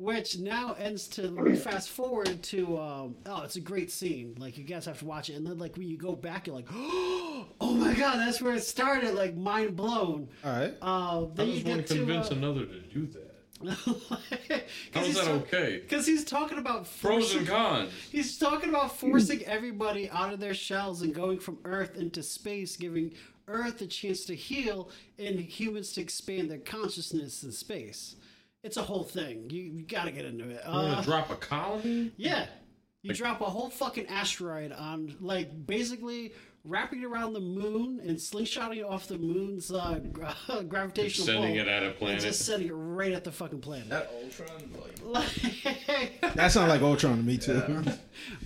[0.00, 4.34] which now ends to fast forward to um, oh, it's a great scene.
[4.38, 6.56] Like you guys have to watch it, and then like when you go back, you're
[6.56, 9.14] like, oh my god, that's where it started.
[9.14, 10.28] Like mind blown.
[10.42, 10.74] All right.
[10.80, 13.26] Uh, I then you just want get to to convince uh, another to do that.
[14.94, 15.80] How is that ta- okay?
[15.82, 17.92] Because he's talking about Pros and cons.
[18.10, 22.74] He's talking about forcing everybody out of their shells and going from Earth into space,
[22.78, 23.12] giving
[23.46, 24.88] Earth a chance to heal
[25.18, 28.16] and humans to expand their consciousness in space.
[28.62, 29.48] It's a whole thing.
[29.50, 30.60] You, you got to get into it.
[30.66, 32.12] We're gonna Uh, drop a colony.
[32.16, 32.46] yeah.
[33.02, 36.32] You drop a whole fucking asteroid on, like, basically
[36.64, 40.36] wrapping it around the moon and slingshotting it off the moon's uh, gra-
[40.68, 42.20] gravitational Sending pull it at a planet.
[42.20, 43.88] just sending it right at the fucking planet.
[43.88, 44.70] That Ultron,
[45.02, 45.40] like,
[46.20, 47.82] Like- That sounds like Ultron to me too.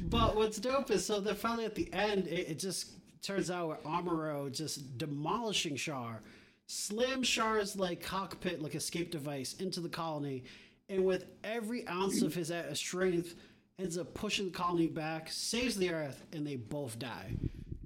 [0.08, 2.92] But what's dope is so then finally at the end, it, it just
[3.22, 6.22] turns out where Amuro just demolishing Char,
[6.66, 10.44] slams Char's like cockpit, like escape device into the colony,
[10.88, 13.34] and with every ounce of his strength,
[13.78, 17.32] ends up pushing the colony back, saves the Earth, and they both die.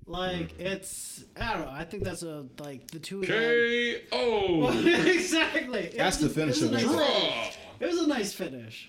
[0.06, 0.62] Like hmm.
[0.62, 1.72] it's, I don't know.
[1.72, 3.38] I think that's a like the two of them.
[3.38, 4.68] K.O.
[5.06, 5.80] exactly.
[5.80, 7.58] It That's was- the it was finisher a nice right finish.
[7.78, 7.86] Draw.
[7.86, 8.88] It was a nice finish.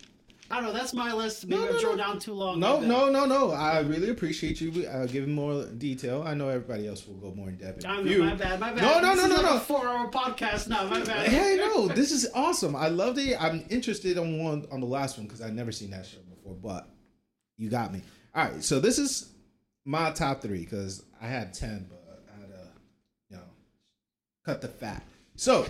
[0.52, 0.74] I don't know.
[0.74, 1.48] That's my list.
[1.48, 2.04] Maybe No, I no, drove no.
[2.04, 2.60] down too long.
[2.60, 3.52] No, no, no, no.
[3.52, 6.24] I really appreciate you uh, giving more detail.
[6.26, 7.86] I know everybody else will go more in depth.
[7.86, 8.82] I You- my bad, my bad.
[8.82, 9.58] No, no, This no, no, like no.
[9.58, 10.68] A four-hour podcast.
[10.68, 11.28] No, my bad.
[11.28, 12.76] Hey, no, this is awesome.
[12.76, 13.40] I love it.
[13.40, 16.56] I'm interested on one on the last one because I've never seen that show before.
[16.56, 16.88] But
[17.58, 18.02] you got me.
[18.34, 19.32] All right, so this is
[19.86, 22.68] my top three because I had ten, but I had to,
[23.30, 23.44] you know,
[24.46, 25.04] cut the fat.
[25.36, 25.68] So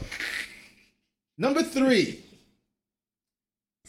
[1.38, 2.24] number three,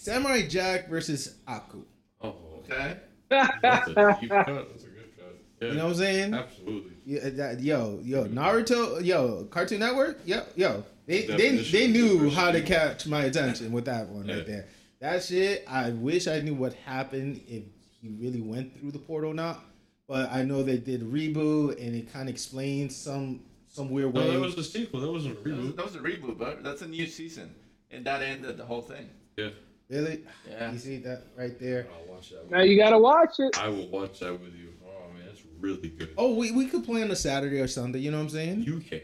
[0.04, 1.82] Samurai Jack versus Aku.
[2.22, 2.34] Oh,
[2.64, 2.96] okay.
[3.28, 4.46] that's a deep cut.
[4.70, 5.36] That's a good cut.
[5.60, 6.34] Yeah, You know what I'm saying?
[6.34, 6.92] absolutely.
[7.04, 8.38] Yeah, uh, that, yo, yo, mm-hmm.
[8.38, 13.72] Naruto, yo, Cartoon Network, yo, yo, they they, they knew how to catch my attention
[13.72, 14.36] with that one Yeah.
[14.36, 14.66] right there.
[15.00, 17.64] That shit, I wish I knew what happened if
[18.00, 19.60] he really went through the portal or not.
[20.08, 24.20] But I know they did reboot and it kind of explains some some weird No,
[24.22, 24.30] way.
[24.32, 25.00] that was a sequel.
[25.00, 25.76] That wasn't a That was, reboot.
[25.76, 27.54] that was a reboot, but that's a new season,
[27.90, 29.08] and that ended the whole thing.
[29.36, 29.50] Yeah,
[29.90, 30.24] really?
[30.48, 30.72] Yeah.
[30.72, 31.88] You see that right there?
[31.92, 32.50] I'll watch that.
[32.50, 33.58] Now you gotta watch it.
[33.60, 34.68] I will watch that with you.
[34.86, 36.14] Oh man, that's really good.
[36.16, 37.98] Oh, we, we could play on a Saturday or Sunday.
[37.98, 38.62] You know what I'm saying?
[38.62, 39.00] You can.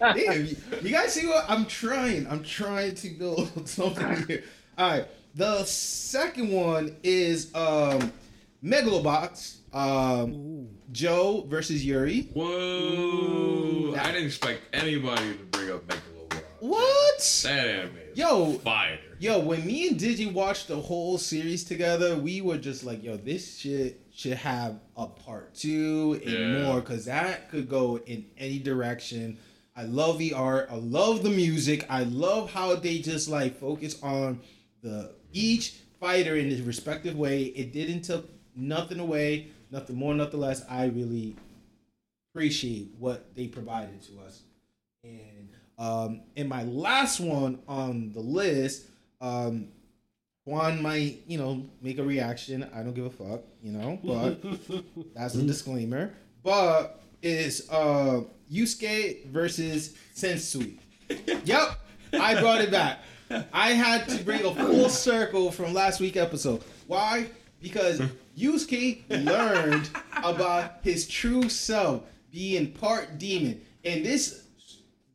[0.00, 2.26] Damn, you, you guys see what I'm trying?
[2.26, 4.44] I'm trying to build something here.
[4.78, 8.12] All right, the second one is um,
[8.64, 9.58] Megalobox.
[9.74, 12.30] Um, Joe versus Yuri.
[12.32, 13.94] Whoa!
[13.98, 16.13] I didn't expect anybody to bring up Megalobox.
[16.68, 17.40] What?
[17.42, 17.96] That anime.
[18.14, 18.98] Yo, fire.
[19.18, 23.18] yo, when me and Digi watched the whole series together, we were just like, yo,
[23.18, 26.62] this shit should have a part two and Yeah.
[26.62, 29.36] more because that could go in any direction.
[29.76, 30.68] I love the art.
[30.70, 31.84] I love the music.
[31.90, 34.40] I love how they just like focus on
[34.82, 37.42] the each fighter in his respective way.
[37.44, 38.24] It didn't take
[38.56, 40.64] nothing away, nothing more, nothing less.
[40.70, 41.36] I really
[42.32, 44.43] appreciate what they provided to us.
[45.78, 48.84] And um, in my last one on the list,
[49.20, 49.68] um,
[50.44, 52.68] Juan might, you know, make a reaction.
[52.74, 54.84] I don't give a fuck, you know, but
[55.14, 56.12] that's a disclaimer.
[56.42, 58.20] But is uh
[58.52, 60.78] Yusuke versus Sensui.
[61.44, 61.78] yep,
[62.12, 62.98] I brought it back.
[63.52, 66.62] I had to bring a full circle from last week episode.
[66.86, 67.26] Why?
[67.62, 68.02] Because
[68.36, 69.88] Yusuke learned
[70.22, 73.62] about his true self being part demon.
[73.84, 74.43] And this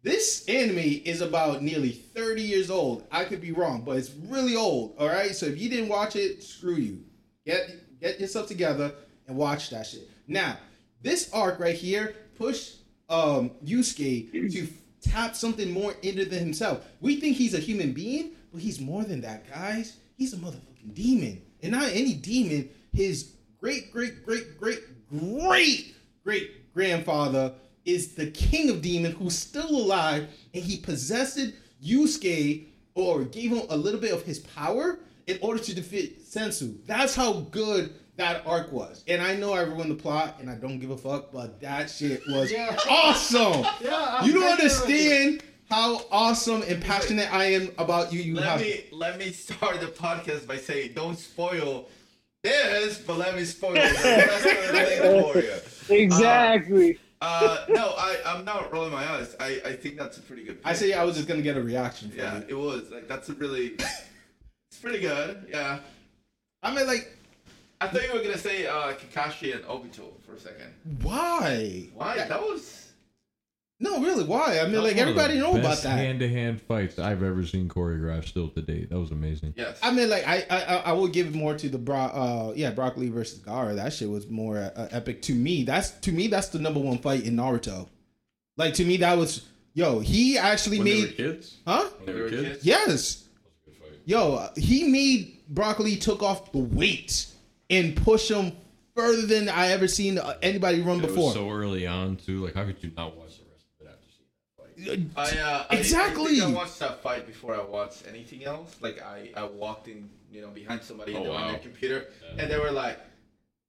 [0.02, 3.06] this anime is about nearly 30 years old.
[3.12, 4.96] I could be wrong, but it's really old.
[4.98, 5.36] All right.
[5.36, 7.04] So if you didn't watch it, screw you.
[7.46, 8.94] Get get yourself together
[9.28, 10.10] and watch that shit.
[10.28, 10.58] Now,
[11.02, 12.76] this arc right here push
[13.10, 14.68] um Yusuke to
[15.02, 16.86] tap something more into than himself.
[17.02, 19.98] We think he's a human being, but he's more than that, guys.
[20.18, 22.70] He's a motherfucking demon, and not any demon.
[22.94, 27.54] His great great great great great great grandfather
[27.86, 31.40] is the king of demons who's still alive, and he possessed
[31.84, 32.66] Yusuke
[32.96, 36.78] or gave him a little bit of his power in order to defeat Sensui.
[36.86, 39.04] That's how good that arc was.
[39.08, 41.90] And I know I ruined the plot, and I don't give a fuck, but that
[41.90, 42.76] shit was Yeah.
[42.90, 43.66] awesome.
[43.82, 48.12] Yeah, I'm you don't right there with understand how awesome and passionate I am about
[48.12, 48.22] you.
[48.22, 51.88] You Let have me let me start the podcast by saying don't spoil
[52.44, 56.30] this, but let me spoil the rest of uh,
[57.22, 57.78] the thing for you.
[57.78, 57.78] Exactly.
[57.78, 59.36] Uh, no, I I'm not rolling my eyes.
[59.40, 60.60] I I think that's a pretty good.
[60.64, 62.46] I say I was just gonna get a reaction from Yeah, you.
[62.50, 63.76] it was like that's a really.
[64.72, 65.48] It's pretty good.
[65.50, 65.80] Yeah,
[66.62, 67.18] I mean, like,
[67.82, 70.74] I thought you were gonna say uh, Kakashi and Obito for a second.
[71.02, 71.88] why?
[71.96, 72.18] Why?
[72.18, 72.89] That was.
[73.82, 74.60] No, really, why?
[74.60, 75.90] I mean, That like everybody the know about that.
[75.98, 78.90] hand-to-hand fights I've ever seen choreographed still to date.
[78.90, 79.54] That was amazing.
[79.56, 79.80] Yes.
[79.82, 82.54] I mean, like I, I, I- I would give it more to the bro, uh,
[82.58, 83.76] yeah, Brock Lee versus Gaara.
[83.78, 85.64] That shit was more uh, epic to me.
[85.64, 87.88] That's to me, that's the number one fight in Naruto.
[88.58, 90.00] Like to me, that was yo.
[90.00, 91.58] He actually When they were made, kids?
[91.66, 91.88] huh?
[92.00, 92.48] When they They were were kids?
[92.50, 92.66] kids?
[92.66, 93.28] Yes,
[94.06, 94.34] yo.
[94.36, 97.28] uh, He made Brock Lee took off the weight
[97.70, 98.52] and push him
[98.94, 101.26] further than I ever seen uh, anybody run It before.
[101.28, 102.44] was so early on too.
[102.44, 104.28] Like, how could you not watch the rest of it after seeing
[104.58, 104.68] that fight?
[105.16, 106.24] I, uh, Exactly.
[106.24, 108.78] I, think I watched that fight before I watched anything else.
[108.82, 111.48] Like I, I walked in, you know, behind somebody Oh, on wow.
[111.52, 112.08] their computer,
[112.38, 113.00] and they were like,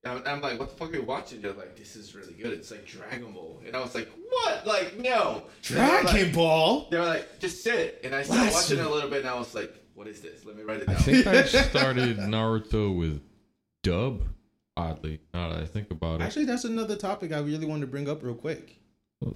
[0.04, 1.42] I'm, I'm like, what the fuck are you watching?
[1.42, 2.52] They're like, this is really good.
[2.52, 4.66] It's like Dragon Ball, and I was like, what?
[4.66, 5.42] Like no.
[5.42, 6.88] And they Dragon like- Ball.
[6.90, 8.54] They were like, just sit, and I started Blasphemy.
[8.54, 10.44] watching it a little bit, and I was like, what is this?
[10.46, 10.96] Let me write it down.
[10.96, 11.04] I down.
[11.04, 13.20] think I started Naruto with
[13.82, 14.22] dub.
[14.76, 17.86] Oddly, now that I think about it, Actually, that's another topic I really wanted to
[17.88, 18.80] bring up real quick.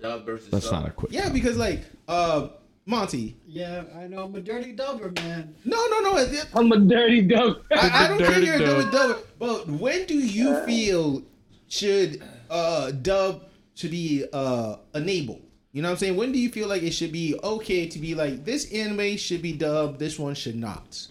[0.01, 0.81] Dub versus that's sub.
[0.81, 1.13] not a quick.
[1.13, 2.49] Yeah, because like, uh,
[2.87, 3.37] Monty.
[3.47, 4.25] Yeah, I know.
[4.25, 5.55] I'm a dirty dubber, man.
[5.65, 6.17] No, no, no.
[6.19, 7.63] it- I'm a dirty dog.
[7.73, 8.93] I, I don't Dirty think you're a dub.
[8.93, 11.23] dub dub, but when do you feel
[11.69, 13.45] should uh dub
[13.75, 15.43] should be uh enabled?
[15.73, 16.17] You know what I'm saying?
[16.17, 19.43] When do you feel like it should be okay to be like this anime should
[19.43, 21.09] be dubbed, this one should not?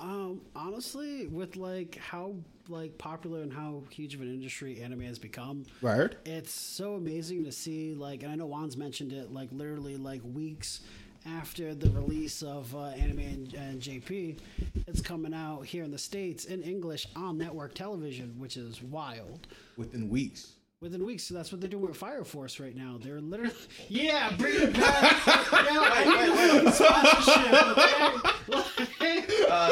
[0.00, 2.34] Um, honestly, with like how
[2.68, 6.14] like popular and how huge of an industry anime has become, Right?
[6.24, 10.20] it's so amazing to see like and i know juan's mentioned it like literally like
[10.32, 10.80] weeks
[11.26, 14.38] after the release of uh, anime and, and jp
[14.86, 19.48] it's coming out here in the states in english on network television which is wild
[19.76, 20.52] Within weeks.
[20.80, 23.52] Within weeks so that's what they're doing with fire force right now they're literally
[23.88, 29.24] yeah bring it back yeah, I need sponsorship, okay?
[29.48, 29.70] Uh,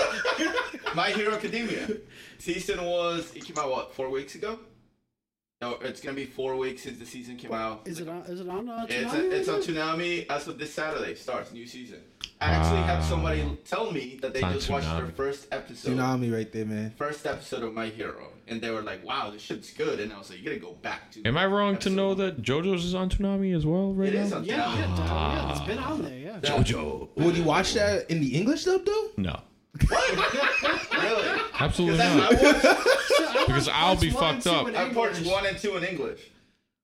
[0.94, 1.89] My Hero Academia
[2.39, 4.59] season was it came out what four weeks ago?
[5.60, 7.82] No, it's gonna be four weeks since the season came out.
[7.86, 9.32] is it on is it on uh, It's, Toonami?
[9.32, 11.14] it's on Toonami as of this Saturday.
[11.14, 12.01] Starts new season.
[12.40, 15.97] I actually had um, somebody tell me that they It's just watched their first episode,
[15.97, 16.93] Toonami right there, man.
[16.97, 20.19] first episode of My Hero, and they were like, "Wow, this shit's good." And I
[20.19, 22.43] was like, "You gotta go back to." Am I wrong to episode know one." that
[22.43, 24.23] JoJo's is on Toonami as well right It now?
[24.23, 24.77] is on yeah, Toonami?
[24.78, 25.65] yeah, yeah, it's ah.
[25.66, 26.39] been on there, yeah.
[26.40, 27.09] JoJo.
[27.16, 29.09] Would you watch that in the English dub though?
[29.16, 29.40] No,
[29.90, 31.40] Really?
[31.59, 32.32] absolutely I not.
[32.43, 34.69] watched, Because I'll be Parts one and fucked up.
[34.69, 36.20] in I watched one and two in English.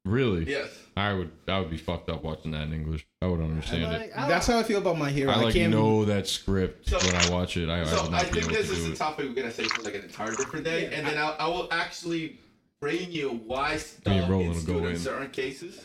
[0.05, 0.49] Really?
[0.51, 0.69] Yes.
[0.97, 1.31] I would.
[1.49, 3.07] I would be fucked up watching that in English.
[3.23, 4.13] I would understand Like, it.
[4.15, 5.31] I- That's how I feel about my hero.
[5.33, 7.69] I I, like can't know that script So- when I watch it.
[7.69, 9.51] I, I So would I be think able this to is a topic we're gonna
[9.51, 12.39] say for like an entire different day, and then I'll, I will actually
[12.81, 14.97] bring you why Me stuff is good in in.
[14.99, 15.81] certain cases,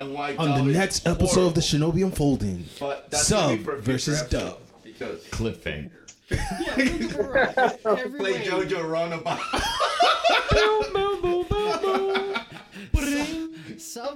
[0.00, 1.60] and why on the is next episode of the.
[1.60, 2.64] Shinobi Unfolding.
[2.80, 4.58] But that's gonna be Sub for a future versus dub.
[4.82, 5.90] Because Cliffhanger.
[6.30, 6.36] Yeah,
[6.74, 7.78] think of it right.
[7.86, 8.42] Every play.
[8.44, 9.38] JoJo Roundabout.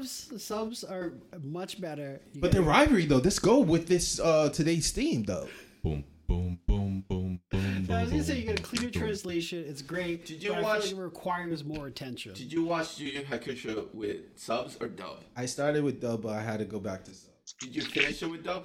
[0.07, 1.12] subs subs are
[1.43, 2.20] much better.
[2.35, 5.49] You But get- the rivalry though, let's go with this uh today's theme though.
[5.83, 7.87] Boom, boom, boom, boom, boom.
[7.91, 9.03] I was gonna boom, say you get a boom, cleaner boom.
[9.03, 9.65] translation.
[9.66, 10.24] It's great.
[10.27, 12.35] Did you but I feel watch- like it requires more attention.
[12.35, 15.24] Did you watch Yu Yu Hakusho with subs or dub?
[15.37, 17.31] I started with dub, but I had to go back to sub.
[17.61, 18.65] Did you finish it with dub?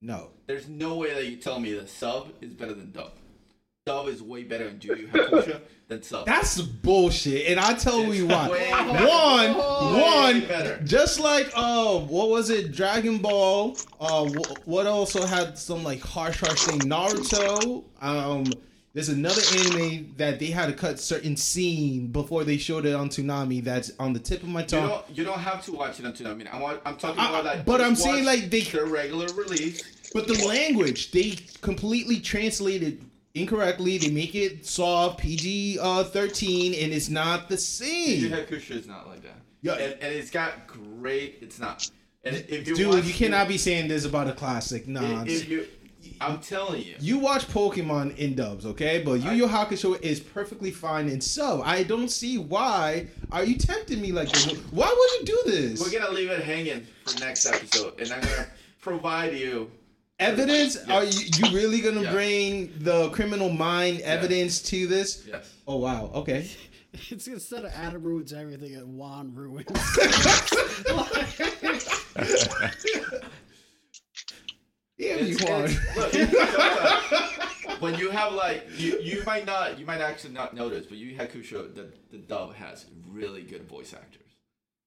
[0.00, 0.30] No.
[0.46, 3.12] There's no way that you tell me that sub is better than dub.
[3.88, 6.26] Dub is way better in Yu Hakusho than sub.
[6.26, 8.48] That's bullshit, and I tell It's you why.
[8.48, 10.78] One, one, better.
[10.84, 12.72] just like uh, what was it?
[12.72, 13.76] Dragon Ball.
[13.98, 14.26] Uh,
[14.66, 16.80] what also had some like harsh, harsh thing?
[16.80, 17.84] Naruto.
[18.02, 18.44] Um,
[18.92, 23.08] there's another anime that they had to cut certain scene before they showed it on
[23.08, 23.64] Toonami.
[23.64, 24.88] That's on the tip of my You tongue.
[24.88, 26.30] don't, you don't have to watch it on Toonami.
[26.30, 27.64] I mean, I'm, I'm talking I- about like.
[27.64, 29.82] but I'm saying, like, they- their regular release.
[30.12, 33.04] But the language they completely translated
[33.40, 33.98] incorrectly.
[33.98, 38.30] They make it soft, PG uh, 13, and it's not the Yu same.
[38.30, 39.36] Hakusho is not like that.
[39.62, 39.74] Yeah.
[39.74, 41.38] And, and it's got great.
[41.40, 41.90] It's not.
[42.24, 44.86] And if you Dude, watch you cannot be saying this about a classic.
[44.86, 45.24] Nah.
[45.26, 45.66] If, you,
[46.20, 46.96] I'm telling you.
[47.00, 49.02] You watch Pokemon in dubs, okay?
[49.04, 51.62] But Yu Yu Hakusho is perfectly fine in sub.
[51.64, 54.46] I don't see why are you tempting me like this.
[54.70, 55.80] Why would you do this?
[55.80, 58.46] We're gonna leave it hanging for next episode, and I'm gonna
[58.80, 59.70] provide you.
[60.18, 60.76] Evidence?
[60.86, 60.94] Yeah.
[60.96, 62.12] Are you, you really gonna Yeah.
[62.12, 65.24] bring the criminal mind evidence to this?
[65.26, 65.52] Yes.
[65.66, 66.10] Oh wow.
[66.14, 66.48] Okay.
[67.10, 69.66] It's instead of Adam ruins everything, and Juan ruins.
[74.96, 75.64] Yeah, It's- you are.
[75.64, 80.54] it's- look, sometimes when you have like you, you might not you might actually not
[80.54, 84.26] notice, but Yu Yu Hakusho the the dub has really good voice actors,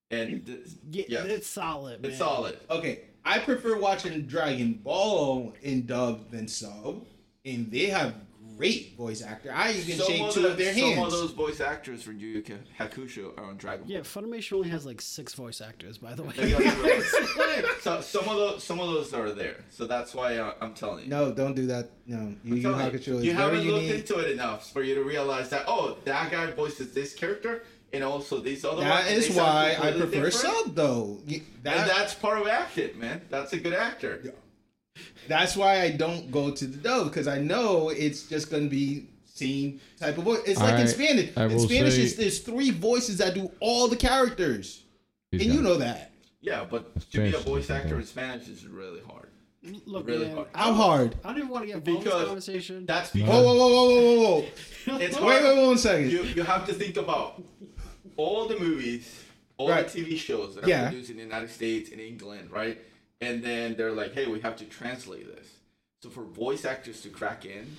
[0.09, 1.99] and this, yeah, yeah, it's solid.
[2.05, 2.17] it's man.
[2.17, 2.59] solid.
[2.69, 7.06] Okay, I prefer watching Dragon Ball in dub than sub,
[7.45, 8.15] and they have
[8.57, 9.52] great voice actor.
[9.53, 11.14] I even Some shake two of their some hands.
[11.14, 12.43] of those voice actors from Yu Yu
[12.80, 13.91] Hakusho are on Dragon Ball.
[13.91, 16.34] Yeah, Funimation only has like six voice actors, by the way.
[16.38, 17.11] You gotta realize-
[17.81, 21.03] so some of those some of those are there, so that's why I, I'm telling
[21.06, 21.10] you.
[21.10, 21.89] No, don't do that.
[22.06, 24.95] No, Yu Yu telling Hakusho you, is you haven't looked into it enough for you
[24.95, 29.27] to realize that oh that guy voices this character and also these other That ones.
[29.27, 30.34] is why I prefer different.
[30.34, 31.19] sub, though.
[31.27, 33.22] You- And that's part of acting, man.
[33.30, 34.34] That's a good actor.
[35.27, 38.69] that's why I don't go to the dub because I know it's just going to
[38.69, 40.41] be same type of voice.
[40.45, 41.31] It's like in Spanish.
[41.38, 44.84] I in Spanish, say- it's, there's three voices that do all the characters,
[45.31, 46.11] He's and you got- know that.
[46.41, 49.27] Yeah, but That's to be a voice actor in Spanish is really hard.
[49.85, 50.47] Look, Really man, hard.
[50.55, 51.15] I How hard?
[51.23, 52.85] I don't even want to get involved in this conversation.
[52.88, 54.97] That's Whoa, because whoa, whoa, whoa, whoa, whoa, whoa!
[54.99, 56.09] it's Wait, wait, wait, one second.
[56.11, 57.43] You you have to think about
[58.17, 59.23] all the movies,
[59.57, 59.88] all Right.
[59.88, 60.85] the TV shows that Yeah.
[60.85, 62.79] are produced in the United States and England, right?
[63.19, 65.47] And then they're like, hey, we have to translate this.
[66.01, 67.75] So for voice actors to crack in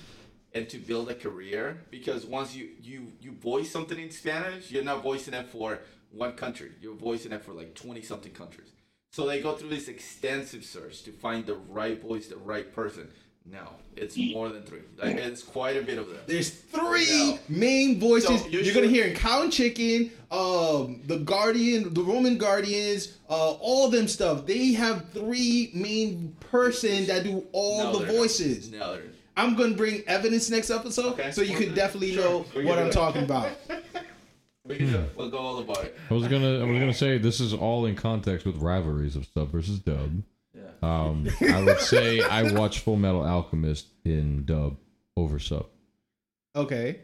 [0.53, 4.83] and to build a career, because once you you you voice something in Spanish, you're
[4.83, 5.79] not voicing it for
[6.11, 6.71] one country.
[6.81, 8.69] You're voicing it for like twenty something countries.
[9.11, 13.11] So they go through this extensive search to find the right voice, the right person.
[13.45, 13.67] No,
[13.97, 14.79] it's more than three.
[14.97, 16.17] Like, it's quite a bit of them.
[16.27, 17.39] There's three No.
[17.49, 21.93] main voices So you you are gonna hear in Cow and Chicken, um, the Guardian,
[21.93, 24.45] the Roman Guardians, uh, all them stuff.
[24.45, 28.15] They have three main person that do all No, the they're not.
[28.15, 28.71] voices.
[28.71, 29.03] No, they're
[29.35, 31.31] I'm gonna bring evidence next episode, Okay.
[31.31, 32.23] so you can definitely Sure.
[32.23, 32.93] know We can what I'm it.
[32.93, 33.49] talking about.
[34.65, 35.03] We can do.
[35.17, 35.97] We'll go all about it.
[36.09, 39.27] I was gonna I was gonna say this is all in context with rivalries of
[39.33, 40.23] sub versus dub.
[40.83, 41.05] Yeah.
[41.05, 44.77] Um, I would say I watch Full Metal Alchemist in dub
[45.15, 45.67] over sub.
[46.55, 46.99] Okay.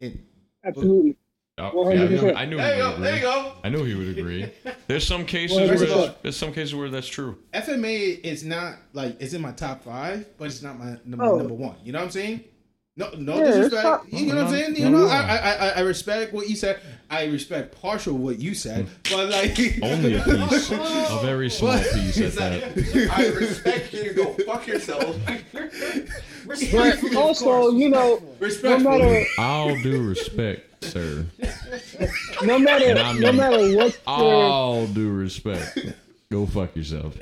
[0.00, 0.24] And-
[0.64, 1.16] Absolutely.
[1.60, 2.94] Oh, yeah, I knew, I knew There he you would go.
[2.94, 3.04] agree.
[3.04, 3.52] There you go.
[3.64, 4.52] I knew he would agree.
[4.86, 5.76] There's some cases Well, where
[6.06, 7.36] that's, there's some cases where that's true.
[7.52, 11.38] FMA is not like it's in my top five, but it's not my number, Oh.
[11.38, 11.74] number one.
[11.82, 12.44] You know what I'm saying?
[12.96, 13.82] No, no Yeah, disrespect.
[13.82, 14.76] top- You know what I'm saying?
[14.76, 15.08] You No, know, no.
[15.08, 16.80] I, I, I, I respect what you said.
[17.10, 21.82] I respect partial what you said, but like Only a piece, a very small What?
[21.94, 23.10] piece at It's like, that.
[23.18, 25.16] I respect you to go fuck yourself.
[26.46, 28.20] But also, you know,
[28.62, 31.26] no matter All due respect, sir.
[32.44, 35.78] no matter And I no matter what your, All due respect.
[36.30, 37.16] Go fuck yourself.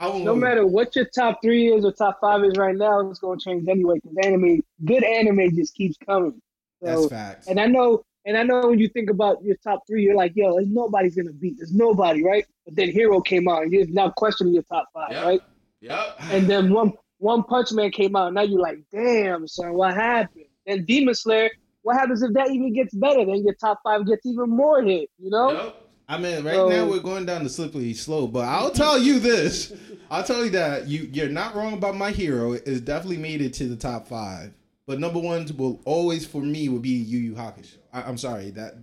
[0.00, 3.38] No matter what your top three is or top five is right now, it's gonna
[3.38, 6.40] change anyway because anime, good anime just keeps coming.
[6.80, 7.46] That's So, facts.
[7.48, 10.32] and I know, and I know when you think about your top three, you're like,
[10.34, 11.56] yo, there's nobody's gonna beat.
[11.58, 12.44] There's nobody, right?
[12.64, 15.22] But then Hero came out, and you're now questioning your top five, Yeah.
[15.22, 15.40] right?
[15.80, 16.16] Yep.
[16.32, 19.92] And then one One Punch Man came out, and now you're like, damn, son, what
[19.94, 20.46] happened?
[20.66, 21.50] And Demon Slayer,
[21.82, 23.24] what happens if that even gets better?
[23.26, 25.52] Then your top five gets even more hit, you know?
[25.52, 25.76] Yep.
[26.08, 29.18] I mean, right So- now we're going down the slippery slope, but I'll tell you
[29.20, 29.72] this.
[30.10, 32.52] I'll tell you that you you're not wrong about my hero.
[32.52, 34.52] It's definitely made it to the top five.
[34.86, 37.76] But number one will always for me would be Yu Yu Hakusho.
[37.92, 38.74] I, I'm sorry that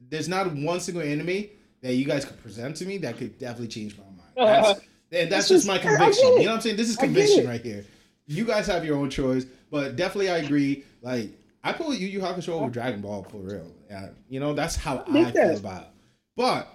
[0.00, 1.46] there's not one single anime
[1.82, 4.20] that you guys could present to me that could definitely change my mind.
[4.66, 4.80] That's,
[5.12, 6.26] and that's just just- my I- I conviction.
[6.32, 6.76] You know what I'm saying?
[6.76, 7.84] This is conviction right here.
[8.26, 10.82] You guys have your own choice, but definitely I agree.
[11.02, 11.30] Like
[11.62, 13.70] I put Yu Yu Hakusho over Dragon Ball for real.
[13.88, 15.82] Yeah, you know that's how I Make feel about.
[15.82, 15.88] it.
[16.36, 16.68] But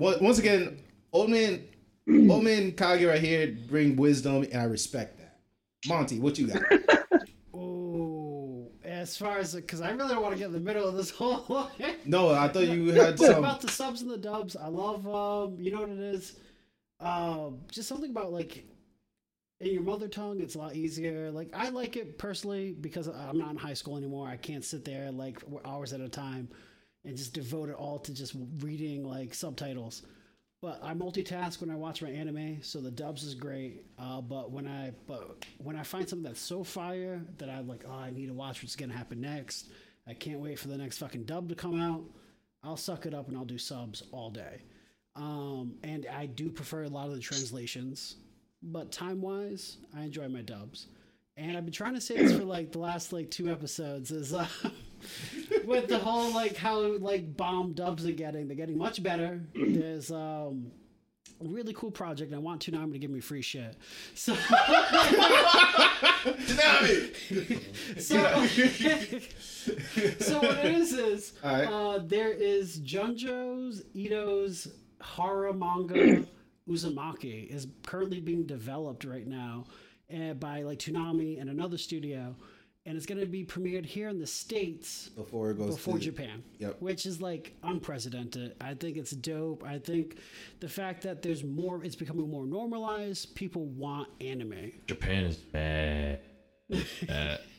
[0.00, 0.78] on- once again,
[1.12, 1.64] old man,
[2.08, 5.36] old man Kage right here bring wisdom, and I respect that.
[5.86, 6.62] Monty, what you got?
[9.04, 11.10] As far as because I really don't want to get in the middle of this
[11.10, 11.68] whole.
[12.06, 13.36] No, I thought you had some.
[13.36, 14.56] about the subs and the dubs?
[14.56, 16.36] I love um, you know what it is?
[17.00, 18.64] Um, just something about like
[19.60, 21.30] in your mother tongue, it's a lot easier.
[21.30, 24.26] Like I like it personally because I'm not in high school anymore.
[24.26, 26.48] I can't sit there like hours at a time
[27.04, 30.00] and just devote it all to just reading like subtitles.
[30.64, 33.84] But I multitask when I watch my anime, so the dubs is great.
[33.98, 37.84] Uh, but when I but when I find something that's so fire that I'm like,
[37.86, 39.68] oh, I need to watch what's gonna happen next.
[40.06, 42.02] I can't wait for the next fucking dub to come out.
[42.62, 44.62] I'll suck it up and I'll do subs all day.
[45.16, 48.16] Um, and I do prefer a lot of the translations,
[48.62, 50.86] but time wise, I enjoy my dubs.
[51.36, 54.32] And I've been trying to say this for like the last like two episodes is
[54.32, 54.46] uh,
[55.64, 58.46] with the whole like how like bomb dubs are getting.
[58.46, 59.40] They're getting much better.
[59.54, 60.70] There's um
[61.40, 62.32] a really cool project.
[62.32, 62.70] I want to.
[62.70, 63.76] and I want Toonami to give me free shit.
[64.14, 64.34] So
[67.98, 68.36] so,
[70.20, 71.64] so what it is is right.
[71.64, 74.68] Uh, there is Junji's Ito's
[75.00, 76.24] horror manga
[76.68, 79.64] Uzumaki is currently being developed right now
[80.12, 82.34] uh, by like Toonami and another studio,
[82.86, 86.00] and it's going to be premiered here in the states Before it goes before to
[86.00, 86.42] Japan.
[86.58, 86.76] Yep.
[86.80, 88.54] Which is like unprecedented.
[88.60, 89.64] I think it's dope.
[89.64, 90.18] I think
[90.60, 93.34] the fact that there's more, it's becoming more normalized.
[93.34, 94.72] People want anime.
[94.86, 96.20] Japan is bad.
[97.06, 97.40] Bad.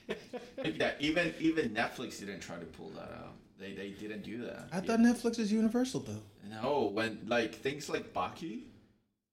[0.63, 3.33] Yeah, even even Netflix didn't try to pull that out.
[3.59, 4.69] They they didn't do that.
[4.71, 6.21] I thought Netflix is universal though.
[6.47, 8.61] No, when like things like Baki,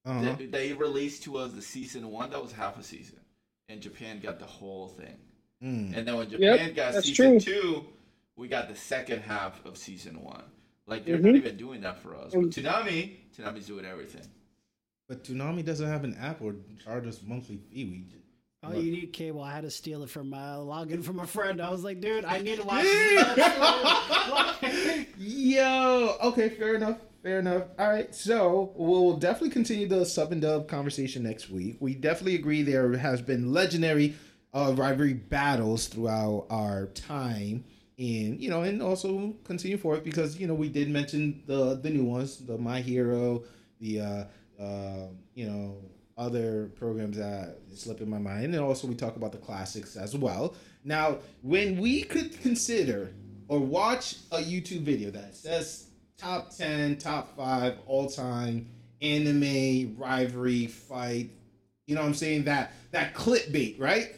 [0.05, 0.35] Uh-huh.
[0.39, 3.21] they, they released to us the season one that was half a season,
[3.69, 5.17] and Japan got the whole thing.
[5.63, 5.97] Mm.
[5.97, 7.55] And then when Japan got that's season true.
[7.55, 7.85] two,
[8.37, 10.43] we got the second half of season one.
[10.89, 11.23] Like they're Mhm.
[11.27, 12.33] not even doing that for us.
[12.33, 14.27] But And- Toonami, Toonami's doing everything.
[15.09, 17.85] But Toonami doesn't have an app or charge us monthly fee.
[17.85, 18.05] We
[18.65, 19.43] Oh, you need cable.
[19.43, 21.61] I had to steal it from my login from a friend.
[21.61, 22.83] I was like, dude, I need to watch
[24.61, 25.07] this.
[25.19, 26.99] Yo, okay, fair enough.
[27.23, 27.65] Fair enough.
[27.79, 31.77] All right, so we'll definitely continue the sub and dub conversation next week.
[31.79, 34.17] We definitely agree there has been legendary
[34.53, 37.65] uh, rivalry battles throughout our time,
[37.97, 41.91] and you know, and also continue forth because you know we did mention the the
[41.91, 43.45] new ones, the My Hero,
[43.79, 44.25] the uh,
[44.61, 45.77] uh, you know
[46.19, 50.17] other programs that slip in my mind, and also we talk about the classics as
[50.17, 50.57] well.
[50.85, 53.15] Now, when we could consider
[53.47, 55.92] or watch a YouTube video that says
[56.23, 58.69] top 10, top 5 all time
[59.01, 61.31] anime rivalry fight,
[61.87, 62.45] you know what I'm saying?
[62.45, 64.15] That that clickbait, right?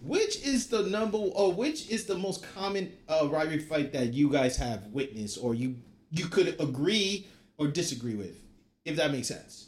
[0.00, 4.30] Which is the number or which is the most common uh, rivalry fight that you
[4.30, 5.76] guys have witnessed or you
[6.10, 7.26] you could agree
[7.58, 8.40] or disagree with,
[8.84, 9.66] if that makes sense?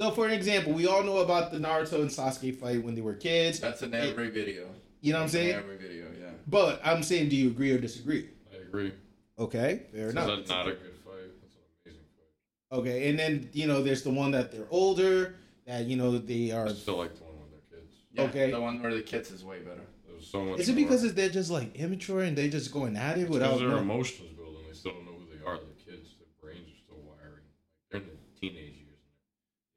[0.00, 3.00] So, for an example, we all know about the Naruto and Sasuke fight when they
[3.00, 3.58] were kids.
[3.58, 4.68] That's in every video.
[5.00, 5.54] You know what I'm saying?
[5.56, 6.30] Every video, yeah.
[6.46, 8.28] But I'm saying, do you agree or disagree?
[8.52, 8.92] I agree.
[9.38, 10.26] Okay, fair enough.
[10.26, 11.30] That's not a good fight.
[11.40, 12.32] That's an amazing fight.
[12.70, 15.34] Okay, and then you know, there's the one that they're older,
[15.66, 16.66] that you know they are.
[16.66, 17.94] I still like the one with their kids.
[18.12, 18.50] Yeah, Okay.
[18.50, 19.80] The one where the kids is way better.
[20.08, 20.60] It was so much.
[20.60, 23.30] Is it more- because they're just like immature and they're just going at it It's
[23.30, 23.46] without?
[23.54, 24.64] because their no- emotions building.
[24.68, 25.56] They still don't know who they are.
[25.56, 26.10] They're kids.
[26.18, 27.44] Their brains are still wiring.
[27.90, 29.00] They're in the teenage years.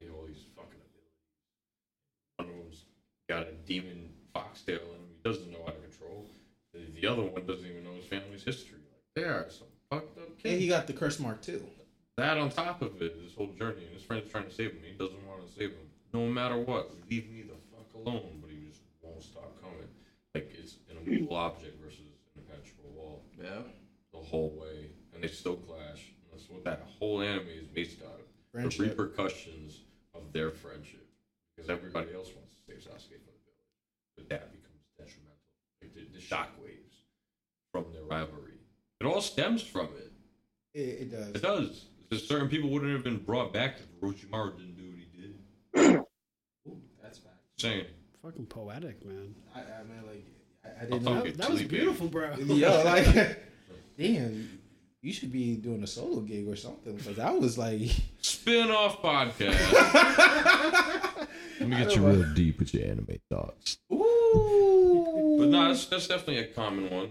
[0.00, 1.16] they have all these fucking abilities.
[2.36, 2.84] One of them's
[3.26, 5.08] got a demon foxtail in him.
[5.16, 6.26] He doesn't know how to control.
[6.74, 8.80] The, the other one doesn't even know his family's history.
[8.84, 11.64] Like they are some fucked up And he got the curse mark too.
[12.18, 14.80] That on top of it, this whole journey, and his friend's trying to save him.
[14.84, 16.90] He doesn't want to save him, no matter what.
[17.10, 18.38] Leave me the fuck alone.
[18.40, 19.88] But he just won't stop coming.
[20.34, 23.62] Like it's an immovable object versus an impenetrable wall Yeah.
[24.12, 26.12] the whole way, and they still clash.
[26.22, 28.26] And that's what that whole anime is based out of.
[28.52, 28.78] Friendship.
[28.80, 29.80] The repercussions
[30.14, 31.06] of their friendship,
[31.56, 35.38] because everybody else wants to save Sasuke from the village, but that becomes detrimental.
[35.80, 36.92] Like the, the shockwaves
[37.72, 38.58] from their rivalry.
[39.00, 40.12] It all stems from it.
[40.74, 41.28] It, it does.
[41.28, 41.84] It does.
[42.12, 45.96] Because certain people wouldn't have been brought back if Orochimaru didn't do what he did.
[46.68, 47.32] Ooh, that's bad.
[47.56, 47.86] Saying.
[48.22, 49.34] Fucking poetic, man.
[49.54, 50.26] I, I mean, like,
[50.62, 51.22] I, I didn't know.
[51.22, 52.34] That, that was beautiful, bro.
[52.36, 53.06] Yo, like,
[53.98, 54.60] damn,
[55.00, 57.80] you should be doing a solo gig or something because I was like,
[58.20, 59.58] Spin off podcast.
[61.60, 63.78] Let me get you real deep with your anime thoughts.
[63.90, 65.36] ooh.
[65.38, 67.08] But no, that's, that's definitely a common one.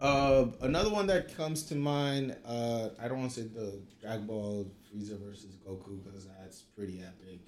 [0.00, 4.26] Uh, another one that comes to mind, uh, I don't want to say the Dragon
[4.26, 7.40] Ball Frieza versus Goku because that's pretty epic.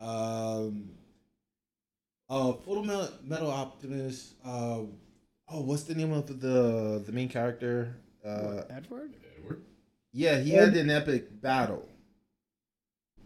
[0.00, 0.90] Um,
[2.28, 4.34] uh, Full Metal, Metal Optimus.
[4.44, 4.80] Uh,
[5.48, 7.96] oh, what's the name of the the main character?
[8.24, 9.14] Uh, Edward?
[9.38, 9.62] Edward.
[10.12, 11.88] yeah, he had an epic battle.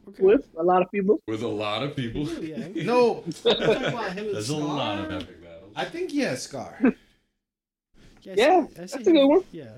[0.09, 0.23] Okay.
[0.23, 1.21] with a lot of people.
[1.27, 2.27] With a lot of people.
[2.43, 2.69] Yeah.
[2.85, 5.73] No, Talk about him and There's a lot of epic battles.
[5.77, 6.79] I think he has Scar.
[8.23, 9.45] Yeah, I Yeah, see- that's a good one.
[9.53, 9.73] Yeah.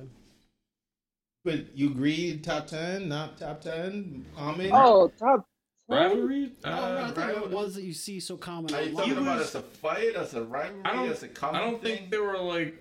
[1.45, 4.71] But you agree, top ten, not top ten, common.
[4.73, 5.47] Oh, top.
[5.89, 6.53] Rivalry?
[6.65, 8.73] Oh, no, I Uh, think rival- the ones that you see so common.
[8.75, 11.61] Are you talking about as a fight, as a rivalry, I don't, as a common
[11.61, 11.97] I don't thing?
[11.97, 12.77] think there were like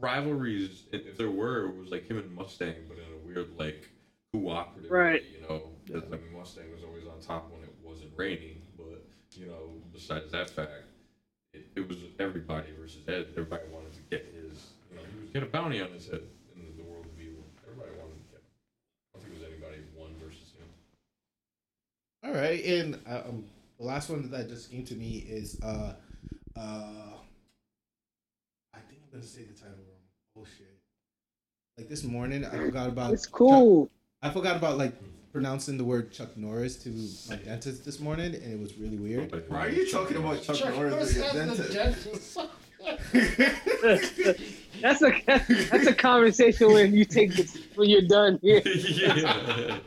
[0.00, 0.84] rivalries.
[0.92, 3.88] If if there were, it was like him and Mustang, but in a weird like
[4.32, 5.22] cooperative Right.
[5.22, 5.70] way, you know.
[5.90, 9.02] 'Cause, I mean, Mustang was always on top when it wasn't raining, but
[9.32, 10.84] you know, besides that fact,
[11.52, 13.28] it, it was everybody versus Ed.
[13.32, 15.02] Everybody wanted to get his, you know,
[15.34, 16.22] he was get a bounty on his head
[16.54, 17.42] in the world of evil.
[17.66, 18.46] Everybody wanted to get him.
[19.14, 20.68] I don't think there was anybody one versus him.
[22.24, 23.44] All right, and uh, um,
[23.78, 25.94] the last one that just came to me is uh,
[26.56, 27.18] uh,
[28.72, 30.38] I think I'm gonna say the title wrong.
[30.38, 30.78] Oh shit!
[31.78, 33.12] Like this morning, I forgot about.
[33.12, 33.86] It's cool.
[33.86, 33.90] Chuck-
[34.22, 34.94] I forgot about like
[35.32, 36.90] pronouncing the word Chuck Norris to
[37.28, 39.32] my dentist this morning, and it was really weird.
[39.32, 40.40] Nobody Why are you talking about.
[40.42, 42.38] Chuck, Chuck Norris Norris as your has the dentist?
[44.80, 45.26] dentist.
[45.26, 48.62] That's a that's a conversation when you take this when you're done here.
[48.64, 49.78] yeah.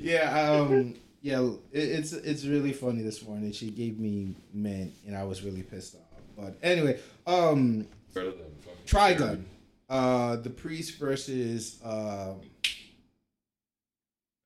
[0.00, 3.52] yeah, um, yeah, it, it's it's really funny this morning.
[3.52, 6.02] She gave me mint, and I was really pissed off.
[6.36, 8.46] But anyway, um, Better than
[8.86, 9.44] Trigun,
[9.88, 12.34] uh, the priest versus, uh,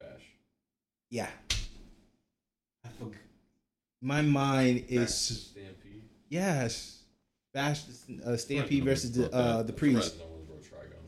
[0.01, 0.23] Vash.
[1.11, 1.29] yeah,
[2.85, 3.15] I forgot.
[4.01, 6.03] My mind is Stampede.
[6.29, 7.02] yes,
[7.55, 7.83] Vash
[8.25, 10.15] uh, Stampede No versus the uh, the priest.
[10.15, 10.99] surprised No one wrote Trigun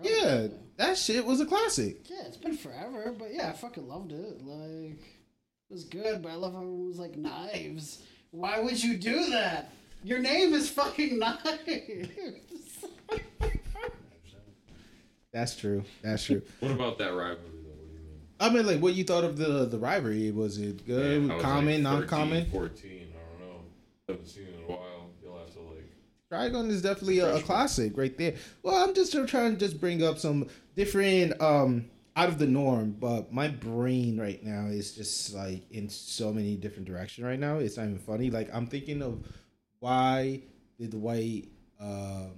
[0.00, 0.06] up.
[0.50, 2.08] Yeah, that shit was a classic.
[2.10, 4.44] Yeah, it's been forever, but yeah, I fucking loved it.
[4.44, 8.02] Like, it was good, but I love how it was like knives.
[8.30, 9.72] Why would you do that?
[10.04, 11.38] Your name is fucking knives.
[15.32, 15.84] That's true.
[16.02, 16.42] That's true.
[16.60, 17.70] What about that rivalry though?
[17.70, 18.20] What do you mean?
[18.40, 20.30] I mean, like, what you thought of the the rivalry?
[20.30, 22.50] Was it good, Yeah, I was common, like 13, non-common?
[22.50, 23.60] 14, I don't know.
[24.08, 25.10] Haven't seen it in a while.
[25.22, 25.90] You'll have to like.
[26.32, 28.34] Trigun is definitely a, a classic right there.
[28.62, 32.96] Well, I'm just trying to just bring up some different, um, out of the norm.
[32.98, 37.58] But my brain right now is just like in so many different directions right now.
[37.58, 38.30] It's not even funny.
[38.30, 39.26] Like I'm thinking of
[39.80, 40.42] why
[40.78, 41.48] did the white
[41.80, 42.32] um,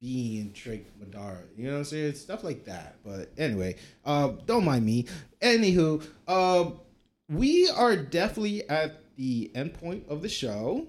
[0.00, 1.42] being trick Madara?
[1.56, 2.14] You know what I'm saying?
[2.14, 2.96] Stuff like that.
[3.04, 5.06] But anyway, uh, don't mind me.
[5.40, 6.80] Anywho, um,
[7.28, 10.86] we are definitely at the end point of the show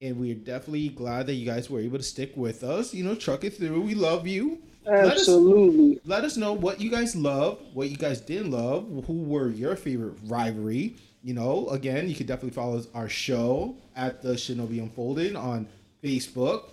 [0.00, 2.92] and we're definitely glad that you guys were able to stick with us.
[2.92, 3.80] You know, truck it through.
[3.80, 4.62] We love you.
[4.84, 6.00] Let us Absolutely.
[6.04, 9.74] let us know what you guys love, what you guys didn't love, who were your
[9.74, 10.94] favorite rivalry.
[11.22, 15.66] You know, again, you could definitely follow our show at the Shinobi Unfolded on
[16.04, 16.70] Facebook,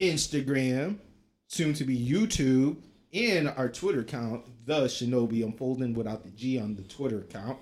[0.00, 0.96] Instagram,
[1.46, 2.76] soon to be YouTube,
[3.12, 7.58] and our Twitter account, the Shinobi Unfolding without the G on the Twitter account.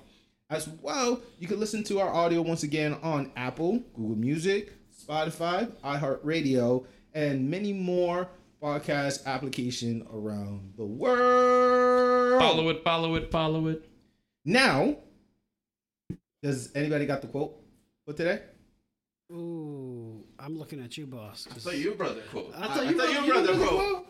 [0.50, 4.72] As well, you can listen to our audio once again on Apple, Google Music,
[5.06, 8.28] Spotify, iHeartRadio, and many more
[8.62, 12.40] podcast application around the world.
[12.40, 13.88] Follow it, follow it, follow it.
[14.44, 14.96] Now,
[16.42, 17.56] does anybody got the quote
[18.06, 18.40] for today?
[19.32, 21.46] Ooh, I'm looking at you, boss.
[21.50, 22.52] I thought you brought the quote.
[22.56, 24.06] I thought you brought- you you brought the brought quote.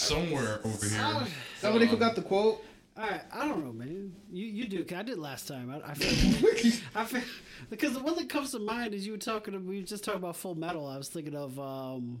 [0.00, 1.26] Somewhere over here.
[1.58, 2.64] Somebody forgot the quote.
[2.96, 4.12] All right, I don't know, man.
[4.30, 4.84] You you do.
[4.84, 5.70] 'cause I did last time.
[5.70, 7.22] I, I feel, I feel
[7.70, 9.66] because the one that comes to mind is you were talking.
[9.66, 10.86] We were just talking about Full Metal.
[10.86, 12.20] I was thinking of um,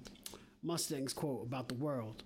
[0.64, 2.24] Mustang's quote about the world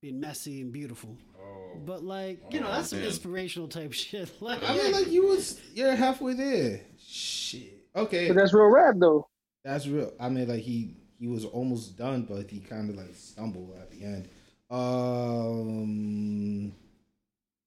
[0.00, 1.16] being messy and beautiful.
[1.38, 1.78] Oh.
[1.84, 4.30] But like, you know, Oh, that's some inspirational type shit.
[4.40, 6.80] Like, I mean, like you was you're halfway there.
[6.98, 7.78] Shit.
[7.94, 9.28] Okay, But that's real rap though.
[9.64, 10.12] that's real.
[10.18, 13.90] I mean, like he he was almost done, but he kind of like stumbled at
[13.90, 14.28] the end.
[14.70, 16.72] Um,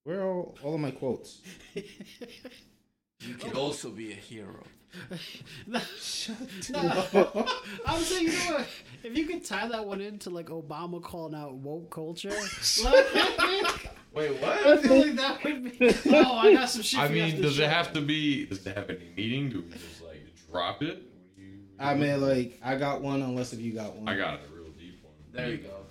[0.06, 1.42] where are all, all of my quotes?
[1.74, 4.64] You can also be a hero.
[6.00, 6.38] Shut
[6.70, 7.48] No.
[7.86, 8.68] I'm saying, you know what?
[9.04, 12.30] If you could tie that one into like Obama calling out woke culture,
[12.84, 13.06] like,
[14.14, 14.82] Wait, I what?
[14.82, 15.94] feel like that would be.
[16.12, 17.00] Oh, I got some shit.
[17.00, 17.64] I for you after mean, does show.
[17.64, 18.46] it have to be?
[18.46, 19.50] Does it have any meaning?
[19.50, 20.96] Do we just like drop it?
[20.96, 21.04] What
[21.38, 24.08] you, I mean, like I got one, unless if you got one.
[24.08, 25.14] I got a real deep one.
[25.34, 25.85] There you go.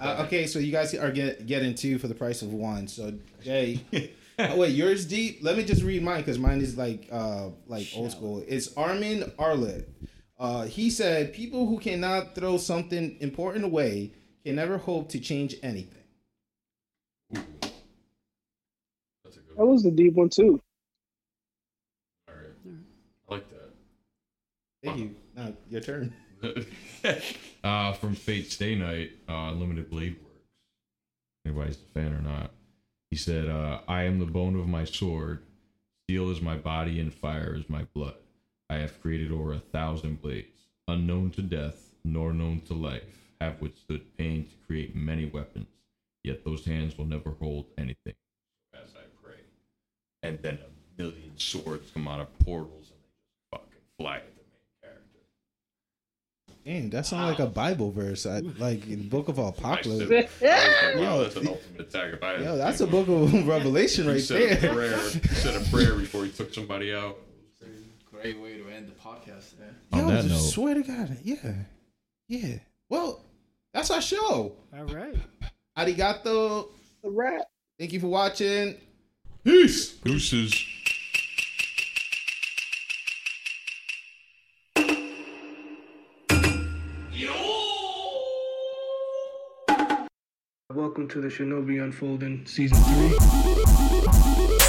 [0.00, 2.88] Uh, okay, so you guys are get getting two for the price of one.
[2.88, 3.80] So Jay,
[4.38, 5.38] oh, wait, yours deep.
[5.42, 8.44] Let me just read mine because mine is like uh like old school.
[8.46, 9.86] It's Armin Arlert.
[10.38, 14.12] Uh, he said, "People who cannot throw something important away
[14.44, 16.02] can never hope to change anything."
[17.36, 17.40] Ooh.
[19.24, 19.70] That's a good That one.
[19.70, 20.60] was the deep one too.
[22.28, 22.74] All right.
[23.30, 23.70] I like that.
[24.84, 25.14] Thank you.
[25.34, 26.12] Now your turn.
[27.64, 30.50] uh, from Fate Stay Night, uh, Limited Blade Works.
[31.44, 32.50] Anybody's a fan or not?
[33.10, 35.42] He said, uh, "I am the bone of my sword.
[36.04, 38.16] Steel is my body, and fire is my blood.
[38.68, 43.60] I have created over a thousand blades, unknown to death, nor known to life, have
[43.60, 45.68] withstood pain to create many weapons.
[46.24, 48.14] Yet those hands will never hold anything,
[48.74, 49.40] as I pray."
[50.22, 54.36] And then a million swords come out of portals, and they just fucking fly at
[54.36, 55.20] the main character.
[56.66, 58.26] Dang, that sounds like a Bible verse.
[58.26, 60.08] I, like in the Book of Apocalypse.
[60.40, 62.14] said- I was like, wow, Yo, that's an ultimate attack.
[62.14, 64.74] If Yo, that's a book of Revelation He right said a there.
[64.74, 64.98] prayer.
[64.98, 67.18] He said a prayer before he took somebody out.
[68.10, 69.68] Great way to end the podcast today.
[69.92, 71.52] On Yo, that just note- swear to God, yeah,
[72.28, 72.56] yeah.
[72.88, 73.20] Well,
[73.72, 74.56] that's our show.
[74.76, 75.14] All right.
[75.78, 76.68] Arigato.
[77.04, 77.42] The rap.
[77.78, 78.74] Thank you for watching.
[79.44, 79.92] Peace.
[79.92, 80.64] Gooses.
[90.74, 94.65] Welcome to the Shinobi Unfolding Season 3.